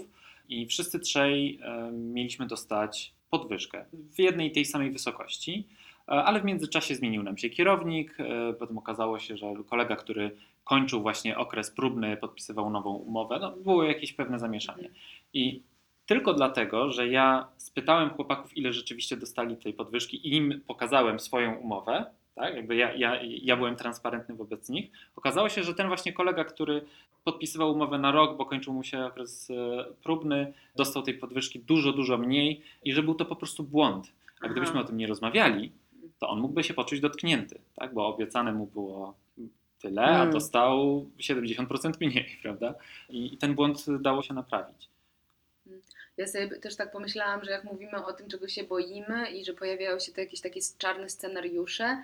i 0.49 0.65
wszyscy 0.65 0.99
trzej 0.99 1.59
e, 1.61 1.91
mieliśmy 1.91 2.47
dostać 2.47 3.13
podwyżkę 3.29 3.85
w 4.15 4.19
jednej 4.19 4.47
i 4.47 4.51
tej 4.51 4.65
samej 4.65 4.91
wysokości, 4.91 5.67
e, 6.07 6.11
ale 6.11 6.41
w 6.41 6.45
międzyczasie 6.45 6.95
zmienił 6.95 7.23
nam 7.23 7.37
się 7.37 7.49
kierownik, 7.49 8.17
potem 8.59 8.77
okazało 8.77 9.19
się, 9.19 9.37
że 9.37 9.53
kolega, 9.69 9.95
który 9.95 10.31
kończył 10.63 11.01
właśnie 11.01 11.37
okres 11.37 11.71
próbny, 11.71 12.17
podpisywał 12.17 12.69
nową 12.69 12.93
umowę, 12.93 13.39
no 13.41 13.51
było 13.51 13.83
jakieś 13.83 14.13
pewne 14.13 14.39
zamieszanie. 14.39 14.89
I 15.33 15.61
tylko 16.07 16.33
dlatego, 16.33 16.91
że 16.91 17.07
ja 17.07 17.47
spytałem 17.57 18.09
chłopaków, 18.09 18.57
ile 18.57 18.73
rzeczywiście 18.73 19.17
dostali 19.17 19.57
tej 19.57 19.73
podwyżki 19.73 20.27
i 20.27 20.35
im 20.35 20.61
pokazałem 20.67 21.19
swoją 21.19 21.55
umowę, 21.55 22.05
tak? 22.35 22.55
Jakby 22.55 22.75
ja, 22.75 22.93
ja, 22.93 23.19
ja 23.21 23.57
byłem 23.57 23.75
transparentny 23.75 24.35
wobec 24.35 24.69
nich. 24.69 24.91
Okazało 25.15 25.49
się, 25.49 25.63
że 25.63 25.73
ten 25.73 25.87
właśnie 25.87 26.13
kolega, 26.13 26.43
który 26.43 26.81
podpisywał 27.23 27.71
umowę 27.71 27.97
na 27.99 28.11
rok, 28.11 28.37
bo 28.37 28.45
kończył 28.45 28.73
mu 28.73 28.83
się 28.83 29.05
okres 29.05 29.51
e, 29.51 29.85
próbny, 30.03 30.53
dostał 30.75 31.03
tej 31.03 31.13
podwyżki 31.13 31.59
dużo, 31.59 31.93
dużo 31.93 32.17
mniej 32.17 32.61
i 32.83 32.93
że 32.93 33.03
był 33.03 33.15
to 33.15 33.25
po 33.25 33.35
prostu 33.35 33.63
błąd. 33.63 34.11
A 34.41 34.45
Aha. 34.45 34.51
gdybyśmy 34.51 34.79
o 34.79 34.83
tym 34.83 34.97
nie 34.97 35.07
rozmawiali, 35.07 35.71
to 36.19 36.29
on 36.29 36.39
mógłby 36.39 36.63
się 36.63 36.73
poczuć 36.73 36.99
dotknięty, 36.99 37.59
tak? 37.75 37.93
bo 37.93 38.07
obiecane 38.07 38.53
mu 38.53 38.65
było 38.65 39.13
tyle, 39.81 40.05
a 40.05 40.21
Mm. 40.21 40.33
dostał 40.33 41.05
70% 41.19 41.91
mniej, 42.01 42.37
prawda? 42.43 42.73
I, 43.09 43.33
I 43.33 43.37
ten 43.37 43.55
błąd 43.55 43.85
dało 44.01 44.21
się 44.21 44.33
naprawić. 44.33 44.89
Ja 46.17 46.27
sobie 46.27 46.47
też 46.59 46.75
tak 46.75 46.91
pomyślałam, 46.91 47.43
że 47.43 47.51
jak 47.51 47.63
mówimy 47.63 48.05
o 48.05 48.13
tym, 48.13 48.29
czego 48.29 48.47
się 48.47 48.63
boimy 48.63 49.31
i 49.31 49.45
że 49.45 49.53
pojawiają 49.53 49.99
się 49.99 50.11
te 50.11 50.21
jakieś 50.21 50.41
takie 50.41 50.59
czarne 50.77 51.09
scenariusze, 51.09 52.03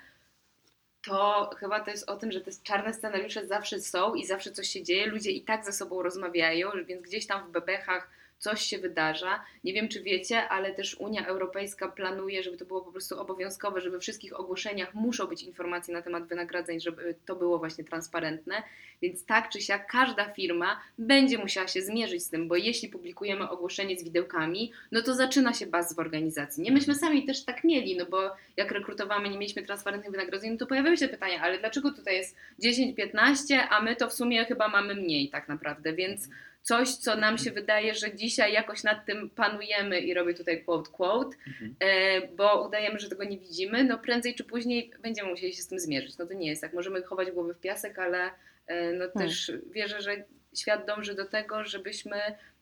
to 1.06 1.50
chyba 1.60 1.80
to 1.80 1.92
jest 1.92 2.10
o 2.10 2.18
tym, 2.18 2.32
że 2.32 2.42
te 2.42 2.52
czarne 2.64 2.94
scenariusze 2.94 3.48
zawsze 3.48 3.80
są 3.80 4.16
i 4.16 4.26
zawsze 4.26 4.52
coś 4.52 4.70
się 4.70 4.84
dzieje. 4.84 5.08
Ludzie 5.08 5.32
i 5.32 5.42
tak 5.42 5.66
ze 5.66 5.72
sobą 5.72 6.02
rozmawiają, 6.02 6.70
więc 6.86 7.02
gdzieś 7.02 7.28
tam 7.28 7.48
w 7.48 7.52
bebechach 7.52 8.10
coś 8.44 8.62
się 8.62 8.78
wydarza. 8.78 9.44
Nie 9.64 9.74
wiem, 9.74 9.90
czy 9.90 10.02
wiecie, 10.02 10.50
ale 10.50 10.74
też 10.74 10.96
Unia 10.96 11.26
Europejska 11.26 11.88
planuje, 11.88 12.44
żeby 12.44 12.58
to 12.58 12.66
było 12.66 12.82
po 12.82 12.92
prostu 12.92 13.20
obowiązkowe, 13.20 13.82
że 13.82 13.90
we 13.90 14.00
wszystkich 14.00 14.40
ogłoszeniach 14.40 14.94
muszą 14.94 15.28
być 15.28 15.44
informacje 15.44 15.94
na 15.94 16.02
temat 16.02 16.28
wynagrodzeń, 16.28 16.80
żeby 16.80 17.16
to 17.26 17.36
było 17.36 17.60
właśnie 17.60 17.84
transparentne. 17.84 18.64
Więc 19.02 19.26
tak 19.26 19.50
czy 19.50 19.62
siak 19.62 19.92
każda 19.92 20.34
firma 20.34 20.82
będzie 20.98 21.38
musiała 21.38 21.68
się 21.68 21.82
zmierzyć 21.82 22.24
z 22.24 22.30
tym, 22.30 22.48
bo 22.48 22.56
jeśli 22.56 22.90
publikujemy 22.90 23.50
ogłoszenie 23.50 24.00
z 24.00 24.04
widełkami, 24.04 24.72
no 24.92 25.02
to 25.02 25.16
zaczyna 25.16 25.54
się 25.54 25.68
baz 25.68 25.96
w 25.96 26.00
organizacji. 26.00 26.64
Nie 26.64 26.72
myśmy 26.72 26.96
sami 26.96 27.26
też 27.26 27.46
tak 27.46 27.64
mieli, 27.64 27.98
no 27.98 28.06
bo 28.06 28.32
jak 28.58 28.72
rekrutowamy, 28.72 29.30
nie 29.30 29.38
mieliśmy 29.38 29.64
transparentnych 29.64 30.12
wynagrodzeń, 30.12 30.52
no 30.52 30.58
to 30.58 30.68
pojawiały 30.68 30.98
się 30.98 31.08
pytania, 31.08 31.42
ale 31.42 31.60
dlaczego 31.60 31.92
tutaj 31.92 32.16
jest 32.16 32.36
10-15, 32.64 33.60
a 33.70 33.82
my 33.82 33.96
to 33.96 34.10
w 34.10 34.14
sumie 34.14 34.46
chyba 34.46 34.68
mamy 34.68 34.96
mniej 34.96 35.30
tak 35.30 35.48
naprawdę, 35.48 35.94
więc 35.94 36.30
coś, 36.64 36.90
co 36.96 37.16
nam 37.16 37.38
się 37.38 37.52
wydaje, 37.52 37.94
że 37.94 38.16
dzisiaj 38.16 38.54
jakoś 38.54 38.84
nad 38.84 39.06
tym 39.06 39.30
panujemy 39.30 40.00
i 40.00 40.14
robię 40.14 40.34
tutaj 40.34 40.64
quote 40.64 40.92
quote, 40.92 41.38
Mhm. 41.48 41.76
e, 41.80 42.28
bo 42.28 42.68
udajemy, 42.68 43.00
że 43.00 43.10
tego 43.10 43.24
nie 43.24 43.38
widzimy, 43.38 43.84
no 43.84 43.98
prędzej 43.98 44.36
czy 44.36 44.44
później 44.44 44.92
będziemy 45.00 45.30
musieli 45.30 45.54
się 45.54 45.62
z 45.62 45.68
tym 45.68 45.80
zmierzyć. 45.80 46.18
No 46.18 46.26
to 46.26 46.34
nie 46.34 46.50
jest 46.50 46.62
tak, 46.62 46.74
możemy 46.74 47.02
chować 47.04 47.32
głowę 47.32 47.54
w 47.54 47.60
piasek, 47.60 48.00
ale 48.00 48.32
e, 48.68 48.94
no 48.94 49.08
też 49.08 49.52
wierzę, 49.72 50.02
że 50.02 50.24
świat 50.58 50.88
dąży 50.88 51.16
do 51.16 51.26
tego, 51.26 51.64
żebyśmy 51.64 52.16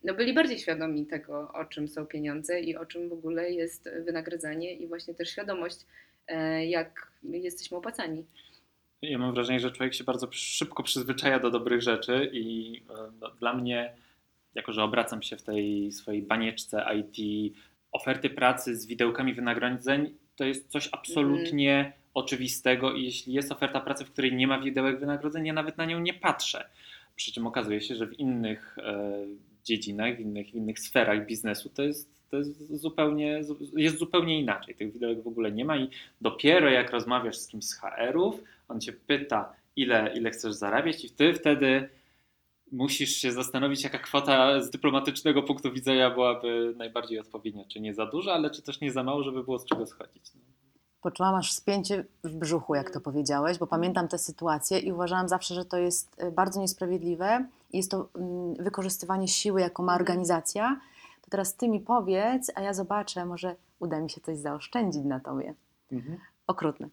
no 0.03 0.13
byli 0.13 0.33
bardziej 0.33 0.59
świadomi 0.59 1.05
tego, 1.05 1.51
o 1.53 1.65
czym 1.65 1.87
są 1.87 2.05
pieniądze 2.05 2.59
i 2.59 2.75
o 2.75 2.85
czym 2.85 3.09
w 3.09 3.13
ogóle 3.13 3.51
jest 3.51 3.89
wynagradzanie 4.05 4.73
i 4.73 4.87
właśnie 4.87 5.13
też 5.13 5.29
świadomość, 5.29 5.77
e, 6.27 6.65
jak 6.65 7.11
jesteśmy 7.23 7.77
opłacani. 7.77 8.25
Ja 9.01 9.17
mam 9.17 9.33
wrażenie, 9.33 9.59
że 9.59 9.71
człowiek 9.71 9.93
się 9.93 10.03
bardzo 10.03 10.27
szybko 10.31 10.83
przyzwyczaja 10.83 11.39
do 11.39 11.51
dobrych 11.51 11.81
rzeczy 11.81 12.29
i 12.33 12.75
e, 12.89 13.11
no, 13.21 13.29
dla 13.29 13.53
mnie, 13.53 13.93
jako 14.55 14.73
że 14.73 14.83
obracam 14.83 15.21
się 15.21 15.37
w 15.37 15.43
tej 15.43 15.91
swojej 15.91 16.21
banieczce 16.21 16.85
IT, 16.99 17.53
oferty 17.91 18.29
pracy 18.29 18.75
z 18.75 18.85
widełkami 18.85 19.33
wynagrodzeń, 19.33 20.13
to 20.35 20.45
jest 20.45 20.71
coś 20.71 20.89
absolutnie 20.91 21.93
oczywistego 22.13 22.93
i 22.93 23.03
jeśli 23.03 23.33
jest 23.33 23.51
oferta 23.51 23.79
pracy, 23.79 24.05
w 24.05 24.11
której 24.11 24.35
nie 24.35 24.47
ma 24.47 24.59
widełek 24.59 24.99
wynagrodzeń, 24.99 25.45
ja 25.45 25.53
nawet 25.53 25.77
na 25.77 25.85
nią 25.85 25.99
nie 25.99 26.13
patrzę. 26.13 26.69
Przy 27.15 27.31
czym 27.31 27.47
okazuje 27.47 27.81
się, 27.81 27.95
że 27.95 28.07
w 28.07 28.19
innych 28.19 28.77
e, 28.77 29.25
dziedzinach, 29.63 30.17
w 30.17 30.19
innych, 30.19 30.47
w 30.47 30.55
innych 30.55 30.79
sferach 30.79 31.25
biznesu 31.25 31.69
to 31.69 31.83
jest, 31.83 32.20
to 32.31 32.37
jest, 32.37 32.81
zupełnie, 32.81 33.41
jest 33.75 33.97
zupełnie 33.97 34.39
inaczej. 34.39 34.75
Tych 34.75 34.93
widełek 34.93 35.23
w 35.23 35.27
ogóle 35.27 35.51
nie 35.51 35.65
ma 35.65 35.77
i 35.77 35.89
dopiero 36.21 36.69
jak 36.69 36.91
rozmawiasz 36.91 37.37
z 37.37 37.47
kimś 37.47 37.65
z 37.65 37.73
HR-ów, 37.73 38.43
on 38.67 38.81
cię 38.81 38.93
pyta, 38.93 39.53
ile, 39.75 40.13
ile 40.17 40.31
chcesz 40.31 40.53
zarabiać, 40.53 41.05
i 41.05 41.09
ty 41.09 41.33
wtedy 41.33 41.89
musisz 42.71 43.09
się 43.09 43.31
zastanowić, 43.31 43.83
jaka 43.83 43.99
kwota 43.99 44.61
z 44.61 44.69
dyplomatycznego 44.69 45.43
punktu 45.43 45.71
widzenia 45.71 46.09
byłaby 46.09 46.73
najbardziej 46.77 47.19
odpowiednia. 47.19 47.65
Czy 47.65 47.79
nie 47.79 47.93
za 47.93 48.05
duża, 48.05 48.33
ale 48.33 48.49
czy 48.49 48.61
też 48.61 48.81
nie 48.81 48.91
za 48.91 49.03
mało, 49.03 49.23
żeby 49.23 49.43
było 49.43 49.59
z 49.59 49.65
czego 49.65 49.85
schodzić. 49.85 50.31
Poczułam 51.01 51.35
aż 51.35 51.51
spięcie 51.51 52.05
w 52.23 52.35
brzuchu, 52.35 52.75
jak 52.75 52.91
to 52.91 53.01
powiedziałeś, 53.01 53.57
bo 53.57 53.67
pamiętam 53.67 54.07
tę 54.07 54.17
sytuację 54.17 54.79
i 54.79 54.91
uważałam 54.91 55.29
zawsze, 55.29 55.55
że 55.55 55.65
to 55.65 55.77
jest 55.77 56.23
y, 56.23 56.31
bardzo 56.31 56.61
niesprawiedliwe 56.61 57.45
jest 57.73 57.91
to 57.91 58.09
mm, 58.15 58.53
wykorzystywanie 58.53 59.27
siły, 59.27 59.61
jaką 59.61 59.83
ma 59.83 59.95
organizacja. 59.95 60.79
Teraz 61.31 61.55
ty 61.55 61.69
mi 61.69 61.79
powiedz, 61.79 62.51
a 62.55 62.61
ja 62.61 62.73
zobaczę, 62.73 63.25
może 63.25 63.55
uda 63.79 63.99
mi 63.99 64.09
się 64.09 64.21
coś 64.21 64.37
zaoszczędzić 64.37 65.03
na 65.03 65.19
tobie. 65.19 65.53
Okrutne. 66.47 66.89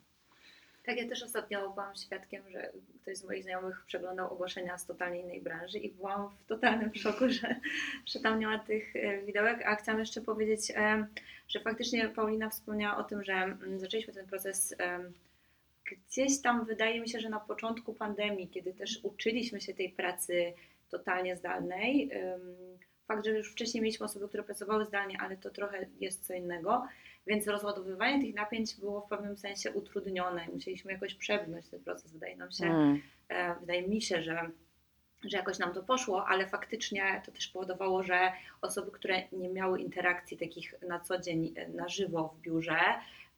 Tak, 0.87 0.97
ja 0.97 1.09
też 1.09 1.23
ostatnio 1.23 1.71
byłam 1.71 1.97
świadkiem, 1.97 2.43
że 2.51 2.73
ktoś 3.03 3.17
z 3.17 3.25
moich 3.25 3.43
znajomych 3.43 3.85
przeglądał 3.87 4.33
ogłoszenia 4.33 4.79
z 4.79 4.87
totalnie 4.87 5.21
innej 5.21 5.41
branży 5.41 5.79
i 5.79 5.91
byłam 5.91 6.29
w 6.29 6.47
totalnym 6.47 6.95
szoku, 7.03 7.29
że, 7.29 7.57
że 8.07 8.21
tam 8.21 8.41
nie 8.41 8.47
ma 8.47 8.59
tych 8.59 8.97
e, 8.97 9.23
widełek. 9.23 9.63
A 9.67 9.77
chciałam 9.77 10.01
jeszcze 10.01 10.21
powiedzieć, 10.21 10.73
e, 10.77 11.07
że 11.49 11.61
faktycznie 11.61 12.09
Paulina 12.09 12.51
wspomniała 12.51 12.97
o 12.97 13.05
tym, 13.05 13.25
że 13.25 13.33
mm, 13.33 13.79
zaczęliśmy 13.79 14.15
ten 14.15 14.27
proces 14.27 14.75
e, 14.79 14.99
gdzieś 15.85 16.41
tam, 16.43 16.65
wydaje 16.65 17.01
mi 17.01 17.09
się, 17.09 17.21
że 17.21 17.29
na 17.29 17.41
początku 17.41 17.95
pandemii, 17.95 18.49
kiedy 18.49 18.73
też 18.73 19.01
uczyliśmy 19.03 19.61
się 19.61 19.75
tej 19.75 19.91
pracy 19.91 20.53
totalnie 20.91 21.37
zdalnej. 21.37 22.11
Fakt, 23.09 23.25
że 23.25 23.31
już 23.31 23.53
wcześniej 23.53 23.83
mieliśmy 23.83 24.07
osoby, 24.07 24.29
które 24.29 24.43
pracowały 24.43 24.85
zdalnie, 24.85 25.17
ale 25.21 25.37
to 25.37 25.51
trochę 25.51 25.87
jest 26.01 26.27
co 26.27 26.35
innego. 26.35 26.87
Więc 27.27 27.47
rozładowywanie 27.49 28.23
tych 28.23 28.35
napięć 28.35 28.77
było 28.77 29.01
w 29.01 29.09
pewnym 29.09 29.37
sensie 29.37 29.73
utrudnione 29.73 30.47
i 30.47 30.53
musieliśmy 30.53 30.93
jakoś 30.93 31.15
przebrnąć 31.15 31.69
ten 31.69 31.81
proces. 31.81 32.13
Wydaje 32.13 32.37
nam 32.37 32.51
się, 32.51 32.65
Mm. 32.65 33.03
e, 33.29 33.55
wydaje 33.61 33.89
mi 33.89 34.03
się, 34.03 34.23
że, 34.23 34.51
że 35.25 35.37
jakoś 35.37 35.59
nam 35.59 35.75
to 35.75 35.83
poszło, 35.83 36.27
ale 36.27 36.47
faktycznie 36.47 37.23
to 37.27 37.33
też 37.33 37.49
powodowało, 37.49 38.03
że 38.03 38.33
osoby, 38.61 38.91
które 38.91 39.23
nie 39.33 39.49
miały 39.49 39.81
interakcji 39.81 40.37
takich 40.39 40.75
na 40.89 41.01
co 41.01 41.19
dzień 41.19 41.53
e, 41.57 41.69
na 41.69 41.89
żywo 41.89 42.35
w 42.39 42.41
biurze, 42.41 42.81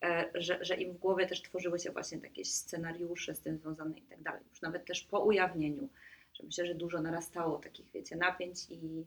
e, 0.03 0.31
że, 0.35 0.65
że 0.65 0.75
im 0.75 0.93
w 0.93 0.99
głowie 0.99 1.27
też 1.27 1.43
tworzyły 1.43 1.79
się 1.79 1.91
właśnie 1.91 2.19
takie 2.19 2.45
scenariusze 2.45 3.35
z 3.35 3.41
tym 3.41 3.59
związane 3.59 3.99
i 3.99 4.03
tak 4.03 4.23
dalej. 4.23 4.43
Już 4.51 4.63
nawet 4.63 4.85
też 4.85 5.03
po 5.03 5.21
ujawnieniu, 5.21 5.89
że 6.35 6.43
myślę, 6.47 6.67
że 6.67 6.75
dużo 6.75 7.01
narastało 7.01 7.59
takich, 7.59 7.87
wiecie, 7.95 8.17
napięć 8.17 8.59
i 8.71 9.05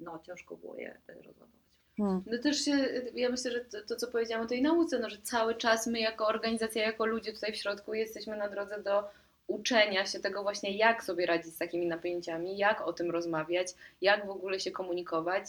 no 0.00 0.18
ciężko 0.26 0.56
było 0.56 0.76
je 0.76 0.98
e, 1.08 1.14
rozładować. 1.14 1.58
Mm. 1.98 2.22
No 2.26 2.38
też 2.38 2.64
się, 2.64 2.72
ja 3.14 3.28
myślę, 3.28 3.50
że 3.50 3.60
to, 3.60 3.82
to, 3.82 3.96
co 3.96 4.06
powiedziałam 4.06 4.46
o 4.46 4.48
tej 4.48 4.62
nauce, 4.62 4.98
no, 4.98 5.10
że 5.10 5.18
cały 5.22 5.54
czas 5.54 5.86
my 5.86 6.00
jako 6.00 6.26
organizacja, 6.26 6.82
jako 6.82 7.06
ludzie 7.06 7.32
tutaj 7.32 7.52
w 7.52 7.56
środku 7.56 7.94
jesteśmy 7.94 8.36
na 8.36 8.48
drodze 8.48 8.82
do 8.82 9.10
uczenia 9.46 10.06
się 10.06 10.20
tego 10.20 10.42
właśnie, 10.42 10.76
jak 10.76 11.04
sobie 11.04 11.26
radzić 11.26 11.54
z 11.54 11.58
takimi 11.58 11.86
napięciami, 11.86 12.58
jak 12.58 12.80
o 12.80 12.92
tym 12.92 13.10
rozmawiać, 13.10 13.68
jak 14.00 14.26
w 14.26 14.30
ogóle 14.30 14.60
się 14.60 14.70
komunikować. 14.70 15.44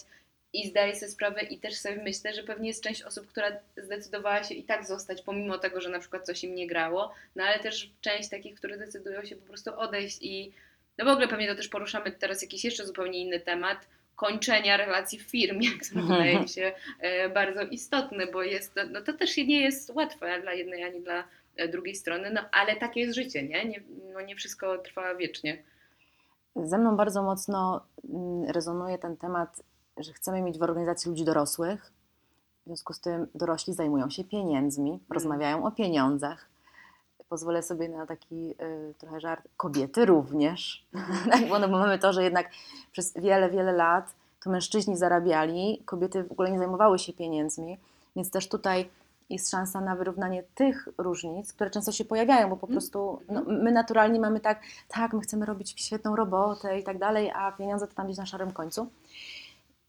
I 0.54 0.70
zdaję 0.70 0.96
sobie 0.96 1.12
sprawę 1.12 1.42
i 1.42 1.60
też 1.60 1.80
sobie 1.80 2.04
myślę, 2.04 2.34
że 2.34 2.44
pewnie 2.44 2.68
jest 2.68 2.84
część 2.84 3.04
osób, 3.04 3.28
która 3.28 3.48
zdecydowała 3.78 4.44
się 4.44 4.56
i 4.56 4.64
tak 4.64 4.88
zostać, 4.88 5.22
pomimo 5.22 5.58
tego, 5.58 5.82
że 5.82 5.90
na 5.90 6.00
przykład 6.00 6.26
coś 6.26 6.44
im 6.44 6.56
nie 6.56 6.68
grało, 6.68 7.14
no 7.36 7.44
ale 7.44 7.60
też 7.60 7.92
część 8.02 8.30
takich, 8.30 8.56
które 8.56 8.78
decydują 8.78 9.26
się 9.26 9.36
po 9.36 9.48
prostu 9.48 9.80
odejść 9.80 10.18
i 10.22 10.52
no 11.00 11.06
w 11.06 11.08
ogóle 11.08 11.28
pewnie 11.28 11.48
to 11.48 11.56
też 11.56 11.68
poruszamy 11.68 12.12
teraz 12.12 12.42
jakiś 12.42 12.64
jeszcze 12.64 12.86
zupełnie 12.86 13.20
inny 13.20 13.40
temat, 13.40 13.88
kończenia 14.16 14.78
relacji 14.78 15.20
w 15.20 15.22
firmie, 15.22 15.68
który 15.82 16.02
wydaje 16.02 16.40
mi 16.40 16.50
się 16.50 16.72
e, 17.00 17.30
bardzo 17.30 17.62
istotny, 17.62 18.28
bo 18.32 18.44
jest 18.44 18.76
to, 18.76 18.82
no 18.92 19.02
to 19.02 19.14
też 19.14 19.38
nie 19.38 19.62
jest 19.62 19.90
łatwe 19.90 20.42
dla 20.42 20.54
jednej 20.54 20.84
ani 20.84 21.02
dla 21.02 21.24
e, 21.56 21.68
drugiej 21.68 21.96
strony, 21.96 22.32
no 22.34 22.42
ale 22.52 22.76
takie 22.76 23.00
jest 23.00 23.16
życie, 23.16 23.44
nie? 23.44 23.66
nie 23.66 23.84
no 24.14 24.22
nie 24.22 24.36
wszystko 24.36 24.78
trwa 24.78 25.16
wiecznie. 25.16 25.64
Ze 26.56 26.78
mną 26.78 26.98
bardzo 26.98 27.24
mocno 27.24 27.86
mm, 28.10 28.44
rezonuje 28.44 28.98
ten 28.98 29.18
temat, 29.18 29.64
że 29.98 30.14
chcemy 30.14 30.42
mieć 30.42 30.60
w 30.60 30.64
organizacji 30.64 31.10
ludzi 31.10 31.26
dorosłych, 31.26 31.92
związku 32.70 32.94
z 32.94 33.00
tym 33.00 33.28
dorośli 33.36 33.73
zajmują 33.73 34.10
się 34.10 34.23
pieniędzmi, 34.23 35.00
rozmawiają 35.10 35.65
o 35.65 35.71
pieniądzach. 35.71 36.48
Pozwolę 37.30 37.63
sobie 37.63 37.90
na 37.90 38.06
taki 38.06 38.56
y, 38.62 38.94
trochę 38.98 39.19
żart. 39.19 39.48
Kobiety 39.58 40.06
również. 40.06 40.86
tak, 41.32 41.50
bo, 41.50 41.60
no, 41.60 41.67
bo 41.69 41.77
mamy 41.77 42.00
to, 42.00 42.13
że 42.13 42.23
jednak 42.23 42.50
przez 42.92 43.13
wiele, 43.13 43.50
wiele 43.50 43.71
lat 43.71 44.15
to 44.44 44.50
mężczyźni 44.50 44.98
zarabiali, 44.98 45.82
kobiety 45.86 46.23
w 46.23 46.32
ogóle 46.32 46.52
nie 46.52 46.60
zajmowały 46.60 47.00
się 47.00 47.13
pieniędzmi, 47.13 47.77
więc 48.15 48.32
też 48.32 48.50
tutaj 48.50 48.90
jest 49.30 49.52
szansa 49.52 49.82
na 49.82 49.96
wyrównanie 49.96 50.44
tych 50.56 50.88
różnic, 50.98 51.54
które 51.54 51.69
często 51.69 51.92
się 51.92 52.06
pojawiają, 52.06 52.50
bo 52.50 52.58
po 52.58 52.67
prostu 52.67 53.21
no, 53.30 53.44
my 53.48 53.71
naturalnie 53.71 54.19
mamy 54.19 54.40
tak, 54.40 54.62
tak, 54.88 55.13
my 55.13 55.21
chcemy 55.21 55.46
robić 55.46 55.73
świetną 55.82 56.15
robotę 56.15 56.80
i 56.80 56.84
tak 56.84 56.98
dalej, 56.98 57.32
a 57.36 57.52
pieniądze 57.52 57.88
to 57.88 57.94
tam 57.94 58.06
gdzieś 58.06 58.17
na 58.17 58.25
szarym 58.25 58.52
końcu. 58.52 58.88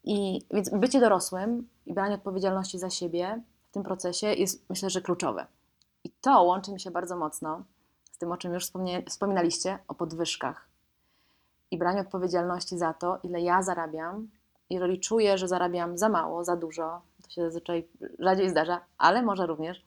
I 0.05 0.45
więc 0.51 0.71
bycie 0.71 1.01
dorosłym 1.01 1.69
i 1.87 1.95
branie 1.95 2.15
odpowiedzialności 2.15 2.79
za 2.79 2.91
siebie 2.91 3.41
w 3.71 3.73
tym 3.73 3.83
procesie 3.83 4.27
jest 4.27 4.71
myślę, 4.71 4.91
że 4.91 5.01
kluczowe. 5.01 5.47
To 6.21 6.43
łączy 6.43 6.73
mi 6.73 6.81
się 6.81 6.91
bardzo 6.91 7.17
mocno 7.17 7.63
z 8.13 8.19
tym, 8.19 8.33
o 8.33 8.37
czym 8.37 8.55
już 8.55 8.73
wspominaliście, 9.07 9.79
o 9.89 9.95
podwyżkach 9.95 10.71
i 11.71 11.79
braniu 11.79 12.01
odpowiedzialności 12.01 12.79
za 12.79 12.95
to, 12.95 13.19
ile 13.23 13.41
ja 13.41 13.63
zarabiam. 13.63 14.29
Jeżeli 14.71 15.01
czuję, 15.01 15.39
że 15.39 15.49
zarabiam 15.49 15.99
za 15.99 16.09
mało, 16.09 16.45
za 16.45 16.57
dużo, 16.57 17.01
to 17.23 17.31
się 17.31 17.43
zazwyczaj 17.43 17.89
rzadziej 18.19 18.51
zdarza, 18.51 18.81
ale 18.99 19.23
może 19.23 19.47
również, 19.47 19.85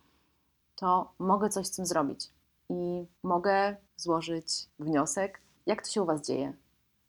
to 0.76 1.12
mogę 1.20 1.50
coś 1.50 1.68
z 1.68 1.76
tym 1.76 1.86
zrobić 1.86 2.30
i 2.70 3.06
mogę 3.24 3.76
złożyć 3.98 4.70
wniosek. 4.80 5.40
Jak 5.66 5.82
to 5.82 5.90
się 5.90 6.02
u 6.02 6.06
Was 6.06 6.22
dzieje? 6.22 6.54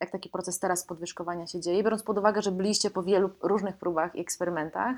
Jak 0.01 0.11
taki 0.11 0.29
proces 0.29 0.59
teraz 0.59 0.85
podwyżkowania 0.85 1.47
się 1.47 1.61
dzieje, 1.61 1.83
biorąc 1.83 2.03
pod 2.03 2.19
uwagę, 2.19 2.43
że 2.43 2.53
byliście 2.53 2.91
po 2.91 3.03
wielu 3.03 3.31
różnych 3.43 3.77
próbach 3.77 4.15
i 4.15 4.21
eksperymentach, 4.21 4.97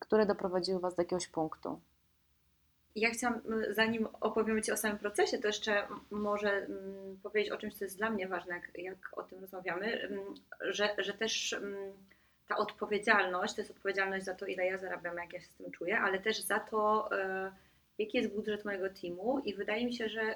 które 0.00 0.26
doprowadziły 0.26 0.80
Was 0.80 0.94
do 0.94 1.02
jakiegoś 1.02 1.28
punktu? 1.28 1.80
Ja 2.96 3.10
chciałam, 3.10 3.40
zanim 3.70 4.08
opowiemy 4.20 4.62
Ci 4.62 4.72
o 4.72 4.76
samym 4.76 4.98
procesie, 4.98 5.38
to 5.38 5.46
jeszcze 5.46 5.86
może 6.10 6.66
powiedzieć 7.22 7.52
o 7.52 7.56
czymś, 7.56 7.74
co 7.74 7.84
jest 7.84 7.98
dla 7.98 8.10
mnie 8.10 8.28
ważne, 8.28 8.54
jak, 8.54 8.70
jak 8.78 9.18
o 9.18 9.22
tym 9.22 9.40
rozmawiamy, 9.40 10.08
że, 10.60 10.94
że 10.98 11.12
też 11.12 11.56
ta 12.48 12.56
odpowiedzialność, 12.56 13.54
to 13.54 13.60
jest 13.60 13.70
odpowiedzialność 13.70 14.24
za 14.24 14.34
to, 14.34 14.46
ile 14.46 14.66
ja 14.66 14.78
zarabiam, 14.78 15.16
jak 15.16 15.32
ja 15.32 15.40
się 15.40 15.46
z 15.46 15.54
tym 15.54 15.70
czuję, 15.70 15.98
ale 15.98 16.18
też 16.18 16.40
za 16.40 16.60
to, 16.60 17.10
e, 17.18 17.52
jaki 17.98 18.18
jest 18.18 18.34
budżet 18.34 18.64
mojego 18.64 18.88
teamu 18.90 19.38
i 19.44 19.54
wydaje 19.54 19.86
mi 19.86 19.94
się, 19.94 20.08
że 20.08 20.34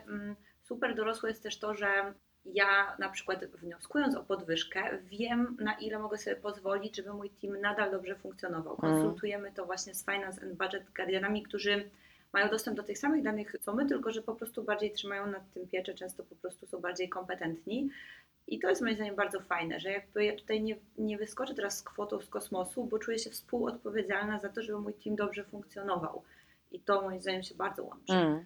super 0.63 0.95
dorosłe 0.95 1.29
jest 1.29 1.43
też 1.43 1.59
to, 1.59 1.75
że 1.75 2.15
ja 2.45 2.97
na 2.99 3.09
przykład 3.09 3.45
wnioskując 3.45 4.17
o 4.17 4.25
podwyżkę, 4.25 4.99
wiem 5.03 5.57
na 5.61 5.75
ile 5.75 5.99
mogę 5.99 6.19
sobie 6.19 6.37
pozwolić, 6.37 6.97
żeby 6.97 7.13
mój 7.13 7.31
team 7.31 7.61
nadal 7.61 7.91
dobrze 7.91 8.15
funkcjonował. 8.15 8.79
Mm. 8.83 8.95
Konsultujemy 8.95 9.53
to 9.53 9.67
właśnie 9.67 9.95
z 9.95 10.05
Finance 10.05 10.43
and 10.43 10.55
Budget 10.55 10.91
Guardianami, 10.97 11.43
którzy 11.43 11.91
mają 12.33 12.51
dostęp 12.51 12.77
do 12.77 12.83
tych 12.83 12.99
samych 12.99 13.23
danych 13.23 13.57
co 13.61 13.75
my, 13.75 13.87
tylko 13.87 14.13
że 14.13 14.23
po 14.23 14.35
prostu 14.35 14.63
bardziej 14.63 14.93
trzymają 14.93 15.27
nad 15.27 15.53
tym 15.53 15.69
pieczę, 15.69 15.95
często 15.95 16.25
po 16.25 16.35
prostu 16.35 16.67
są 16.67 16.81
bardziej 16.81 17.09
kompetentni. 17.09 17.91
I 18.47 18.59
to 18.59 18.69
jest 18.69 18.83
moim 18.83 18.95
zdaniem 18.95 19.15
bardzo 19.15 19.41
fajne, 19.41 19.81
że 19.81 19.91
jakby 19.91 20.25
ja 20.25 20.37
tutaj 20.37 20.63
nie, 20.63 20.77
nie 20.99 21.19
wyskoczę 21.19 21.55
teraz 21.55 21.79
z 21.79 21.83
kwotą 21.83 22.21
z 22.21 22.29
kosmosu, 22.29 22.85
bo 22.85 22.99
czuję 22.99 23.19
się 23.19 23.31
współodpowiedzialna 23.31 24.39
za 24.39 24.49
to, 24.49 24.63
żeby 24.63 24.79
mój 24.79 24.95
team 24.95 25.17
dobrze 25.17 25.45
funkcjonował. 25.45 26.23
I 26.73 26.81
to 26.81 27.03
moim 27.03 27.21
zdaniem 27.21 27.43
się 27.43 27.55
bardzo 27.55 27.85
łączy. 27.85 28.13
Mm. 28.13 28.45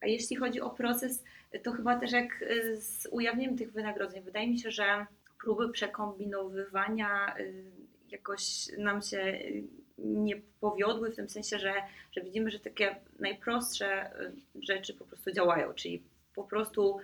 A 0.00 0.06
jeśli 0.06 0.36
chodzi 0.36 0.60
o 0.60 0.70
proces, 0.70 1.24
to 1.62 1.72
chyba 1.72 1.98
też 1.98 2.12
jak 2.12 2.42
y, 2.42 2.80
z 2.80 3.08
ujawnieniem 3.10 3.56
tych 3.56 3.72
wynagrodzeń, 3.72 4.22
wydaje 4.22 4.50
mi 4.50 4.58
się, 4.58 4.70
że 4.70 5.06
próby 5.42 5.68
przekombinowywania 5.68 7.38
y, 7.38 7.64
jakoś 8.10 8.68
nam 8.78 9.02
się 9.02 9.18
y, 9.18 9.64
nie 10.04 10.40
powiodły 10.60 11.10
w 11.10 11.16
tym 11.16 11.28
sensie, 11.28 11.58
że, 11.58 11.74
że 12.12 12.20
widzimy, 12.20 12.50
że 12.50 12.60
takie 12.60 12.96
najprostsze 13.18 14.20
y, 14.20 14.32
rzeczy 14.62 14.94
po 14.94 15.04
prostu 15.04 15.32
działają, 15.32 15.74
czyli 15.74 16.02
po 16.34 16.44
prostu 16.44 16.98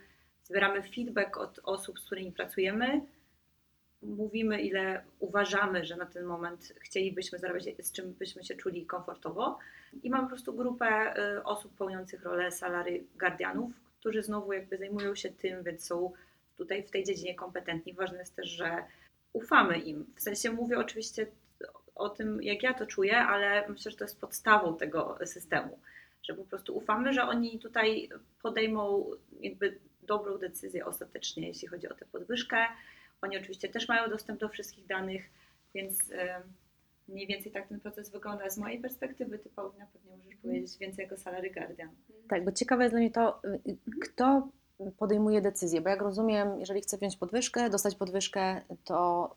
zbieramy 0.45 0.83
feedback 0.83 1.37
od 1.37 1.61
osób, 1.63 2.01
z 2.01 2.05
którymi 2.05 2.33
pracujemy, 2.33 3.01
mówimy, 4.03 4.63
ile 4.63 5.05
uważamy, 5.19 5.85
że 5.85 5.97
na 5.97 6.07
ten 6.07 6.25
moment 6.25 6.73
chcielibyśmy 6.81 7.39
zarabiać, 7.39 7.65
z 7.79 7.93
czym 7.93 8.13
byśmy 8.13 8.45
się 8.45 8.55
czuli 8.55 8.87
komfortowo. 8.87 9.59
I 10.03 10.11
mam 10.11 10.23
po 10.23 10.29
prostu 10.29 10.53
grupę 10.53 11.15
y, 11.37 11.45
osób 11.45 11.77
pełniących 11.77 12.23
rolę 12.23 12.53
salary 12.53 13.05
guardianów, 13.19 13.73
którzy 14.01 14.23
znowu 14.23 14.53
jakby 14.53 14.79
zajmują 14.79 15.15
się 15.15 15.31
tym, 15.31 15.63
więc 15.63 15.87
są 15.87 16.13
tutaj 16.57 16.83
w 16.83 16.91
tej 16.91 17.05
dziedzinie 17.05 17.35
kompetentni. 17.35 17.93
Ważne 17.95 18.19
jest 18.19 18.37
też, 18.37 18.49
że 18.49 18.85
ufamy 19.33 19.79
im. 19.79 20.07
W 20.17 20.21
sensie 20.23 20.51
mówię 20.51 20.79
oczywiście 20.79 21.27
o 21.99 22.09
tym, 22.09 22.43
jak 22.43 22.63
ja 22.63 22.75
to 22.75 22.87
czuję, 22.87 23.19
ale 23.19 23.69
myślę, 23.69 23.91
że 23.91 23.97
to 23.97 24.05
jest 24.05 24.21
podstawą 24.21 24.77
tego 24.77 25.19
systemu, 25.25 25.79
że 26.23 26.35
po 26.35 26.45
prostu 26.45 26.77
ufamy, 26.77 27.13
że 27.13 27.23
oni 27.23 27.59
tutaj 27.59 28.09
podejmą 28.43 29.11
jakby 29.41 29.79
dobrą 30.03 30.39
decyzję 30.39 30.87
ostatecznie, 30.87 31.49
jeśli 31.49 31.69
chodzi 31.69 31.89
o 31.89 31.95
tę 31.95 32.05
podwyżkę. 32.13 32.57
Oni 33.23 33.39
oczywiście 33.39 33.69
też 33.69 33.89
mają 33.89 34.11
dostęp 34.11 34.41
do 34.41 34.49
wszystkich 34.49 34.87
danych, 34.87 35.31
więc 35.75 36.11
y, 36.11 36.17
mniej 37.09 37.27
więcej 37.27 37.53
tak 37.53 37.69
ten 37.69 37.81
proces 37.81 38.11
wygląda 38.11 38.51
z 38.51 38.59
mojej 38.59 38.81
perspektywy. 38.81 39.39
Ty, 39.39 39.49
Paulina, 39.49 39.87
pewnie 39.93 40.17
możesz 40.17 40.37
powiedzieć 40.37 40.79
więcej 40.79 41.03
jako 41.03 41.17
salary 41.17 41.51
guardian. 41.51 41.91
Tak, 42.29 42.45
bo 42.45 42.53
ciekawe 42.53 42.85
jest 42.85 42.93
dla 42.93 43.01
mnie 43.01 43.11
to, 43.11 43.41
y, 43.45 43.77
kto 44.03 44.49
podejmuje 44.99 45.41
decyzję, 45.41 45.81
bo 45.81 45.89
jak 45.89 46.03
rozumiem, 46.03 46.61
jeżeli 46.61 46.81
chcę 46.81 46.97
wziąć 46.97 47.17
podwyżkę, 47.17 47.71
dostać 47.71 47.95
podwyżkę, 47.95 48.61
to 48.85 49.31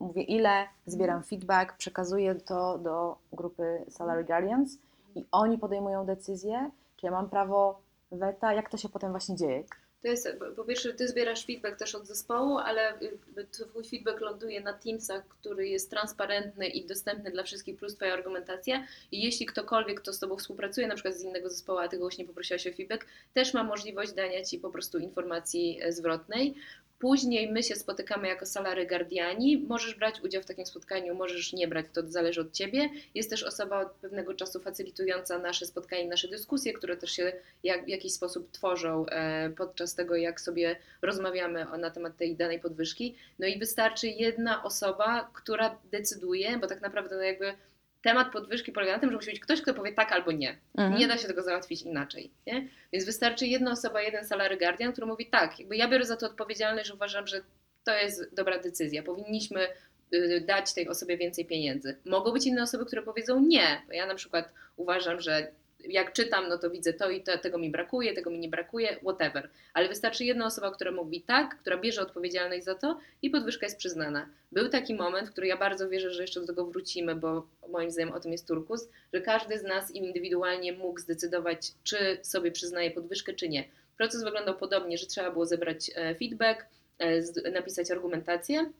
mówię 0.00 0.22
ile, 0.22 0.68
zbieram 0.86 1.22
feedback, 1.22 1.76
przekazuję 1.76 2.34
to 2.34 2.78
do 2.78 3.16
grupy 3.32 3.84
Salary 3.90 4.24
Guardians 4.24 4.78
i 5.14 5.24
oni 5.32 5.58
podejmują 5.58 6.06
decyzję, 6.06 6.70
czy 6.96 7.06
ja 7.06 7.12
mam 7.12 7.30
prawo 7.30 7.80
weta, 8.12 8.52
jak 8.52 8.70
to 8.70 8.76
się 8.76 8.88
potem 8.88 9.10
właśnie 9.10 9.36
dzieje? 9.36 9.64
To 10.02 10.08
jest, 10.08 10.28
po- 10.56 10.64
pierwsze, 10.64 10.92
ty 10.94 11.08
zbierasz 11.08 11.46
feedback 11.46 11.76
też 11.78 11.94
od 11.94 12.06
zespołu, 12.06 12.58
ale 12.58 13.00
y, 13.00 13.46
twój 13.50 13.84
feedback 13.84 14.20
ląduje 14.20 14.60
na 14.60 14.72
Teamsach, 14.72 15.28
który 15.28 15.68
jest 15.68 15.90
transparentny 15.90 16.66
i 16.66 16.86
dostępny 16.86 17.30
dla 17.30 17.42
wszystkich, 17.42 17.76
plus 17.78 17.94
twoja 17.94 18.12
argumentacja. 18.14 18.86
I 19.12 19.22
jeśli 19.22 19.46
ktokolwiek, 19.46 20.00
kto 20.00 20.12
z 20.12 20.18
tobą 20.18 20.36
współpracuje, 20.36 20.86
na 20.86 20.94
przykład 20.94 21.14
z 21.14 21.22
innego 21.22 21.50
zespołu, 21.50 21.78
a 21.78 21.88
ty 21.88 21.96
go 21.96 22.04
właśnie 22.04 22.24
poprosiłaś 22.24 22.66
o 22.66 22.72
feedback, 22.72 23.06
też 23.34 23.54
ma 23.54 23.64
możliwość 23.64 24.12
dania 24.12 24.44
ci 24.44 24.58
po 24.58 24.70
prostu 24.70 24.98
informacji 24.98 25.78
e, 25.82 25.92
zwrotnej. 25.92 26.54
Później 26.98 27.52
my 27.52 27.62
się 27.62 27.74
spotykamy 27.74 28.28
jako 28.28 28.46
salary 28.46 28.86
guardiani. 28.86 29.58
Możesz 29.58 29.94
brać 29.94 30.20
udział 30.20 30.42
w 30.42 30.46
takim 30.46 30.66
spotkaniu, 30.66 31.14
możesz 31.14 31.52
nie 31.52 31.68
brać, 31.68 31.86
to 31.92 32.02
zależy 32.08 32.40
od 32.40 32.52
ciebie. 32.52 32.90
Jest 33.14 33.30
też 33.30 33.42
osoba 33.42 33.80
od 33.80 33.92
pewnego 33.92 34.34
czasu 34.34 34.60
facylitująca 34.60 35.38
nasze 35.38 35.66
spotkanie, 35.66 36.08
nasze 36.08 36.28
dyskusje, 36.28 36.72
które 36.72 36.96
też 36.96 37.10
się 37.10 37.32
jak, 37.62 37.84
w 37.84 37.88
jakiś 37.88 38.12
sposób 38.12 38.50
tworzą 38.50 39.06
e, 39.06 39.50
podczas 39.50 39.94
tego, 39.94 40.16
jak 40.16 40.40
sobie 40.40 40.76
rozmawiamy 41.02 41.70
o, 41.70 41.76
na 41.76 41.90
temat 41.90 42.16
tej 42.16 42.36
danej 42.36 42.60
podwyżki. 42.60 43.16
No 43.38 43.46
i 43.46 43.58
wystarczy 43.58 44.08
jedna 44.08 44.64
osoba, 44.64 45.30
która 45.32 45.78
decyduje, 45.90 46.58
bo 46.58 46.66
tak 46.66 46.80
naprawdę 46.80 47.16
no 47.16 47.22
jakby 47.22 47.54
temat 48.06 48.32
podwyżki 48.32 48.72
polega 48.72 48.92
na 48.92 48.98
tym, 48.98 49.10
że 49.10 49.16
musi 49.16 49.30
być 49.30 49.40
ktoś, 49.40 49.62
kto 49.62 49.74
powie 49.74 49.92
tak 49.92 50.12
albo 50.12 50.32
nie. 50.32 50.56
Mhm. 50.78 51.00
Nie 51.00 51.08
da 51.08 51.18
się 51.18 51.28
tego 51.28 51.42
załatwić 51.42 51.82
inaczej. 51.82 52.30
Nie? 52.46 52.68
Więc 52.92 53.04
wystarczy 53.04 53.46
jedna 53.46 53.70
osoba, 53.70 54.02
jeden 54.02 54.24
salary 54.24 54.56
guardian, 54.56 54.92
który 54.92 55.06
mówi 55.06 55.26
tak, 55.26 55.58
jakby 55.58 55.76
ja 55.76 55.88
biorę 55.88 56.04
za 56.04 56.16
to 56.16 56.26
odpowiedzialność, 56.26 56.88
że 56.88 56.94
uważam, 56.94 57.26
że 57.26 57.40
to 57.84 57.94
jest 57.94 58.34
dobra 58.34 58.58
decyzja. 58.58 59.02
Powinniśmy 59.02 59.68
y, 60.14 60.44
dać 60.46 60.74
tej 60.74 60.88
osobie 60.88 61.16
więcej 61.16 61.44
pieniędzy. 61.44 61.96
Mogą 62.04 62.32
być 62.32 62.46
inne 62.46 62.62
osoby, 62.62 62.86
które 62.86 63.02
powiedzą 63.02 63.40
nie. 63.40 63.82
Bo 63.86 63.92
Ja 63.92 64.06
na 64.06 64.14
przykład 64.14 64.52
uważam, 64.76 65.20
że 65.20 65.52
jak 65.88 66.12
czytam, 66.12 66.48
no 66.48 66.58
to 66.58 66.70
widzę 66.70 66.92
to 66.92 67.10
i 67.10 67.22
to, 67.22 67.38
tego 67.38 67.58
mi 67.58 67.70
brakuje, 67.70 68.14
tego 68.14 68.30
mi 68.30 68.38
nie 68.38 68.48
brakuje, 68.48 68.96
whatever. 68.96 69.50
Ale 69.74 69.88
wystarczy 69.88 70.24
jedna 70.24 70.46
osoba, 70.46 70.70
która 70.70 70.90
mówi 70.90 71.22
tak, 71.22 71.58
która 71.60 71.76
bierze 71.76 72.02
odpowiedzialność 72.02 72.64
za 72.64 72.74
to 72.74 72.98
i 73.22 73.30
podwyżka 73.30 73.66
jest 73.66 73.78
przyznana. 73.78 74.28
Był 74.52 74.68
taki 74.68 74.94
moment, 74.94 75.28
w 75.28 75.32
który 75.32 75.46
ja 75.46 75.56
bardzo 75.56 75.88
wierzę, 75.88 76.10
że 76.10 76.22
jeszcze 76.22 76.40
do 76.40 76.46
tego 76.46 76.66
wrócimy, 76.66 77.14
bo 77.14 77.46
moim 77.68 77.90
zdaniem 77.90 78.12
o 78.12 78.20
tym 78.20 78.32
jest 78.32 78.48
turkus, 78.48 78.88
że 79.12 79.20
każdy 79.20 79.58
z 79.58 79.62
nas 79.62 79.90
indywidualnie 79.90 80.72
mógł 80.72 81.00
zdecydować, 81.00 81.72
czy 81.84 82.18
sobie 82.22 82.52
przyznaje 82.52 82.90
podwyżkę, 82.90 83.34
czy 83.34 83.48
nie. 83.48 83.64
Proces 83.96 84.24
wyglądał 84.24 84.56
podobnie, 84.56 84.98
że 84.98 85.06
trzeba 85.06 85.30
było 85.30 85.46
zebrać 85.46 85.90
e, 85.94 86.14
feedback, 86.14 86.66
e, 86.98 87.50
napisać 87.50 87.90
argumentację, 87.90 88.70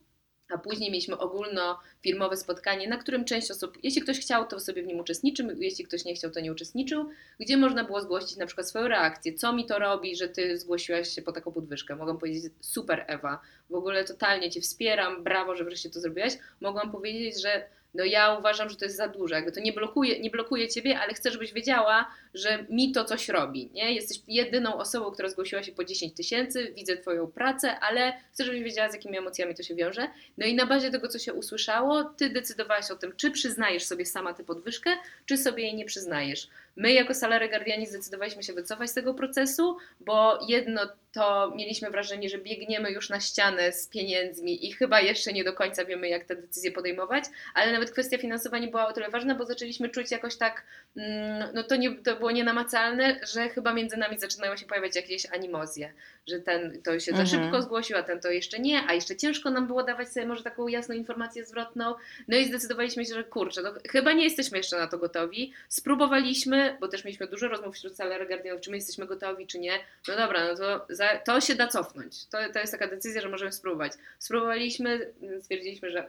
a 0.49 0.59
później 0.59 0.91
mieliśmy 0.91 1.19
ogólnofirmowe 1.19 2.37
spotkanie, 2.37 2.89
na 2.89 2.97
którym 2.97 3.25
część 3.25 3.51
osób, 3.51 3.79
jeśli 3.83 4.03
ktoś 4.03 4.21
chciał, 4.21 4.47
to 4.47 4.61
sobie 4.61 4.83
w 4.83 4.87
nim 4.87 5.01
uczestniczył, 5.01 5.49
jeśli 5.59 5.85
ktoś 5.85 6.05
nie 6.05 6.15
chciał, 6.15 6.31
to 6.31 6.41
nie 6.41 6.53
uczestniczył, 6.53 7.09
gdzie 7.41 7.57
można 7.57 7.85
było 7.85 8.01
zgłosić 8.01 8.37
na 8.37 8.47
przykład 8.47 8.69
swoją 8.69 8.89
reakcję, 8.89 9.35
co 9.35 9.53
mi 9.53 9.67
to 9.67 9.79
robi, 9.79 10.17
że 10.17 10.29
ty 10.29 10.59
zgłosiłaś 10.59 11.09
się 11.09 11.23
po 11.23 11.33
taką 11.33 11.53
podwyżkę. 11.53 11.97
Mogłam 11.97 12.19
powiedzieć, 12.19 12.53
super 12.61 13.05
Ewa, 13.09 13.41
w 13.71 13.75
ogóle 13.75 14.05
totalnie 14.05 14.51
cię 14.51 14.61
wspieram, 14.61 15.25
brawo, 15.25 15.57
że 15.57 15.65
wreszcie 15.65 15.91
to 15.91 16.01
zrobiłaś. 16.01 16.39
Mogłam 16.61 16.93
powiedzieć, 16.93 17.43
że 17.43 17.69
no 17.97 18.05
ja 18.05 18.35
uważam, 18.39 18.71
że 18.71 18.77
to 18.77 18.85
jest 18.85 18.97
za 18.97 19.09
dużo, 19.09 19.35
jakby 19.35 19.53
to 19.53 19.61
nie 19.61 19.73
blokuje, 19.73 20.21
nie 20.21 20.31
blokuje 20.31 20.69
ciebie, 20.69 20.99
ale 20.99 21.15
chcę, 21.15 21.31
żebyś 21.31 21.53
wiedziała, 21.53 22.11
że 22.35 22.67
mi 22.71 22.93
to 22.93 23.05
coś 23.05 23.29
robi, 23.29 23.71
nie? 23.73 23.95
Jesteś 23.95 24.21
jedyną 24.29 24.77
osobą, 24.77 25.11
która 25.11 25.29
zgłosiła 25.29 25.63
się 25.63 25.73
po 25.73 25.85
10 25.85 26.15
tysięcy, 26.15 26.73
widzę 26.77 26.97
twoją 26.97 27.27
pracę, 27.27 27.81
ale 27.81 28.13
chcę, 28.33 28.45
żebyś 28.45 28.63
wiedziała, 28.63 28.91
z 28.91 28.95
jakimi 28.95 29.19
emocjami 29.19 29.55
to 29.55 29.63
się 29.63 29.75
wiąże. 29.75 30.09
No 30.39 30.47
i 30.47 30.55
na 30.55 30.67
bazie 30.67 30.91
tego, 30.91 31.09
co 31.09 31.19
się 31.19 31.35
usłyszało, 31.35 32.05
ty 32.05 32.31
decydowałaś 32.31 32.91
o 32.91 32.97
tym, 32.97 33.13
czy 33.17 33.31
przyznajesz 33.31 33.85
sobie 33.85 34.07
sama 34.07 34.35
tę 34.35 34.45
podwyżkę, 34.45 34.91
czy 35.27 35.37
sobie 35.37 35.63
jej 35.63 35.75
nie 35.75 35.85
przyznajesz. 35.85 36.49
My 36.77 36.93
jako 36.93 37.15
Salary 37.15 37.49
Guardiani 37.49 37.87
zdecydowaliśmy 37.87 38.43
się 38.43 38.53
wycofać 38.53 38.91
z 38.91 38.95
tego 38.95 39.15
procesu, 39.15 39.77
bo 40.01 40.39
jedno 40.49 40.81
to 41.13 41.53
mieliśmy 41.57 41.91
wrażenie, 41.91 42.29
że 42.29 42.39
biegniemy 42.39 42.91
już 42.91 43.11
na 43.11 43.21
ścianę 43.21 43.73
z 43.73 43.89
pieniędzmi 43.89 44.67
i 44.67 44.73
chyba 44.73 45.01
jeszcze 45.01 45.33
nie 45.33 45.45
do 45.45 45.53
końca 45.53 45.85
wiemy, 45.85 46.09
jak 46.09 46.25
te 46.25 46.37
decyzje 46.37 46.73
podejmować, 46.73 47.25
ale 47.55 47.73
nawet 47.73 47.91
kwestia 47.91 48.19
finansowa 48.19 48.59
nie 48.59 48.69
była 48.69 48.87
o 48.89 48.93
tyle 48.93 49.11
ważna, 49.11 49.35
bo 49.35 49.45
zaczęliśmy 49.45 49.89
czuć 49.89 50.11
jakoś 50.11 50.37
tak, 50.37 50.65
mm, 50.97 51.49
no 51.55 51.63
to, 51.63 51.77
nie, 51.77 51.97
to 51.97 52.17
było 52.17 52.31
nienamacalne, 52.31 53.21
że 53.33 53.49
chyba 53.49 53.73
między 53.73 53.97
nami 53.97 54.19
zaczynają 54.19 54.57
się 54.57 54.67
pojawiać 54.67 54.97
jakieś 54.97 55.27
animozje, 55.27 55.93
że 56.27 56.41
ten 56.41 56.83
to 56.83 57.01
się 57.01 57.13
za 57.13 57.23
Mhm. 57.23 57.27
szybko 57.27 57.63
zgłosił, 57.63 57.97
a 57.97 58.03
ten 58.03 58.21
to 58.21 58.31
jeszcze 58.31 58.59
nie, 58.59 58.83
a 58.89 58.95
jeszcze 58.95 59.17
ciężko 59.17 59.51
nam 59.51 59.67
było 59.67 59.83
dawać 59.83 60.09
sobie 60.09 60.27
może 60.27 60.43
taką 60.43 60.69
jasną 60.69 60.95
informację 60.95 61.45
zwrotną. 61.47 61.95
No 62.29 62.37
i 62.37 62.45
zdecydowaliśmy 62.45 63.05
się, 63.05 63.15
że 63.15 63.25
kurczę, 63.25 63.63
no 63.63 63.75
chyba 63.89 64.13
nie 64.13 64.25
jesteśmy 64.25 64.59
jeszcze 64.59 64.77
na 64.79 64.87
to 64.87 64.99
gotowi. 64.99 65.53
Spróbowaliśmy, 65.69 66.77
bo 66.81 66.89
też 66.89 67.05
mieliśmy 67.05 67.27
dużo 67.27 67.49
rozmów 67.49 67.75
wśród 67.75 67.97
salary 67.97 68.27
guardianów, 68.27 68.61
czy 68.61 68.71
my 68.71 68.77
jesteśmy 68.77 69.07
gotowi, 69.07 69.47
czy 69.47 69.59
nie. 69.59 69.73
No 70.09 70.17
dobra, 70.17 70.49
no 70.49 70.57
to, 70.57 70.87
za, 70.89 71.09
to 71.19 71.41
się 71.41 71.55
da 71.55 71.67
cofnąć. 71.69 72.27
To, 72.27 72.39
to 72.53 72.59
jest 72.59 72.73
taka 72.73 72.87
decyzja, 72.87 73.21
że 73.21 73.29
możemy 73.29 73.53
spróbować. 73.53 73.93
Spróbowaliśmy, 74.19 75.13
stwierdziliśmy, 75.41 75.91
że 75.91 76.09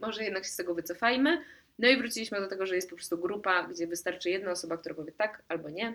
może 0.00 0.24
jednak 0.24 0.44
się 0.44 0.50
z 0.50 0.56
tego 0.56 0.74
wycofajmy. 0.74 1.44
No 1.78 1.88
i 1.88 1.96
wróciliśmy 1.96 2.40
do 2.40 2.46
tego, 2.46 2.66
że 2.66 2.74
jest 2.74 2.90
po 2.90 2.96
prostu 2.96 3.18
grupa, 3.18 3.62
gdzie 3.62 3.86
wystarczy 3.86 4.30
jedna 4.30 4.50
osoba, 4.50 4.76
która 4.76 4.94
powie 4.94 5.12
tak 5.12 5.42
albo 5.48 5.70
nie. 5.70 5.94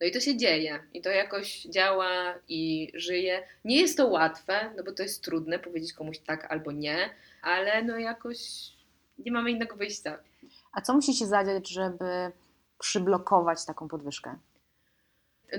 No 0.00 0.06
i 0.06 0.12
to 0.12 0.20
się 0.20 0.36
dzieje, 0.36 0.80
i 0.94 1.02
to 1.02 1.10
jakoś 1.10 1.62
działa 1.62 2.34
i 2.48 2.92
żyje. 2.94 3.42
Nie 3.64 3.80
jest 3.80 3.96
to 3.96 4.06
łatwe, 4.06 4.72
no 4.76 4.84
bo 4.84 4.92
to 4.92 5.02
jest 5.02 5.24
trudne 5.24 5.58
powiedzieć 5.58 5.92
komuś 5.92 6.18
tak 6.18 6.52
albo 6.52 6.72
nie, 6.72 7.10
ale 7.42 7.82
no 7.82 7.98
jakoś 7.98 8.38
nie 9.18 9.32
mamy 9.32 9.50
innego 9.50 9.76
wyjścia. 9.76 10.18
A 10.72 10.80
co 10.80 10.94
musi 10.94 11.14
się 11.14 11.26
zadziać, 11.26 11.68
żeby 11.68 12.32
przyblokować 12.78 13.64
taką 13.64 13.88
podwyżkę? 13.88 14.36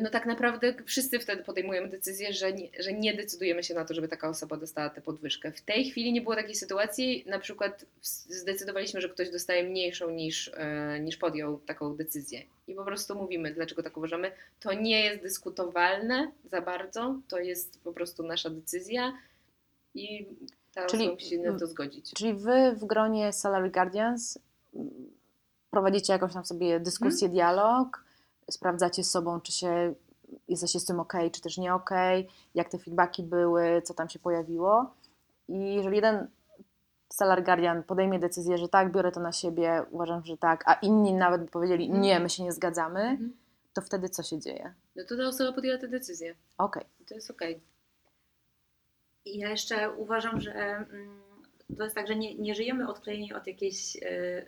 No 0.02 0.10
tak 0.10 0.26
naprawdę 0.26 0.74
wszyscy 0.86 1.20
wtedy 1.20 1.44
podejmujemy 1.44 1.88
decyzję, 1.88 2.34
że 2.34 2.54
nie, 2.54 2.70
że 2.80 2.94
nie 2.94 3.14
decydujemy 3.14 3.64
się 3.64 3.74
na 3.74 3.86
to, 3.86 3.94
żeby 3.94 4.08
taka 4.08 4.30
osoba 4.30 4.58
dostała 4.58 4.90
tę 4.90 5.02
podwyżkę. 5.02 5.52
W 5.52 5.62
tej 5.62 5.86
chwili 5.86 6.14
nie 6.14 6.22
było 6.22 6.36
takiej 6.36 6.56
sytuacji, 6.56 7.24
na 7.28 7.40
przykład 7.40 7.86
zdecydowaliśmy, 8.30 9.02
że 9.02 9.10
ktoś 9.10 9.30
dostaje 9.30 9.64
mniejszą 9.64 10.10
niż, 10.10 10.52
e, 10.54 11.00
niż 11.00 11.18
podjął 11.18 11.60
taką 11.60 11.96
decyzję. 11.96 12.42
I 12.68 12.76
po 12.76 12.86
prostu 12.86 13.16
mówimy, 13.16 13.54
dlaczego 13.54 13.84
tak 13.84 13.98
uważamy. 13.98 14.32
To 14.60 14.74
nie 14.74 15.06
jest 15.06 15.22
dyskutowalne 15.22 16.32
za 16.46 16.62
bardzo, 16.62 17.20
to 17.28 17.40
jest 17.40 17.80
po 17.84 17.94
prostu 17.94 18.24
nasza 18.24 18.50
decyzja 18.50 19.14
i 19.96 20.26
ta 20.74 20.86
Czyli- 20.86 21.04
osoba 21.04 21.14
musi 21.14 21.30
się 21.30 21.38
na 21.38 21.60
to 21.60 21.68
zgodzić. 21.68 22.14
Czyli 22.14 22.34
wy 22.34 22.76
w 22.76 22.86
gronie 22.86 23.34
Salary 23.34 23.70
Guardians 23.70 24.40
prowadzicie 25.72 26.14
jakąś 26.14 26.34
tam 26.34 26.46
sobie 26.46 26.80
dyskusję, 26.80 27.30
dialog, 27.30 28.04
sprawdzacie 28.52 29.04
z 29.04 29.12
sobą, 29.12 29.42
czy 29.42 29.52
się 29.52 29.94
jesteście 30.48 30.80
z 30.80 30.86
tym 30.86 31.00
ok, 31.00 31.14
czy 31.32 31.42
też 31.42 31.58
nie 31.58 31.74
ok, 31.74 31.90
jak 32.56 32.70
te 32.70 32.80
feedbacki 32.80 33.24
były, 33.24 33.82
co 33.82 33.94
tam 33.94 34.10
się 34.10 34.20
pojawiło. 34.20 34.94
I 35.48 35.74
jeżeli 35.76 35.96
jeden 35.96 36.28
Salary 37.14 37.42
Guardian 37.42 37.84
podejmie 37.84 38.20
decyzję, 38.20 38.58
że 38.58 38.70
tak, 38.70 38.92
biorę 38.92 39.12
to 39.12 39.20
na 39.20 39.32
siebie, 39.32 39.84
uważam, 39.92 40.26
że 40.26 40.38
tak, 40.38 40.64
a 40.66 40.74
inni 40.74 41.14
nawet 41.14 41.42
by 41.42 41.48
powiedzieli, 41.52 41.86
Mhm. 41.86 42.02
nie, 42.02 42.20
my 42.20 42.30
się 42.30 42.44
nie 42.44 42.52
zgadzamy, 42.52 43.00
Mhm. 43.02 43.34
to 43.74 43.82
wtedy 43.82 44.10
co 44.10 44.24
się 44.24 44.40
dzieje? 44.40 44.74
No 44.96 45.04
to 45.10 45.18
ta 45.18 45.24
osoba 45.28 45.54
podjęła 45.54 45.78
tę 45.80 45.88
decyzję. 45.88 46.36
Okej. 46.58 46.84
I 47.00 47.06
to 47.06 47.16
jest 47.16 47.32
okej. 47.32 47.62
I 49.26 49.38
ja 49.38 49.50
jeszcze 49.50 49.92
uważam, 49.92 50.42
że 50.42 50.54
mm, 50.54 51.22
to 51.78 51.84
jest 51.84 51.96
tak, 51.96 52.08
że 52.08 52.16
nie, 52.16 52.36
nie 52.36 52.56
żyjemy 52.56 52.90
odklejeni 52.90 53.34
od 53.34 53.48
jakiejś 53.48 53.98
e, 53.98 54.02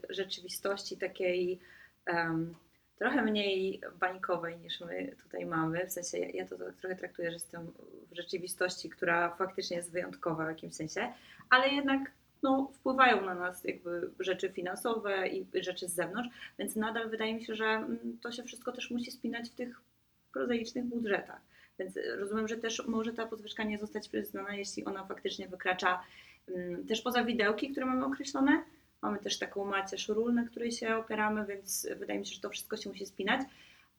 rzeczywistości 0.09 0.97
takiej 0.97 1.59
em, 2.05 2.55
trochę 2.97 3.21
mniej 3.21 3.81
bańkowej 3.99 4.57
niż 4.57 4.81
my 4.81 5.15
tutaj 5.23 5.45
mamy. 5.45 5.87
W 5.87 5.91
sensie 5.91 6.17
ja, 6.17 6.47
to 6.47 6.57
tak 6.57 6.75
trochę 6.75 6.95
traktuję, 6.95 7.29
że 7.29 7.33
jestem 7.33 7.71
w 8.11 8.15
rzeczywistości, 8.15 8.89
która 8.89 9.35
faktycznie 9.35 9.77
jest 9.77 9.91
wyjątkowa 9.91 10.45
w 10.45 10.49
jakimś 10.49 10.75
sensie, 10.75 11.13
ale 11.49 11.69
jednak 11.69 12.11
no, 12.43 12.71
wpływają 12.73 13.25
na 13.25 13.35
nas 13.35 13.63
jakby 13.63 14.09
rzeczy 14.19 14.49
finansowe 14.49 15.27
i 15.27 15.47
rzeczy 15.61 15.87
z 15.87 15.93
zewnątrz, 15.93 16.29
więc 16.59 16.75
nadal 16.75 17.09
wydaje 17.09 17.33
mi 17.35 17.43
się, 17.45 17.55
że 17.55 17.65
mm, 17.65 18.17
to 18.21 18.31
się 18.31 18.43
wszystko 18.43 18.71
też 18.71 18.91
musi 18.91 19.11
spinać 19.11 19.49
w 19.49 19.55
tych 19.55 19.81
prozaicznych 20.33 20.85
budżetach. 20.85 21.41
Więc 21.79 21.99
rozumiem, 22.17 22.47
że 22.47 22.57
też 22.57 22.87
może 22.87 23.13
ta 23.13 23.25
podwyżka 23.25 23.63
nie 23.63 23.79
zostać 23.79 24.09
przyznana, 24.09 24.55
jeśli 24.55 24.85
ona 24.85 25.05
faktycznie 25.05 25.47
wykracza 25.47 26.03
mm, 26.47 26.87
też 26.87 27.01
poza 27.01 27.23
widełki, 27.23 27.71
które 27.71 27.85
mamy 27.85 28.05
określone. 28.05 28.63
Mamy 29.03 29.19
też 29.19 29.39
taką 29.39 29.65
macierz 29.65 30.07
ról, 30.07 30.33
na 30.33 30.45
której 30.45 30.71
się 30.71 30.95
opieramy, 30.95 31.45
więc 31.45 31.87
wydaje 31.95 32.19
mi 32.19 32.25
się, 32.25 32.35
że 32.35 32.41
to 32.41 32.49
wszystko 32.49 32.77
się 32.77 32.89
musi 32.89 33.05
spinać, 33.05 33.41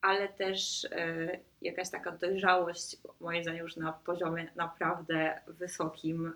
ale 0.01 0.29
też 0.29 0.85
e, 0.91 1.39
jakaś 1.63 1.91
taka 1.91 2.13
dojrzałość, 2.13 2.97
moim 3.21 3.43
zdaniem 3.43 3.63
już 3.63 3.77
na 3.77 3.93
poziomie 3.93 4.51
naprawdę 4.57 5.41
wysokim. 5.47 6.33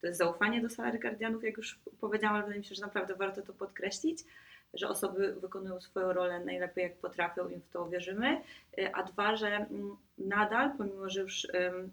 to 0.00 0.06
jest 0.06 0.18
zaufanie 0.18 0.60
do 0.60 0.70
salary 0.70 0.98
guardianów, 0.98 1.44
jak 1.44 1.56
już 1.56 1.80
powiedziałam, 2.00 2.36
ale 2.36 2.44
wydaje 2.44 2.60
mi 2.60 2.64
się, 2.64 2.74
że 2.74 2.82
naprawdę 2.82 3.14
warto 3.14 3.42
to 3.42 3.52
podkreślić, 3.52 4.24
że 4.74 4.88
osoby 4.88 5.34
wykonują 5.34 5.80
swoją 5.80 6.12
rolę 6.12 6.44
najlepiej 6.44 6.82
jak 6.82 6.96
potrafią 6.96 7.48
i 7.48 7.60
w 7.60 7.68
to 7.68 7.88
wierzymy. 7.88 8.40
Y, 8.78 8.94
A 8.94 9.02
dwa, 9.02 9.36
że 9.36 9.66
nadal, 10.18 10.70
pomimo 10.78 11.08
że 11.08 11.20
już 11.20 11.46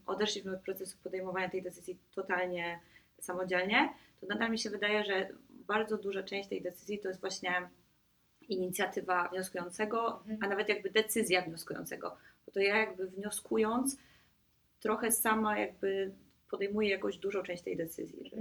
odeszliśmy 0.05 0.53
od 0.53 0.61
procesu 0.61 0.97
podejmowania 1.03 1.49
tej 1.49 1.61
decyzji 1.61 1.97
totalnie 2.15 2.79
samodzielnie, 3.19 3.89
to 4.21 4.27
nadal 4.27 4.51
mi 4.51 4.59
się 4.59 4.69
wydaje, 4.69 5.03
że 5.03 5.29
bardzo 5.68 5.97
duża 5.97 6.24
część 6.24 6.49
tej 6.49 6.61
decyzji 6.61 6.99
to 6.99 7.07
jest 7.07 7.20
właśnie 7.22 7.70
inicjatywa 8.41 9.28
wnioskującego, 9.30 10.20
Mhm. 10.20 10.39
a 10.43 10.47
nawet 10.47 10.70
jakby 10.70 10.89
decyzja 10.89 11.41
wnioskującego. 11.41 12.18
Bo 12.45 12.51
to 12.51 12.59
ja 12.59 12.78
jakby 12.78 13.07
wnioskując 13.07 13.97
trochę 14.80 15.11
sama 15.11 15.59
jakby 15.59 16.11
podejmuję 16.51 16.89
jakąś 16.89 17.18
dużą 17.18 17.43
część 17.43 17.63
tej 17.63 17.78
decyzji. 17.78 18.30
Że, 18.30 18.38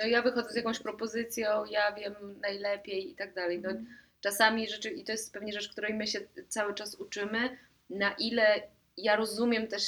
No 0.00 0.06
ja 0.06 0.22
wychodzę 0.22 0.50
z 0.52 0.56
jakąś 0.56 0.78
propozycją, 0.78 1.64
ja 1.70 1.92
wiem 1.92 2.14
najlepiej 2.40 3.10
i 3.10 3.14
tak 3.14 3.34
dalej. 3.34 3.60
No, 3.62 3.70
czasami 4.20 4.68
rzeczy, 4.68 4.90
i 4.90 5.04
to 5.04 5.12
jest 5.12 5.32
pewnie 5.32 5.52
rzecz, 5.52 5.68
której 5.72 5.94
my 5.94 6.06
się 6.06 6.20
cały 6.48 6.74
czas 6.74 6.94
uczymy, 6.94 7.56
na 7.90 8.12
ile 8.12 8.62
ja 8.96 9.16
rozumiem 9.16 9.68
też, 9.68 9.82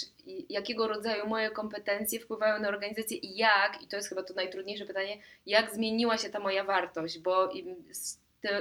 jakiego 0.49 0.89
rodzaju 0.89 1.27
moje 1.27 1.51
kompetencje 1.51 2.21
wpływają 2.21 2.63
na 2.63 2.69
organizację 2.69 3.17
i 3.17 3.37
jak, 3.37 3.83
i 3.83 3.87
to 3.87 3.97
jest 3.97 4.09
chyba 4.09 4.23
to 4.23 4.35
najtrudniejsze 4.35 4.87
pytanie, 4.87 5.19
jak 5.47 5.75
zmieniła 5.75 6.19
się 6.19 6.31
ta 6.31 6.39
moja 6.39 6.65
wartość, 6.65 7.19
bo 7.19 7.53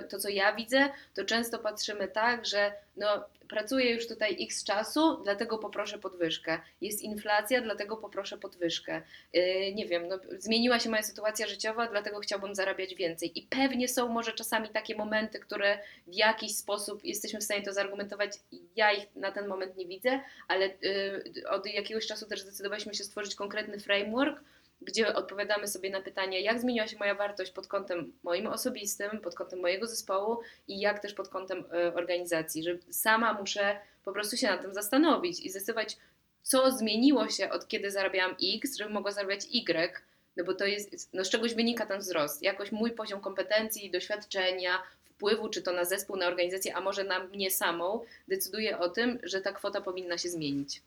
to, 0.10 0.20
co 0.20 0.30
ja 0.30 0.56
widzę, 0.56 0.90
to 1.14 1.26
często 1.26 1.60
patrzymy 1.60 2.08
tak, 2.08 2.46
że 2.46 2.74
no, 2.98 3.26
pracuję 3.50 3.94
już 3.94 4.08
tutaj 4.08 4.38
x 4.44 4.64
czasu, 4.64 5.22
dlatego 5.24 5.58
poproszę 5.58 6.00
podwyżkę. 6.00 6.60
Jest 6.82 7.02
inflacja, 7.02 7.62
dlatego 7.62 7.98
poproszę 7.98 8.38
podwyżkę. 8.38 9.02
Yy, 9.34 9.74
nie 9.74 9.86
wiem, 9.86 10.08
no, 10.08 10.20
zmieniła 10.38 10.80
się 10.80 10.90
moja 10.90 11.04
sytuacja 11.04 11.48
życiowa, 11.48 11.88
dlatego 11.88 12.20
chciałbym 12.20 12.56
zarabiać 12.56 12.96
więcej. 12.96 13.40
I 13.40 13.42
pewnie 13.42 13.88
są 13.88 14.08
może 14.08 14.32
czasami 14.32 14.70
takie 14.70 14.96
momenty, 14.96 15.40
które 15.40 15.80
w 16.08 16.14
jakiś 16.14 16.56
sposób 16.56 17.06
jesteśmy 17.06 17.40
w 17.40 17.44
stanie 17.44 17.62
to 17.62 17.74
zaargumentować. 17.74 18.32
Ja 18.76 18.92
ich 18.92 19.16
na 19.16 19.32
ten 19.32 19.48
moment 19.48 19.78
nie 19.78 19.86
widzę, 19.86 20.20
ale 20.48 20.66
yy, 20.66 21.50
od 21.50 21.66
jakiegoś 21.66 22.08
czasu 22.08 22.26
też 22.26 22.42
zdecydowaliśmy 22.42 22.94
się 22.94 23.04
stworzyć 23.04 23.36
konkretny 23.36 23.80
framework, 23.80 24.42
gdzie 24.82 25.16
odpowiadamy 25.16 25.68
sobie 25.68 25.90
na 25.90 26.02
pytanie, 26.02 26.42
jak 26.42 26.62
zmieniła 26.62 26.88
się 26.88 26.98
moja 26.98 27.16
wartość 27.16 27.52
pod 27.52 27.68
kątem 27.68 28.14
moim 28.24 28.48
osobistym, 28.48 29.22
pod 29.22 29.36
kątem 29.36 29.60
mojego 29.60 29.88
zespołu 29.88 30.40
i 30.68 30.80
jak 30.80 31.00
też 31.00 31.14
pod 31.14 31.30
kątem 31.30 31.60
y, 31.60 31.94
organizacji, 31.96 32.64
że 32.64 32.78
sama 32.90 33.34
muszę 33.34 33.80
po 34.06 34.12
prostu 34.12 34.38
się 34.38 34.48
nad 34.48 34.62
tym 34.62 34.74
zastanowić 34.74 35.40
i 35.40 35.50
zdecydować, 35.50 35.98
co 36.42 36.72
zmieniło 36.72 37.30
się 37.30 37.50
od 37.50 37.68
kiedy 37.68 37.92
zarabiałam 37.92 38.36
X, 38.56 38.78
żebym 38.78 38.94
mogła 38.94 39.12
zarabiać 39.12 39.46
Y, 39.46 40.02
no 40.38 40.44
bo 40.44 40.54
to 40.54 40.66
jest, 40.66 41.14
no 41.14 41.26
z 41.26 41.30
czegoś 41.30 41.54
wynika 41.54 41.86
ten 41.86 42.00
wzrost. 42.00 42.44
Jakoś 42.44 42.72
mój 42.72 42.92
poziom 42.92 43.22
kompetencji, 43.22 43.92
doświadczenia, 43.92 44.84
wpływu, 45.06 45.50
czy 45.50 45.62
to 45.62 45.72
na 45.72 45.86
zespół, 45.86 46.16
na 46.16 46.28
organizację, 46.28 46.76
a 46.76 46.82
może 46.82 47.04
na 47.04 47.20
mnie 47.20 47.52
samą, 47.52 48.02
decyduje 48.28 48.80
o 48.80 48.90
tym, 48.90 49.20
że 49.24 49.42
ta 49.42 49.52
kwota 49.52 49.82
powinna 49.82 50.18
się 50.18 50.30
zmienić. 50.30 50.82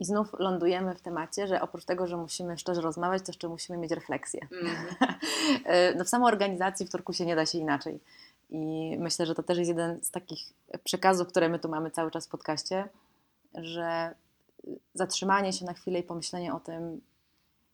I 0.00 0.04
znów 0.04 0.32
lądujemy 0.38 0.94
w 0.94 1.00
temacie, 1.00 1.46
że 1.46 1.60
oprócz 1.60 1.84
tego, 1.84 2.06
że 2.06 2.16
musimy 2.16 2.58
szczerze 2.58 2.80
rozmawiać, 2.80 3.22
to 3.22 3.32
jeszcze 3.32 3.48
musimy 3.48 3.78
mieć 3.78 3.90
refleksję. 3.90 4.40
Mhm. 4.52 5.14
no 5.96 6.04
w 6.04 6.08
samej 6.08 6.28
organizacji 6.28 6.86
w 6.86 6.90
Turkusie 6.90 7.26
nie 7.26 7.36
da 7.36 7.46
się 7.46 7.58
inaczej. 7.58 8.00
I 8.50 8.96
myślę, 8.98 9.26
że 9.26 9.34
to 9.34 9.42
też 9.42 9.58
jest 9.58 9.68
jeden 9.68 10.00
z 10.04 10.10
takich 10.10 10.40
przekazów, 10.84 11.28
które 11.28 11.48
my 11.48 11.58
tu 11.58 11.68
mamy 11.68 11.90
cały 11.90 12.10
czas 12.10 12.26
w 12.26 12.30
podcaście, 12.30 12.88
że 13.54 14.14
zatrzymanie 14.94 15.52
się 15.52 15.64
na 15.64 15.72
chwilę 15.72 15.98
i 15.98 16.02
pomyślenie 16.02 16.54
o 16.54 16.60
tym, 16.60 17.00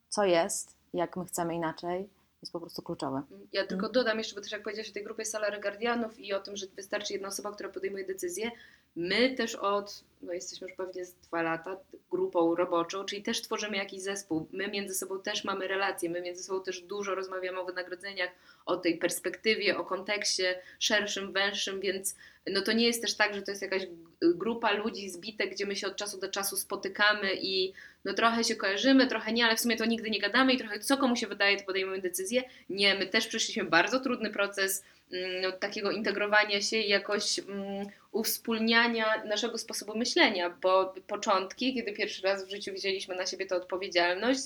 co 0.09 0.25
jest, 0.25 0.75
jak 0.95 1.17
my 1.17 1.25
chcemy 1.25 1.55
inaczej 1.55 2.09
jest 2.43 2.53
po 2.53 2.61
prostu 2.61 2.83
kluczowe. 2.83 3.23
Ja 3.53 3.67
tylko 3.67 3.89
dodam 3.89 4.19
jeszcze, 4.19 4.35
bo 4.35 4.41
też 4.41 4.53
jak 4.53 4.63
powiedziałeś 4.63 4.91
o 4.91 4.93
tej 4.93 5.05
grupie 5.05 5.25
Salary 5.25 5.61
Guardianów 5.61 6.19
i 6.19 6.33
o 6.33 6.41
tym, 6.41 6.57
że 6.57 6.67
wystarczy 6.67 7.13
jedna 7.13 7.29
osoba, 7.29 7.53
która 7.53 7.69
podejmuje 7.69 8.07
decyzję, 8.07 8.51
my 8.97 9.35
też 9.35 9.55
od, 9.55 10.05
no 10.23 10.33
jesteśmy 10.33 10.69
już 10.69 10.77
pewnie 10.77 11.05
z 11.05 11.15
dwa 11.15 11.43
lata 11.43 11.77
grupą 12.11 12.55
roboczą, 12.55 13.05
czyli 13.05 13.23
też 13.23 13.43
tworzymy 13.43 13.77
jakiś 13.77 14.01
zespół. 14.01 14.49
My 14.53 14.69
między 14.69 14.95
sobą 14.95 15.23
też 15.23 15.45
mamy 15.45 15.69
relacje, 15.69 16.11
my 16.11 16.21
między 16.23 16.43
sobą 16.43 16.63
też 16.63 16.81
dużo 16.81 17.15
rozmawiamy 17.15 17.61
o 17.61 17.65
wynagrodzeniach, 17.65 18.31
o 18.67 18.77
tej 18.77 18.99
perspektywie, 18.99 19.79
o 19.79 19.85
kontekście 19.85 20.59
szerszym, 20.79 21.33
węższym, 21.33 21.81
więc 21.81 22.17
no 22.47 22.63
to 22.63 22.73
nie 22.73 22.87
jest 22.87 23.03
też 23.03 23.15
tak, 23.15 23.35
że 23.35 23.43
to 23.43 23.51
jest 23.51 23.63
jakaś 23.63 23.83
grupa 24.23 24.73
ludzi 24.73 25.11
zbite, 25.11 25.47
gdzie 25.47 25.67
my 25.67 25.77
się 25.77 25.87
od 25.87 25.97
czasu 25.97 26.21
do 26.21 26.29
czasu 26.29 26.57
spotykamy 26.57 27.35
i 27.35 27.73
no 28.05 28.15
trochę 28.15 28.45
się 28.45 28.57
kojarzymy, 28.57 29.07
trochę 29.07 29.33
nie, 29.33 29.45
ale 29.45 29.57
w 29.57 29.61
sumie 29.61 29.77
to 29.77 29.85
nigdy 29.85 30.11
nie 30.11 30.21
gadamy 30.21 30.53
i 30.53 30.59
trochę 30.59 30.79
co 30.79 30.97
komu 30.97 31.17
się 31.17 31.27
wydaje, 31.27 31.57
to 31.57 31.65
podejmujemy 31.65 32.03
decyzję. 32.03 32.43
Nie, 32.71 32.95
my 32.95 33.07
też 33.07 33.27
przeszliśmy 33.27 33.65
bardzo 33.65 34.01
trudny 34.01 34.31
proces 34.31 34.85
mm, 35.13 35.41
no, 35.43 35.53
takiego 35.53 35.91
integrowania 35.91 36.61
się 36.61 36.77
i 36.77 36.89
jakoś 36.89 37.39
mm, 37.39 37.87
uwspólniania 38.13 39.25
naszego 39.25 39.59
sposobu 39.59 39.99
myślenia, 39.99 40.51
bo 40.63 40.95
początki, 41.07 41.75
kiedy 41.75 41.93
pierwszy 41.93 42.23
raz 42.23 42.47
w 42.47 42.51
życiu 42.51 42.73
wzięliśmy 42.75 43.17
na 43.17 43.27
siebie 43.27 43.47
tę 43.47 43.57
odpowiedzialność, 43.57 44.43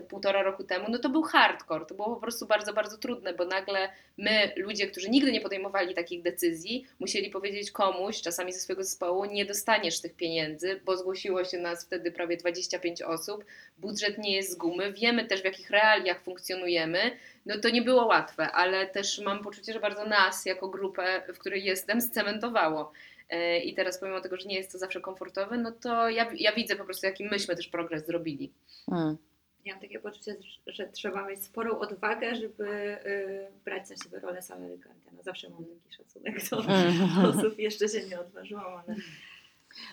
te 0.00 0.06
półtora 0.06 0.42
roku 0.42 0.64
temu, 0.64 0.86
no 0.88 0.98
to 0.98 1.08
był 1.08 1.22
hardcore, 1.22 1.86
to 1.86 1.94
było 1.94 2.14
po 2.14 2.20
prostu 2.20 2.46
bardzo, 2.46 2.72
bardzo 2.72 2.98
trudne, 2.98 3.34
bo 3.34 3.44
nagle 3.44 3.88
my, 4.16 4.52
ludzie, 4.56 4.86
którzy 4.86 5.10
nigdy 5.10 5.32
nie 5.32 5.40
podejmowali 5.40 5.94
takich 5.94 6.22
decyzji, 6.22 6.86
musieli 6.98 7.30
powiedzieć 7.30 7.70
komuś, 7.70 8.20
czasami 8.20 8.52
ze 8.52 8.60
swojego 8.60 8.84
zespołu, 8.84 9.24
nie 9.24 9.44
dostaniesz 9.44 10.00
tych 10.00 10.14
pieniędzy, 10.14 10.80
bo 10.84 10.96
zgłosiło 10.96 11.44
się 11.44 11.58
nas 11.58 11.86
wtedy 11.86 12.12
prawie 12.12 12.36
25 12.36 13.02
osób, 13.02 13.44
budżet 13.78 14.18
nie 14.18 14.36
jest 14.36 14.50
z 14.50 14.54
gumy, 14.54 14.92
wiemy 14.92 15.24
też 15.24 15.42
w 15.42 15.44
jakich 15.44 15.70
realiach 15.70 16.22
funkcjonujemy, 16.22 16.98
no 17.46 17.58
to 17.58 17.70
nie 17.70 17.82
było 17.82 18.06
łatwe, 18.06 18.52
ale 18.52 18.86
też 18.86 19.20
mam 19.20 19.42
poczucie, 19.42 19.72
że 19.72 19.80
bardzo 19.80 20.04
nas 20.04 20.46
jako 20.46 20.68
grupę, 20.68 21.22
w 21.34 21.38
której 21.38 21.64
jestem, 21.64 22.00
scementowało. 22.00 22.92
E, 23.30 23.58
I 23.58 23.74
teraz 23.74 23.98
pomimo 23.98 24.20
tego, 24.20 24.36
że 24.36 24.48
nie 24.48 24.56
jest 24.56 24.72
to 24.72 24.78
zawsze 24.78 25.00
komfortowe, 25.00 25.56
no 25.56 25.72
to 25.72 26.08
ja, 26.08 26.30
ja 26.34 26.52
widzę 26.52 26.76
po 26.76 26.84
prostu, 26.84 27.06
jaki 27.06 27.24
myśmy 27.24 27.56
też 27.56 27.68
progres 27.68 28.06
zrobili. 28.06 28.52
Mm. 28.92 29.16
Ja 29.64 29.74
mam 29.74 29.82
takie 29.82 29.98
poczucie, 30.00 30.36
że 30.66 30.88
trzeba 30.88 31.26
mieć 31.26 31.44
sporą 31.44 31.78
odwagę, 31.78 32.34
żeby 32.34 32.66
y, 33.06 33.46
brać 33.64 33.90
na 33.90 33.96
siebie 33.96 34.18
rolę 34.20 34.42
salary 34.42 34.78
guardiana. 34.78 35.22
Zawsze 35.22 35.50
mam 35.50 35.64
taki 35.64 35.96
szacunek 35.96 36.50
do 36.50 36.58
Mm. 36.62 37.26
osób. 37.38 37.58
Jeszcze 37.58 37.88
się 37.88 38.06
nie 38.06 38.20
odważyłam, 38.20 38.64
ale 38.66 38.96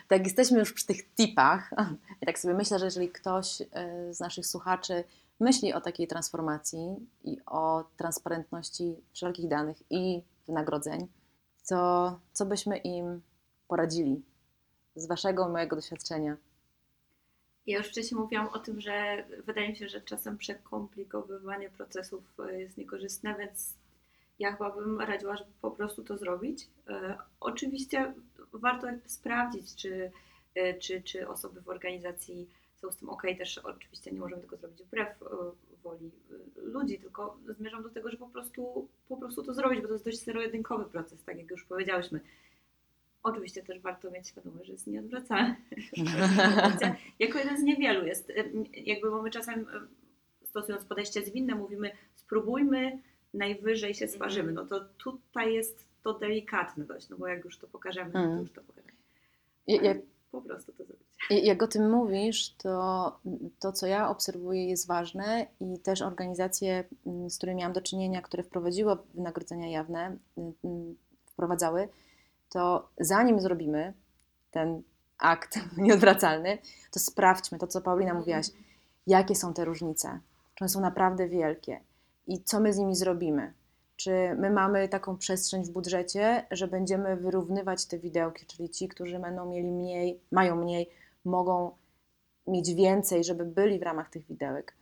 Tak, 0.07 0.24
jesteśmy 0.24 0.59
już 0.59 0.74
przy 0.74 0.86
tych 0.86 1.13
tipach. 1.13 1.72
Ja 2.22 2.26
tak 2.26 2.39
sobie 2.39 2.53
myślę, 2.53 2.80
że 2.80 2.86
jeżeli 2.86 3.09
ktoś 3.09 3.61
y, 3.61 3.66
z 4.13 4.20
naszych 4.20 4.45
słuchaczy 4.45 5.03
myśli 5.39 5.74
o 5.74 5.82
takiej 5.82 6.07
transformacji 6.07 6.95
i 7.24 7.38
o 7.45 7.84
transparentności 7.97 8.95
wszelkich 9.13 9.47
danych 9.47 9.78
i 9.89 10.22
wynagrodzeń, 10.47 11.07
to 11.70 12.20
co 12.34 12.45
byśmy 12.45 12.78
im 12.78 13.22
poradzili 13.68 14.22
z 14.95 15.07
Waszego, 15.07 15.49
mojego 15.49 15.76
doświadczenia? 15.76 16.38
Ja 17.68 17.78
już 17.78 17.88
wcześniej 17.88 18.22
mówiłam 18.22 18.47
o 18.47 18.59
tym, 18.59 18.82
że 18.82 19.26
wydaje 19.45 19.70
mi 19.70 19.76
się, 19.76 19.89
że 19.89 20.01
czasem 20.01 20.38
przekomplikowywanie 20.38 21.70
procesów 21.70 22.24
e, 22.39 22.61
jest 22.61 22.78
niekorzystne, 22.78 23.36
więc 23.39 23.74
ja 24.39 24.51
chyba 24.51 24.72
bym 24.72 25.01
radziła, 25.01 25.38
żeby 25.38 25.51
po 25.61 25.72
prostu 25.72 26.03
to 26.03 26.18
zrobić. 26.18 26.68
E, 26.88 27.18
oczywiście 27.39 28.13
warto 28.53 28.88
sprawdzić, 29.05 29.76
czy, 29.76 30.11
e, 30.55 30.74
czy, 30.74 31.01
czy 31.01 31.28
osoby 31.28 31.61
w 31.61 31.70
organizacji 31.70 32.49
są 32.82 32.91
z 32.91 32.97
tym 32.97 33.09
ok. 33.09 33.24
Też 33.38 33.57
oczywiście 33.57 34.11
nie 34.11 34.20
możemy 34.20 34.41
tego 34.41 34.57
zrobić 34.57 34.84
wbrew 34.84 35.24
woli 35.84 36.11
ludzi, 36.55 36.99
tylko 36.99 37.38
zmierzam 37.57 37.84
do 37.84 37.89
tego, 37.89 38.09
że 38.09 38.18
po 38.18 38.28
prostu, 38.28 38.88
po 39.09 39.18
prostu 39.18 39.43
to 39.43 39.53
zrobić, 39.53 39.82
bo 39.82 39.88
to 39.88 39.93
jest 39.93 40.05
dość 40.05 40.24
zero-jedynkowy 40.24 40.86
proces, 40.86 41.24
tak 41.24 41.38
jak 41.38 41.51
już 41.51 41.63
powiedziałyśmy. 41.63 42.20
Oczywiście 43.26 43.64
też 43.64 43.80
warto 43.80 44.12
mieć 44.12 44.28
świadomość, 44.28 44.66
że 44.66 44.72
jest 44.74 44.88
nieodwracalny. 44.88 45.56
jako 47.20 47.40
jeden 47.40 47.58
z 47.58 47.64
niewielu 47.64 48.06
jest, 48.06 48.32
jakby 48.74 49.12
bo 49.12 49.22
my 49.22 49.30
czasem 49.32 49.66
stosując 50.44 50.86
podejście 50.86 51.22
zwinne 51.26 51.56
mówimy 51.56 51.92
spróbujmy, 52.16 53.00
najwyżej 53.34 53.94
się 53.94 54.08
sparzymy. 54.08 54.52
No 54.52 54.66
to 54.66 54.86
tutaj 54.98 55.54
jest 55.54 55.86
to 56.04 56.14
delikatne 56.14 56.86
dość, 56.86 57.10
no 57.10 57.18
bo 57.18 57.28
jak 57.28 57.46
już 57.46 57.58
to 57.58 57.68
pokażemy, 57.68 58.12
no 58.14 58.20
to 58.22 58.26
Mm. 58.28 58.40
już 58.42 58.52
to 58.52 58.62
pokażemy. 58.62 58.94
Ja- 59.68 59.82
ja- 59.82 59.96
Po 60.32 60.42
prostu 60.42 60.72
to 60.74 60.86
zrobić. 60.86 61.06
Jak 61.30 61.64
o 61.64 61.68
tym 61.68 61.90
mówisz, 61.92 62.50
to 62.50 63.20
to, 63.60 63.72
co 63.72 63.88
ja 63.88 64.10
obserwuję, 64.10 64.70
jest 64.70 64.88
ważne 64.88 65.48
i 65.60 65.80
też 65.80 66.02
organizacje, 66.02 66.84
mm, 67.06 67.30
z 67.30 67.38
którymi 67.38 67.58
miałam 67.60 67.74
do 67.74 67.82
czynienia, 67.82 68.22
które 68.22 68.44
wprowadziły 68.44 68.98
wynagrodzenia 69.14 69.70
jawne, 69.70 70.18
mm, 70.38 70.96
wprowadzały, 71.26 71.88
to 72.56 72.89
zanim 72.99 73.39
zrobimy 73.39 73.93
ten 74.51 74.82
akt 75.18 75.60
nieodwracalny, 75.78 76.58
to 76.91 76.99
sprawdźmy 76.99 77.58
to, 77.58 77.68
co 77.68 77.82
Paulina 77.82 78.14
mówiłaś, 78.14 78.47
jakie 79.08 79.36
są 79.36 79.53
te 79.53 79.66
różnice, 79.66 80.20
czy 80.56 80.64
one 80.64 80.70
są 80.70 80.82
naprawdę 80.82 81.28
wielkie 81.28 81.80
i 82.28 82.43
co 82.43 82.60
my 82.60 82.74
z 82.74 82.78
nimi 82.78 82.95
zrobimy. 82.95 83.53
Czy 83.95 84.12
my 84.38 84.49
mamy 84.49 84.89
taką 84.89 85.18
przestrzeń 85.18 85.64
w 85.64 85.70
budżecie, 85.70 86.45
że 86.51 86.68
będziemy 86.68 87.16
wyrównywać 87.16 87.86
te 87.86 87.99
widełki, 87.99 88.45
czyli 88.45 88.70
ci, 88.70 88.88
którzy 88.88 89.20
będą 89.20 89.45
mieli 89.45 89.72
mniej, 89.72 90.20
mają 90.32 90.56
mniej, 90.56 90.89
mogą 91.26 91.72
mieć 92.47 92.74
więcej, 92.74 93.24
żeby 93.24 93.45
byli 93.45 93.80
w 93.80 93.84
ramach 93.84 94.10
tych 94.10 94.26
widełek. 94.28 94.76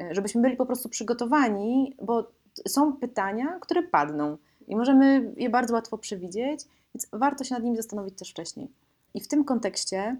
E, 0.00 0.14
Żebyśmy 0.14 0.42
byli 0.42 0.56
po 0.56 0.66
prostu 0.66 0.88
przygotowani, 0.88 1.96
bo 2.02 2.30
są 2.68 2.92
pytania, 2.92 3.58
które 3.60 3.82
padną 3.82 4.38
i 4.66 4.76
możemy 4.76 5.32
je 5.36 5.50
bardzo 5.50 5.74
łatwo 5.74 5.98
przewidzieć, 5.98 6.60
więc 6.96 7.08
warto 7.12 7.44
się 7.44 7.54
nad 7.54 7.64
nimi 7.64 7.76
zastanowić 7.76 8.18
też 8.18 8.30
wcześniej. 8.30 8.72
I 9.14 9.20
w 9.20 9.28
tym 9.28 9.44
kontekście 9.44 10.16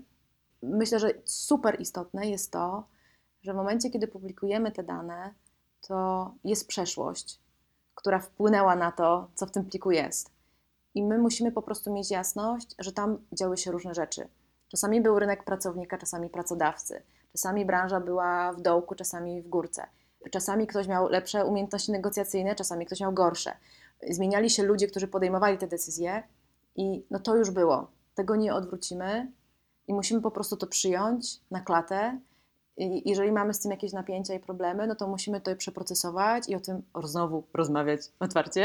myślę, 0.63 0.99
że 0.99 1.11
super 1.25 1.81
istotne 1.81 2.31
jest 2.31 2.53
to, 2.53 2.85
że 3.43 3.53
w 3.53 3.57
momencie, 3.57 3.91
kiedy 3.91 4.09
publikujemy 4.09 4.73
te 4.73 4.83
dane, 4.83 5.35
to 5.89 6.31
jest 6.45 6.69
przeszłość, 6.69 7.41
która 7.95 8.19
wpłynęła 8.19 8.77
na 8.77 8.93
to, 8.93 9.31
co 9.35 9.47
w 9.47 9.51
tym 9.51 9.65
pliku 9.65 9.91
jest. 9.91 10.31
I 10.95 11.03
my 11.03 11.19
musimy 11.19 11.53
po 11.53 11.63
prostu 11.63 11.93
mieć 11.93 12.11
jasność, 12.11 12.75
że 12.79 12.93
tam 12.93 13.19
działy 13.33 13.57
się 13.57 13.71
różne 13.71 13.95
rzeczy. 13.95 14.29
Czasami 14.69 15.01
był 15.01 15.19
rynek 15.19 15.45
pracownika, 15.45 15.99
czasami 15.99 16.31
pracodawcy. 16.31 17.03
Czasami 17.33 17.65
branża 17.65 18.01
była 18.01 18.53
w 18.53 18.61
dołku, 18.61 18.95
czasami 18.95 19.43
w 19.43 19.49
górce. 19.49 19.87
Czasami 20.31 20.67
ktoś 20.67 20.89
miał 20.89 21.09
lepsze 21.09 21.45
umiejętności 21.45 21.93
negocjacyjne, 21.93 22.55
czasami 22.55 22.87
ktoś 22.87 23.01
miał 23.01 23.13
gorsze. 23.13 23.57
Zmieniali 24.11 24.51
się 24.51 24.63
ludzie, 24.63 24.87
którzy 24.87 25.09
podejmowali 25.09 25.59
te 25.59 25.67
decyzje 25.67 26.23
i 26.77 27.07
no 27.11 27.19
to 27.19 27.37
już 27.37 27.51
było. 27.51 27.91
Tego 28.15 28.37
nie 28.37 28.55
odwrócimy 28.55 29.33
i 29.89 29.95
musimy 29.95 30.21
po 30.21 30.31
prostu 30.31 30.57
to 30.57 30.67
przyjąć 30.67 31.41
na 31.51 31.61
klatę. 31.61 32.21
I 32.77 33.09
jeżeli 33.09 33.33
mamy 33.33 33.55
z 33.55 33.61
tym 33.61 33.71
jakieś 33.71 33.93
napięcia 33.93 34.35
i 34.35 34.41
problemy, 34.41 34.87
no 34.87 34.95
to 34.95 35.09
musimy 35.09 35.41
to 35.41 35.57
przeprocesować 35.57 36.49
i 36.49 36.55
o 36.55 36.61
tym 36.61 36.83
znowu 37.05 37.45
rozmawiać 37.55 38.01
otwarcie. 38.21 38.65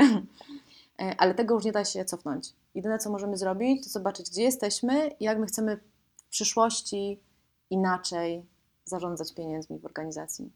E, 1.00 1.16
Ale 1.18 1.34
tego 1.34 1.56
już 1.56 1.66
nie 1.66 1.72
da 1.72 1.86
się 1.86 2.06
cofnąć. 2.06 2.54
Jedyne, 2.76 3.00
co 3.00 3.10
możemy 3.10 3.38
zrobić, 3.38 3.84
to 3.84 3.90
zobaczyć, 3.90 4.30
gdzie 4.30 4.44
jesteśmy 4.44 5.08
i 5.08 5.24
jak 5.24 5.40
my 5.40 5.46
chcemy 5.46 5.78
w 6.18 6.24
przyszłości 6.30 7.20
inaczej 7.70 8.46
zarządzać 8.86 9.34
pieniędzmi 9.34 9.80
w 9.80 9.86
organizacji. 9.86 10.52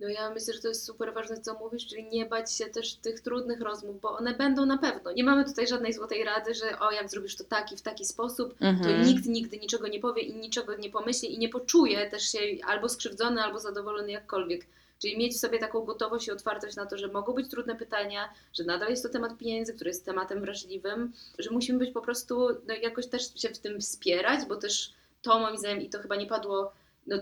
No 0.00 0.08
ja 0.08 0.30
myślę, 0.30 0.54
że 0.54 0.60
to 0.60 0.68
jest 0.68 0.84
super 0.84 1.14
ważne, 1.14 1.40
co 1.40 1.54
mówisz, 1.54 1.86
czyli 1.86 2.04
nie 2.04 2.26
bać 2.26 2.52
się 2.52 2.66
też 2.66 2.94
tych 2.94 3.20
trudnych 3.20 3.60
rozmów, 3.60 4.00
bo 4.00 4.18
one 4.18 4.34
będą 4.34 4.66
na 4.66 4.78
pewno. 4.78 5.12
Nie 5.12 5.24
mamy 5.24 5.44
tutaj 5.44 5.66
żadnej 5.66 5.92
złotej 5.92 6.24
rady, 6.24 6.54
że 6.54 6.78
o, 6.78 6.90
jak 6.92 7.10
zrobisz 7.10 7.36
to 7.36 7.44
tak 7.44 7.72
i 7.72 7.76
w 7.76 7.82
taki 7.82 8.04
sposób, 8.04 8.58
to 8.58 8.64
Mhm. 8.66 9.06
nikt 9.06 9.26
nigdy 9.26 9.58
niczego 9.58 9.88
nie 9.88 10.00
powie 10.00 10.22
i 10.22 10.34
niczego 10.34 10.76
nie 10.76 10.90
pomyśli 10.90 11.34
i 11.34 11.38
nie 11.38 11.48
poczuje 11.48 12.10
też 12.10 12.32
się 12.32 12.38
albo 12.66 12.88
skrzywdzony, 12.88 13.42
albo 13.42 13.58
zadowolony 13.58 14.10
jakkolwiek. 14.10 14.66
Czyli 14.98 15.18
mieć 15.18 15.34
w 15.34 15.38
sobie 15.38 15.58
taką 15.58 15.84
gotowość 15.84 16.28
i 16.28 16.30
otwartość 16.30 16.76
na 16.76 16.86
to, 16.86 16.98
że 16.98 17.08
mogą 17.08 17.32
być 17.32 17.50
trudne 17.50 17.76
pytania, 17.76 18.28
że 18.52 18.64
nadal 18.64 18.90
jest 18.90 19.02
to 19.02 19.08
temat 19.08 19.36
pieniędzy, 19.38 19.74
który 19.74 19.90
jest 19.90 20.04
tematem 20.04 20.40
wrażliwym, 20.40 21.12
że 21.38 21.50
musimy 21.50 21.78
być 21.78 21.90
po 21.90 22.00
prostu 22.00 22.48
no, 22.68 22.74
jakoś 22.74 23.06
też 23.06 23.22
się 23.36 23.48
w 23.48 23.58
tym 23.58 23.80
wspierać, 23.80 24.44
bo 24.48 24.56
też 24.56 24.92
to 25.22 25.38
moim 25.38 25.58
zdaniem, 25.58 25.80
i 25.82 25.90
to 25.90 25.98
chyba 25.98 26.16
nie 26.16 26.26
padło, 26.26 26.72
no, 27.06 27.16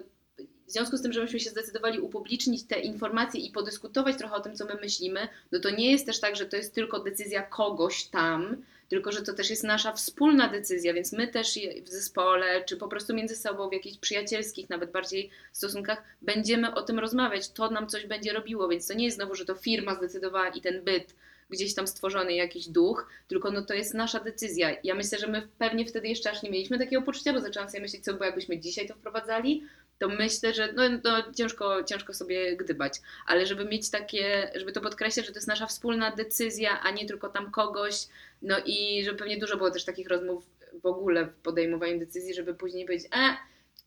w 0.68 0.72
związku 0.72 0.96
z 0.96 1.02
tym, 1.02 1.12
że 1.12 1.22
myśmy 1.22 1.40
się 1.40 1.50
zdecydowali 1.50 2.00
upublicznić 2.00 2.64
te 2.64 2.80
informacje 2.80 3.40
i 3.40 3.50
podyskutować 3.50 4.18
trochę 4.18 4.34
o 4.34 4.40
tym, 4.40 4.56
co 4.56 4.64
my 4.64 4.74
myślimy, 4.82 5.28
no 5.52 5.60
to 5.60 5.70
nie 5.70 5.92
jest 5.92 6.06
też 6.06 6.20
tak, 6.20 6.36
że 6.36 6.46
to 6.46 6.56
jest 6.56 6.74
tylko 6.74 7.00
decyzja 7.00 7.42
kogoś 7.42 8.04
tam, 8.04 8.56
tylko 8.88 9.12
że 9.12 9.22
to 9.22 9.32
też 9.32 9.50
jest 9.50 9.64
nasza 9.64 9.92
wspólna 9.92 10.48
decyzja, 10.48 10.94
więc 10.94 11.12
my 11.12 11.28
też 11.28 11.58
w 11.84 11.88
zespole, 11.88 12.64
czy 12.64 12.76
po 12.76 12.88
prostu 12.88 13.14
między 13.14 13.36
sobą, 13.36 13.68
w 13.68 13.72
jakichś 13.72 13.98
przyjacielskich, 13.98 14.70
nawet 14.70 14.92
bardziej 14.92 15.30
stosunkach, 15.52 16.02
będziemy 16.22 16.74
o 16.74 16.82
tym 16.82 16.98
rozmawiać. 16.98 17.50
To 17.50 17.70
nam 17.70 17.88
coś 17.88 18.06
będzie 18.06 18.32
robiło, 18.32 18.68
więc 18.68 18.86
to 18.86 18.94
nie 18.94 19.04
jest 19.04 19.16
znowu, 19.16 19.34
że 19.34 19.44
to 19.44 19.54
firma 19.54 19.94
zdecydowała 19.94 20.48
i 20.48 20.60
ten 20.60 20.84
byt 20.84 21.14
gdzieś 21.50 21.74
tam 21.74 21.86
stworzony 21.86 22.34
jakiś 22.34 22.68
duch, 22.68 23.08
tylko 23.28 23.50
no 23.50 23.62
to 23.62 23.74
jest 23.74 23.94
nasza 23.94 24.20
decyzja. 24.20 24.76
Ja 24.84 24.94
myślę, 24.94 25.18
że 25.18 25.26
my 25.26 25.48
pewnie 25.58 25.86
wtedy 25.86 26.08
jeszcze 26.08 26.30
aż 26.30 26.42
nie 26.42 26.50
mieliśmy 26.50 26.78
takiego 26.78 27.02
poczucia, 27.02 27.32
bo 27.32 27.40
zaczęłam 27.40 27.68
sobie 27.68 27.80
myśleć, 27.80 28.04
co 28.04 28.14
by 28.14 28.24
jakbyśmy 28.24 28.58
dzisiaj 28.58 28.88
to 28.88 28.94
wprowadzali, 28.94 29.64
to 29.98 30.08
myślę, 30.08 30.54
że 30.54 30.72
no, 30.72 30.82
no, 31.04 31.32
ciężko, 31.32 31.84
ciężko 31.84 32.14
sobie 32.14 32.56
gdybać, 32.56 32.94
ale 33.26 33.46
żeby 33.46 33.64
mieć 33.64 33.90
takie, 33.90 34.50
żeby 34.54 34.72
to 34.72 34.80
podkreślać, 34.80 35.26
że 35.26 35.32
to 35.32 35.38
jest 35.38 35.48
nasza 35.48 35.66
wspólna 35.66 36.10
decyzja, 36.10 36.80
a 36.80 36.90
nie 36.90 37.06
tylko 37.06 37.28
tam 37.28 37.50
kogoś, 37.50 37.94
no 38.42 38.56
i 38.66 39.04
żeby 39.04 39.18
pewnie 39.18 39.38
dużo 39.38 39.56
było 39.56 39.70
też 39.70 39.84
takich 39.84 40.08
rozmów 40.08 40.46
w 40.82 40.86
ogóle 40.86 41.26
w 41.26 41.34
podejmowaniu 41.34 41.98
decyzji, 41.98 42.34
żeby 42.34 42.54
później 42.54 42.86
powiedzieć, 42.86 43.08
e, 43.16 43.36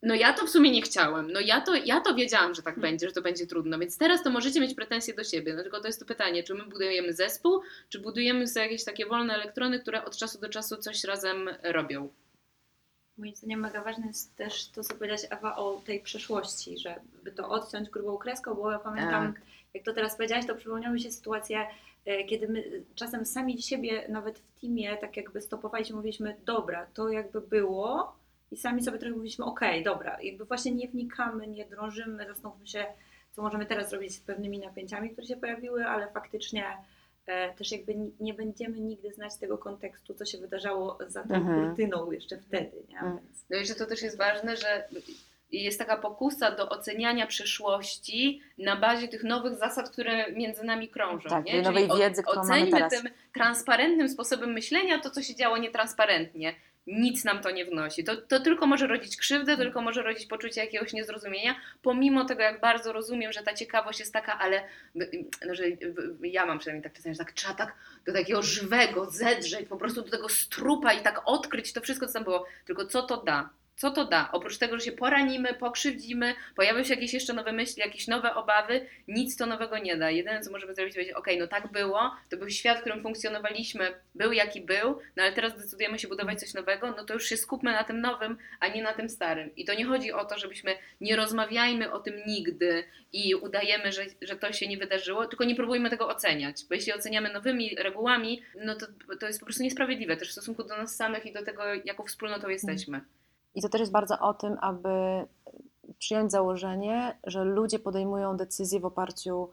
no 0.02 0.14
ja 0.14 0.32
to 0.32 0.46
w 0.46 0.50
sumie 0.50 0.70
nie 0.70 0.82
chciałem, 0.82 1.32
no 1.32 1.40
ja 1.40 1.60
to, 1.60 1.74
ja 1.74 2.00
to 2.00 2.14
wiedziałam, 2.14 2.54
że 2.54 2.62
tak 2.62 2.78
będzie, 2.78 3.06
że 3.06 3.12
to 3.12 3.22
będzie 3.22 3.46
trudno, 3.46 3.78
więc 3.78 3.98
teraz 3.98 4.22
to 4.22 4.30
możecie 4.30 4.60
mieć 4.60 4.74
pretensje 4.74 5.14
do 5.14 5.24
siebie, 5.24 5.54
no 5.54 5.62
tylko 5.62 5.80
to 5.80 5.86
jest 5.86 6.00
to 6.00 6.06
pytanie, 6.06 6.42
czy 6.42 6.54
my 6.54 6.64
budujemy 6.64 7.12
zespół, 7.12 7.60
czy 7.88 8.00
budujemy 8.00 8.48
sobie 8.48 8.66
jakieś 8.66 8.84
takie 8.84 9.06
wolne 9.06 9.34
elektrony, 9.34 9.80
które 9.80 10.04
od 10.04 10.16
czasu 10.16 10.40
do 10.40 10.48
czasu 10.48 10.76
coś 10.76 11.04
razem 11.04 11.50
robią. 11.62 12.08
Moim 13.22 13.36
zdaniem 13.36 13.60
mega 13.60 13.82
ważne 13.82 14.06
jest 14.06 14.36
też 14.36 14.68
to, 14.68 14.84
co 14.84 14.94
powiedziałaś 14.94 15.26
Ewa 15.30 15.56
o 15.56 15.82
tej 15.86 16.00
przeszłości, 16.00 16.78
żeby 16.78 17.32
to 17.32 17.48
odciąć 17.48 17.90
grubą 17.90 18.18
kreską, 18.18 18.54
bo 18.54 18.70
ja 18.70 18.78
pamiętam, 18.78 19.34
jak 19.74 19.84
to 19.84 19.92
teraz 19.92 20.16
powiedziałaś, 20.16 20.46
to 20.46 20.54
przypomniały 20.54 20.94
mi 20.94 21.00
się 21.00 21.12
sytuacje, 21.12 21.66
e, 22.04 22.24
kiedy 22.24 22.48
my 22.48 22.64
czasem 22.94 23.26
sami 23.26 23.62
siebie, 23.62 24.08
nawet 24.08 24.38
w 24.38 24.60
teamie, 24.60 24.96
tak 24.96 25.16
jakby 25.16 25.40
stopowaliśmy, 25.40 25.96
mówiliśmy, 25.96 26.36
dobra, 26.44 26.86
to 26.94 27.08
jakby 27.08 27.40
było 27.40 28.16
i 28.50 28.56
sami 28.56 28.82
sobie 28.82 28.98
trochę 28.98 29.14
mówiliśmy, 29.14 29.44
okej, 29.44 29.84
dobra, 29.84 30.18
jakby 30.22 30.44
właśnie 30.44 30.72
nie 30.72 30.88
wnikamy, 30.88 31.46
nie 31.46 31.64
drążymy, 31.64 32.26
zastanówmy 32.26 32.66
się, 32.66 32.84
co 33.32 33.42
możemy 33.42 33.66
teraz 33.66 33.90
zrobić 33.90 34.14
z 34.14 34.20
pewnymi 34.20 34.58
napięciami, 34.58 35.10
które 35.10 35.26
się 35.26 35.36
pojawiły, 35.36 35.86
ale 35.86 36.10
faktycznie 36.10 36.64
też 37.58 37.72
jakby 37.72 37.94
ni- 37.94 38.12
nie 38.20 38.34
będziemy 38.34 38.80
nigdy 38.80 39.12
znać 39.12 39.36
tego 39.36 39.58
kontekstu, 39.58 40.14
co 40.14 40.24
się 40.24 40.38
wydarzało 40.38 40.98
za 41.08 41.24
tą 41.24 41.34
Mhm. 41.34 41.66
kurtyną 41.66 42.12
jeszcze 42.12 42.36
wtedy, 42.38 42.82
nie? 42.88 42.94
Mhm. 42.98 43.16
Więc... 43.16 43.44
No 43.50 43.56
i 43.58 43.66
że 43.66 43.74
to 43.74 43.86
też 43.86 44.02
jest 44.02 44.18
ważne, 44.18 44.56
że 44.56 44.88
jest 45.50 45.78
taka 45.78 45.96
pokusa 45.96 46.50
do 46.50 46.68
oceniania 46.68 47.26
przyszłości 47.26 48.40
na 48.58 48.76
bazie 48.76 49.08
tych 49.08 49.24
nowych 49.24 49.54
zasad, 49.58 49.90
które 49.90 50.32
między 50.32 50.64
nami 50.64 50.88
krążą. 50.88 51.28
Tak, 51.28 51.44
nie? 51.44 51.50
Czyli 51.52 51.64
nowej 51.64 51.90
o- 51.90 51.96
wiedzy, 51.96 52.22
którą 52.22 52.42
mamy 52.44 52.52
oceńmy 52.54 52.70
teraz. 52.78 52.92
tym 52.92 53.12
transparentnym 53.34 54.08
sposobem 54.08 54.52
myślenia 54.52 54.98
to, 55.00 55.10
co 55.10 55.22
się 55.22 55.34
działo 55.34 55.58
nietransparentnie. 55.58 56.54
Nic 56.86 57.24
nam 57.24 57.40
to 57.40 57.50
nie 57.50 57.64
wnosi. 57.64 58.04
To, 58.04 58.16
to 58.16 58.40
tylko 58.40 58.66
może 58.66 58.86
rodzić 58.86 59.16
krzywdę, 59.16 59.56
tylko 59.56 59.82
może 59.82 60.02
rodzić 60.02 60.26
poczucie 60.26 60.60
jakiegoś 60.60 60.92
niezrozumienia, 60.92 61.54
pomimo 61.82 62.24
tego, 62.24 62.42
jak 62.42 62.60
bardzo 62.60 62.92
rozumiem, 62.92 63.32
że 63.32 63.42
ta 63.42 63.54
ciekawość 63.54 64.00
jest 64.00 64.12
taka, 64.12 64.38
ale 64.38 64.64
no, 65.46 65.54
że 65.54 65.64
ja 66.22 66.46
mam 66.46 66.58
przynajmniej 66.58 66.82
tak 66.82 66.92
czasami, 66.92 67.14
że 67.14 67.18
tak 67.18 67.32
trzeba 67.32 67.54
tak 67.54 67.74
do 68.06 68.12
takiego 68.12 68.42
żywego 68.42 69.10
zedrzeć, 69.10 69.68
po 69.68 69.76
prostu 69.76 70.02
do 70.02 70.10
tego 70.10 70.28
strupa 70.28 70.92
i 70.92 71.02
tak 71.02 71.22
odkryć 71.24 71.72
to 71.72 71.80
wszystko, 71.80 72.06
co 72.06 72.12
tam 72.12 72.24
było. 72.24 72.46
Tylko 72.64 72.86
co 72.86 73.02
to 73.02 73.16
da? 73.16 73.50
Co 73.82 73.90
to 73.90 74.04
da? 74.04 74.28
Oprócz 74.32 74.58
tego, 74.58 74.78
że 74.78 74.84
się 74.84 74.92
poranimy, 74.92 75.54
pokrzywdzimy, 75.54 76.34
pojawią 76.56 76.84
się 76.84 76.94
jakieś 76.94 77.14
jeszcze 77.14 77.32
nowe 77.32 77.52
myśli, 77.52 77.80
jakieś 77.80 78.08
nowe 78.08 78.34
obawy, 78.34 78.86
nic 79.08 79.36
to 79.36 79.46
nowego 79.46 79.78
nie 79.78 79.96
da. 79.96 80.10
Jedyne, 80.10 80.40
co 80.40 80.50
możemy 80.50 80.74
zrobić, 80.74 80.94
to 80.94 80.96
powiedzieć, 80.96 81.16
ok, 81.16 81.26
no 81.38 81.46
tak 81.46 81.72
było, 81.72 82.16
to 82.30 82.36
był 82.36 82.50
świat, 82.50 82.78
w 82.78 82.80
którym 82.80 83.02
funkcjonowaliśmy, 83.02 83.94
był 84.14 84.32
jaki 84.32 84.60
był, 84.60 84.98
no 85.16 85.22
ale 85.22 85.32
teraz 85.32 85.56
decydujemy 85.56 85.98
się 85.98 86.08
budować 86.08 86.40
coś 86.40 86.54
nowego, 86.54 86.94
no 86.96 87.04
to 87.04 87.14
już 87.14 87.26
się 87.26 87.36
skupmy 87.36 87.72
na 87.72 87.84
tym 87.84 88.00
nowym, 88.00 88.38
a 88.60 88.68
nie 88.68 88.82
na 88.82 88.92
tym 88.92 89.08
starym. 89.08 89.56
I 89.56 89.64
to 89.64 89.74
nie 89.74 89.84
chodzi 89.84 90.12
o 90.12 90.24
to, 90.24 90.38
żebyśmy 90.38 90.74
nie 91.00 91.16
rozmawiajmy 91.16 91.92
o 91.92 92.00
tym 92.00 92.14
nigdy 92.26 92.84
i 93.12 93.34
udajemy, 93.34 93.92
że, 93.92 94.02
że 94.22 94.36
to 94.36 94.52
się 94.52 94.68
nie 94.68 94.76
wydarzyło, 94.76 95.26
tylko 95.26 95.44
nie 95.44 95.54
próbujmy 95.54 95.90
tego 95.90 96.08
oceniać, 96.08 96.56
bo 96.68 96.74
jeśli 96.74 96.92
oceniamy 96.92 97.32
nowymi 97.32 97.76
regułami, 97.78 98.42
no 98.64 98.74
to, 98.74 98.86
to 99.20 99.26
jest 99.26 99.40
po 99.40 99.46
prostu 99.46 99.62
niesprawiedliwe 99.62 100.16
też 100.16 100.28
w 100.28 100.32
stosunku 100.32 100.64
do 100.64 100.76
nas 100.76 100.96
samych 100.96 101.26
i 101.26 101.32
do 101.32 101.44
tego, 101.44 101.62
jaką 101.84 102.04
wspólnotą 102.04 102.48
jesteśmy. 102.48 103.00
I 103.54 103.62
to 103.62 103.68
też 103.68 103.80
jest 103.80 103.92
bardzo 103.92 104.18
o 104.18 104.34
tym, 104.34 104.56
aby 104.60 104.88
przyjąć 105.98 106.32
założenie, 106.32 107.18
że 107.24 107.44
ludzie 107.44 107.78
podejmują 107.78 108.36
decyzje 108.36 108.80
w 108.80 108.84
oparciu 108.84 109.48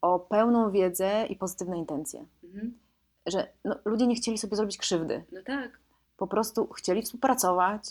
o 0.00 0.18
pełną 0.18 0.70
wiedzę 0.70 1.26
i 1.26 1.36
pozytywne 1.36 1.78
intencje. 1.78 2.24
Mhm. 2.44 2.78
Że 3.26 3.46
no, 3.64 3.76
ludzie 3.84 4.06
nie 4.06 4.14
chcieli 4.14 4.38
sobie 4.38 4.56
zrobić 4.56 4.78
krzywdy. 4.78 5.24
No 5.32 5.40
tak. 5.46 5.78
Po 6.16 6.26
prostu 6.26 6.68
chcieli 6.72 7.02
współpracować, 7.02 7.82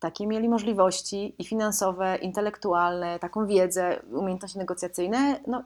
takie 0.00 0.26
mieli 0.26 0.48
możliwości 0.48 1.34
i 1.38 1.44
finansowe, 1.44 2.16
intelektualne, 2.16 3.18
taką 3.18 3.46
wiedzę, 3.46 4.02
umiejętności 4.12 4.58
negocjacyjne, 4.58 5.40
no 5.46 5.64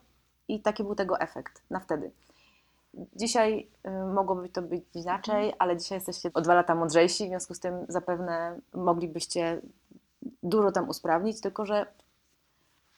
i 0.48 0.60
taki 0.60 0.84
był 0.84 0.94
tego 0.94 1.20
efekt 1.20 1.62
na 1.70 1.80
wtedy. 1.80 2.10
Dzisiaj 3.16 3.66
y, 3.86 3.90
mogłoby 4.14 4.48
to 4.48 4.62
być 4.62 4.84
inaczej, 4.94 5.52
ale 5.58 5.76
dzisiaj 5.76 5.96
jesteście 5.96 6.30
o 6.34 6.40
dwa 6.40 6.54
lata 6.54 6.74
mądrzejsi, 6.74 7.24
w 7.24 7.28
związku 7.28 7.54
z 7.54 7.60
tym 7.60 7.74
zapewne 7.88 8.60
moglibyście 8.74 9.60
dużo 10.42 10.72
tam 10.72 10.88
usprawnić, 10.88 11.40
tylko 11.40 11.66
że 11.66 11.86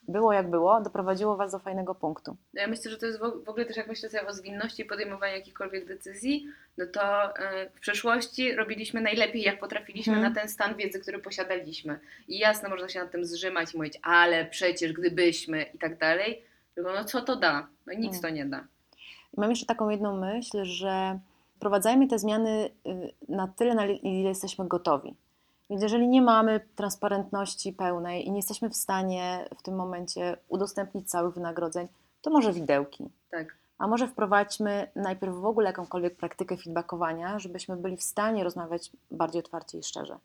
było 0.09 0.33
jak 0.33 0.51
było, 0.51 0.81
doprowadziło 0.81 1.37
Was 1.37 1.53
do 1.53 1.59
fajnego 1.59 1.95
punktu. 1.95 2.37
No 2.55 2.61
ja 2.61 2.67
myślę, 2.69 2.91
że 2.91 2.99
to 2.99 3.07
jest 3.07 3.19
w 3.19 3.23
og- 3.23 3.45
w 3.45 3.49
ogóle 3.49 3.65
też 3.67 3.77
jak 3.77 3.89
myślę 3.89 4.09
sobie 4.11 4.27
o 4.27 4.33
zwinności 4.33 4.85
podejmowania 4.85 5.33
jakichkolwiek 5.37 5.87
decyzji, 5.87 6.47
no 6.79 6.87
to 6.87 7.37
e, 7.37 7.71
w 7.71 7.81
przeszłości 7.81 8.55
robiliśmy 8.57 9.01
najlepiej 9.01 9.43
jak 9.43 9.61
potrafiliśmy 9.61 10.15
Mhm. 10.15 10.33
na 10.35 10.41
ten 10.41 10.49
stan 10.49 10.75
wiedzy, 10.77 11.01
który 11.01 11.19
posiadaliśmy. 11.19 12.01
I 12.29 12.39
jasno 12.39 12.69
można 12.69 12.89
się 12.89 12.99
nad 13.01 13.11
tym 13.11 13.25
zrzymać 13.25 13.75
i 13.75 13.77
mówić, 13.77 13.99
ale 14.03 14.45
przecież 14.47 14.93
gdybyśmy 14.93 15.63
i 15.63 15.79
tak 15.79 15.99
dalej, 15.99 16.43
tylko 16.75 16.93
no 16.93 17.05
co 17.05 17.23
to 17.23 17.37
da? 17.37 17.69
No 17.87 17.93
nic 17.93 18.11
Mm. 18.11 18.23
to 18.23 18.29
nie 18.29 18.45
da. 18.47 18.65
I 19.37 19.41
mam 19.41 19.51
jeszcze 19.51 19.67
taką 19.67 19.89
jedną 19.89 20.17
myśl, 20.17 20.65
że 20.65 21.19
wprowadzajmy 21.57 22.09
te 22.09 22.19
zmiany 22.19 22.71
y, 22.87 23.13
na 23.29 23.49
tyle, 23.49 23.75
na 23.75 23.87
ile 23.87 24.29
jesteśmy 24.29 24.69
gotowi. 24.69 25.15
Więc 25.71 25.83
jeżeli 25.83 26.09
nie 26.09 26.23
mamy 26.23 26.61
transparentności 26.77 27.73
pełnej 27.73 28.27
i 28.27 28.31
nie 28.31 28.37
jesteśmy 28.37 28.71
w 28.71 28.77
stanie 28.77 29.49
w 29.59 29.63
tym 29.63 29.77
momencie 29.77 30.37
udostępnić 30.49 31.11
całych 31.11 31.35
wynagrodzeń, 31.35 31.89
to 32.23 32.31
może 32.31 32.53
widełki. 32.53 33.11
Tak. 33.31 33.57
A 33.79 33.89
może 33.89 34.09
wprowadźmy 34.09 34.91
najpierw 34.97 35.35
w 35.35 35.45
ogóle 35.45 35.67
jakąkolwiek 35.67 36.17
praktykę 36.17 36.57
feedbackowania, 36.57 37.39
żebyśmy 37.39 37.77
byli 37.77 37.97
w 37.97 38.03
stanie 38.03 38.45
rozmawiać 38.45 38.91
bardziej 39.11 39.43
otwarcie 39.43 39.79
i 39.79 39.83
szczerze. 39.83 40.19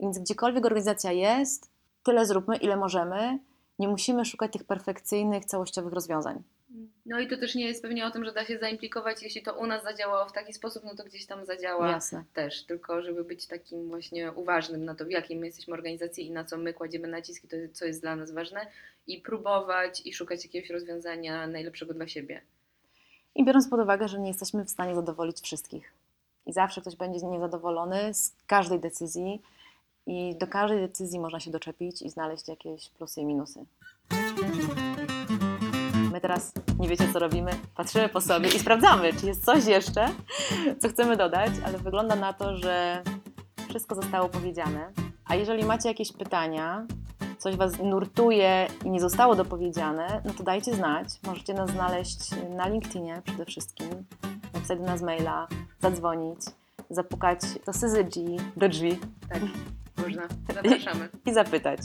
Więc 0.00 0.18
gdziekolwiek 0.18 0.66
organizacja 0.66 1.12
jest, 1.12 1.70
tyle 2.02 2.26
zróbmy, 2.26 2.56
ile 2.56 2.76
możemy. 2.76 3.38
Nie 3.78 3.88
musimy 3.88 4.24
szukać 4.24 4.52
tych 4.52 4.64
perfekcyjnych, 4.64 5.44
całościowych 5.44 5.92
rozwiązań. 5.92 6.42
No 7.06 7.20
i 7.20 7.28
to 7.28 7.36
też 7.36 7.54
nie 7.54 7.66
jest 7.66 7.82
pewnie 7.82 8.06
o 8.06 8.10
tym, 8.10 8.24
że 8.24 8.32
da 8.32 8.44
się 8.44 8.58
zaimplikować, 8.58 9.22
jeśli 9.22 9.42
to 9.42 9.54
u 9.54 9.66
nas 9.66 9.82
zadziałało 9.82 10.28
w 10.28 10.32
taki 10.32 10.52
sposób, 10.52 10.84
no 10.84 10.94
to 10.96 11.04
gdzieś 11.04 11.26
tam 11.26 11.44
zadziała 11.44 11.90
Jasne. 11.90 12.24
też, 12.34 12.64
tylko 12.64 13.02
żeby 13.02 13.24
być 13.24 13.46
takim 13.46 13.88
właśnie 13.88 14.32
uważnym 14.32 14.84
na 14.84 14.94
to, 14.94 15.04
w 15.04 15.10
jakiej 15.10 15.36
my 15.36 15.46
jesteśmy 15.46 15.74
organizacji 15.74 16.26
i 16.26 16.30
na 16.30 16.44
co 16.44 16.58
my 16.58 16.74
kładziemy 16.74 17.08
nacisk 17.08 17.44
i 17.44 17.48
to, 17.48 17.56
co 17.72 17.84
jest 17.84 18.00
dla 18.00 18.16
nas 18.16 18.30
ważne 18.30 18.66
i 19.06 19.20
próbować 19.20 20.02
i 20.06 20.14
szukać 20.14 20.44
jakiegoś 20.44 20.70
rozwiązania 20.70 21.46
najlepszego 21.46 21.94
dla 21.94 22.08
siebie. 22.08 22.40
I 23.34 23.44
biorąc 23.44 23.68
pod 23.68 23.80
uwagę, 23.80 24.08
że 24.08 24.20
nie 24.20 24.28
jesteśmy 24.28 24.64
w 24.64 24.70
stanie 24.70 24.94
zadowolić 24.94 25.40
wszystkich. 25.40 25.92
I 26.46 26.52
zawsze 26.52 26.80
ktoś 26.80 26.96
będzie 26.96 27.26
niezadowolony 27.26 28.14
z 28.14 28.36
każdej 28.46 28.80
decyzji, 28.80 29.42
i 30.06 30.36
do 30.36 30.46
każdej 30.46 30.80
decyzji 30.80 31.20
można 31.20 31.40
się 31.40 31.50
doczepić 31.50 32.02
i 32.02 32.10
znaleźć 32.10 32.48
jakieś 32.48 32.88
plusy 32.88 33.20
i 33.20 33.24
minusy. 33.24 33.66
Teraz 36.22 36.52
nie 36.78 36.88
wiecie, 36.88 37.12
co 37.12 37.18
robimy, 37.18 37.50
patrzymy 37.74 38.08
po 38.08 38.20
sobie 38.20 38.48
i 38.48 38.58
sprawdzamy, 38.58 39.12
czy 39.12 39.26
jest 39.26 39.44
coś 39.44 39.64
jeszcze, 39.64 40.08
co 40.80 40.88
chcemy 40.88 41.16
dodać, 41.16 41.50
ale 41.66 41.78
wygląda 41.78 42.16
na 42.16 42.32
to, 42.32 42.56
że 42.56 43.02
wszystko 43.68 43.94
zostało 43.94 44.28
powiedziane. 44.28 44.92
A 45.24 45.34
jeżeli 45.34 45.64
macie 45.64 45.88
jakieś 45.88 46.12
pytania, 46.12 46.86
coś 47.38 47.56
Was 47.56 47.78
nurtuje 47.78 48.66
i 48.84 48.90
nie 48.90 49.00
zostało 49.00 49.34
dopowiedziane, 49.34 50.22
no 50.24 50.32
to 50.34 50.42
dajcie 50.42 50.74
znać. 50.74 51.08
Możecie 51.26 51.54
nas 51.54 51.70
znaleźć 51.70 52.30
na 52.56 52.68
LinkedInie 52.68 53.22
przede 53.24 53.44
wszystkim, 53.44 53.88
napisać 54.54 54.78
do 54.78 54.84
nas 54.84 55.02
maila, 55.02 55.48
zadzwonić, 55.80 56.40
zapukać 56.90 57.40
do 57.66 57.72
syzydzi, 57.72 58.26
do 58.56 58.68
drzwi 58.68 58.98
Tak, 59.28 59.42
można. 59.96 60.22
Zapraszamy. 60.54 61.08
i 61.26 61.32
zapytać. 61.32 61.80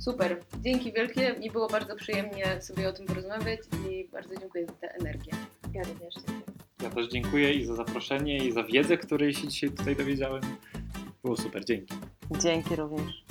Super, 0.00 0.40
dzięki 0.60 0.92
wielkie. 0.92 1.34
Mi 1.40 1.50
było 1.50 1.68
bardzo 1.68 1.96
przyjemnie 1.96 2.62
sobie 2.62 2.88
o 2.88 2.92
tym 2.92 3.06
porozmawiać 3.06 3.60
i 3.90 4.08
bardzo 4.12 4.36
dziękuję 4.36 4.66
za 4.66 4.72
tę 4.72 4.94
energię. 5.00 5.32
Ja 5.74 5.82
również 5.82 6.14
dziękuję. 6.14 6.56
Ja 6.82 6.90
też 6.90 7.08
dziękuję 7.08 7.54
i 7.54 7.64
za 7.64 7.74
zaproszenie, 7.74 8.36
i 8.38 8.52
za 8.52 8.62
wiedzę, 8.62 8.96
której 8.96 9.34
się 9.34 9.48
dzisiaj 9.48 9.70
tutaj 9.70 9.96
dowiedziałem. 9.96 10.42
Było 11.24 11.36
super, 11.36 11.64
dzięki. 11.64 11.94
Dzięki 12.42 12.76
również. 12.76 13.24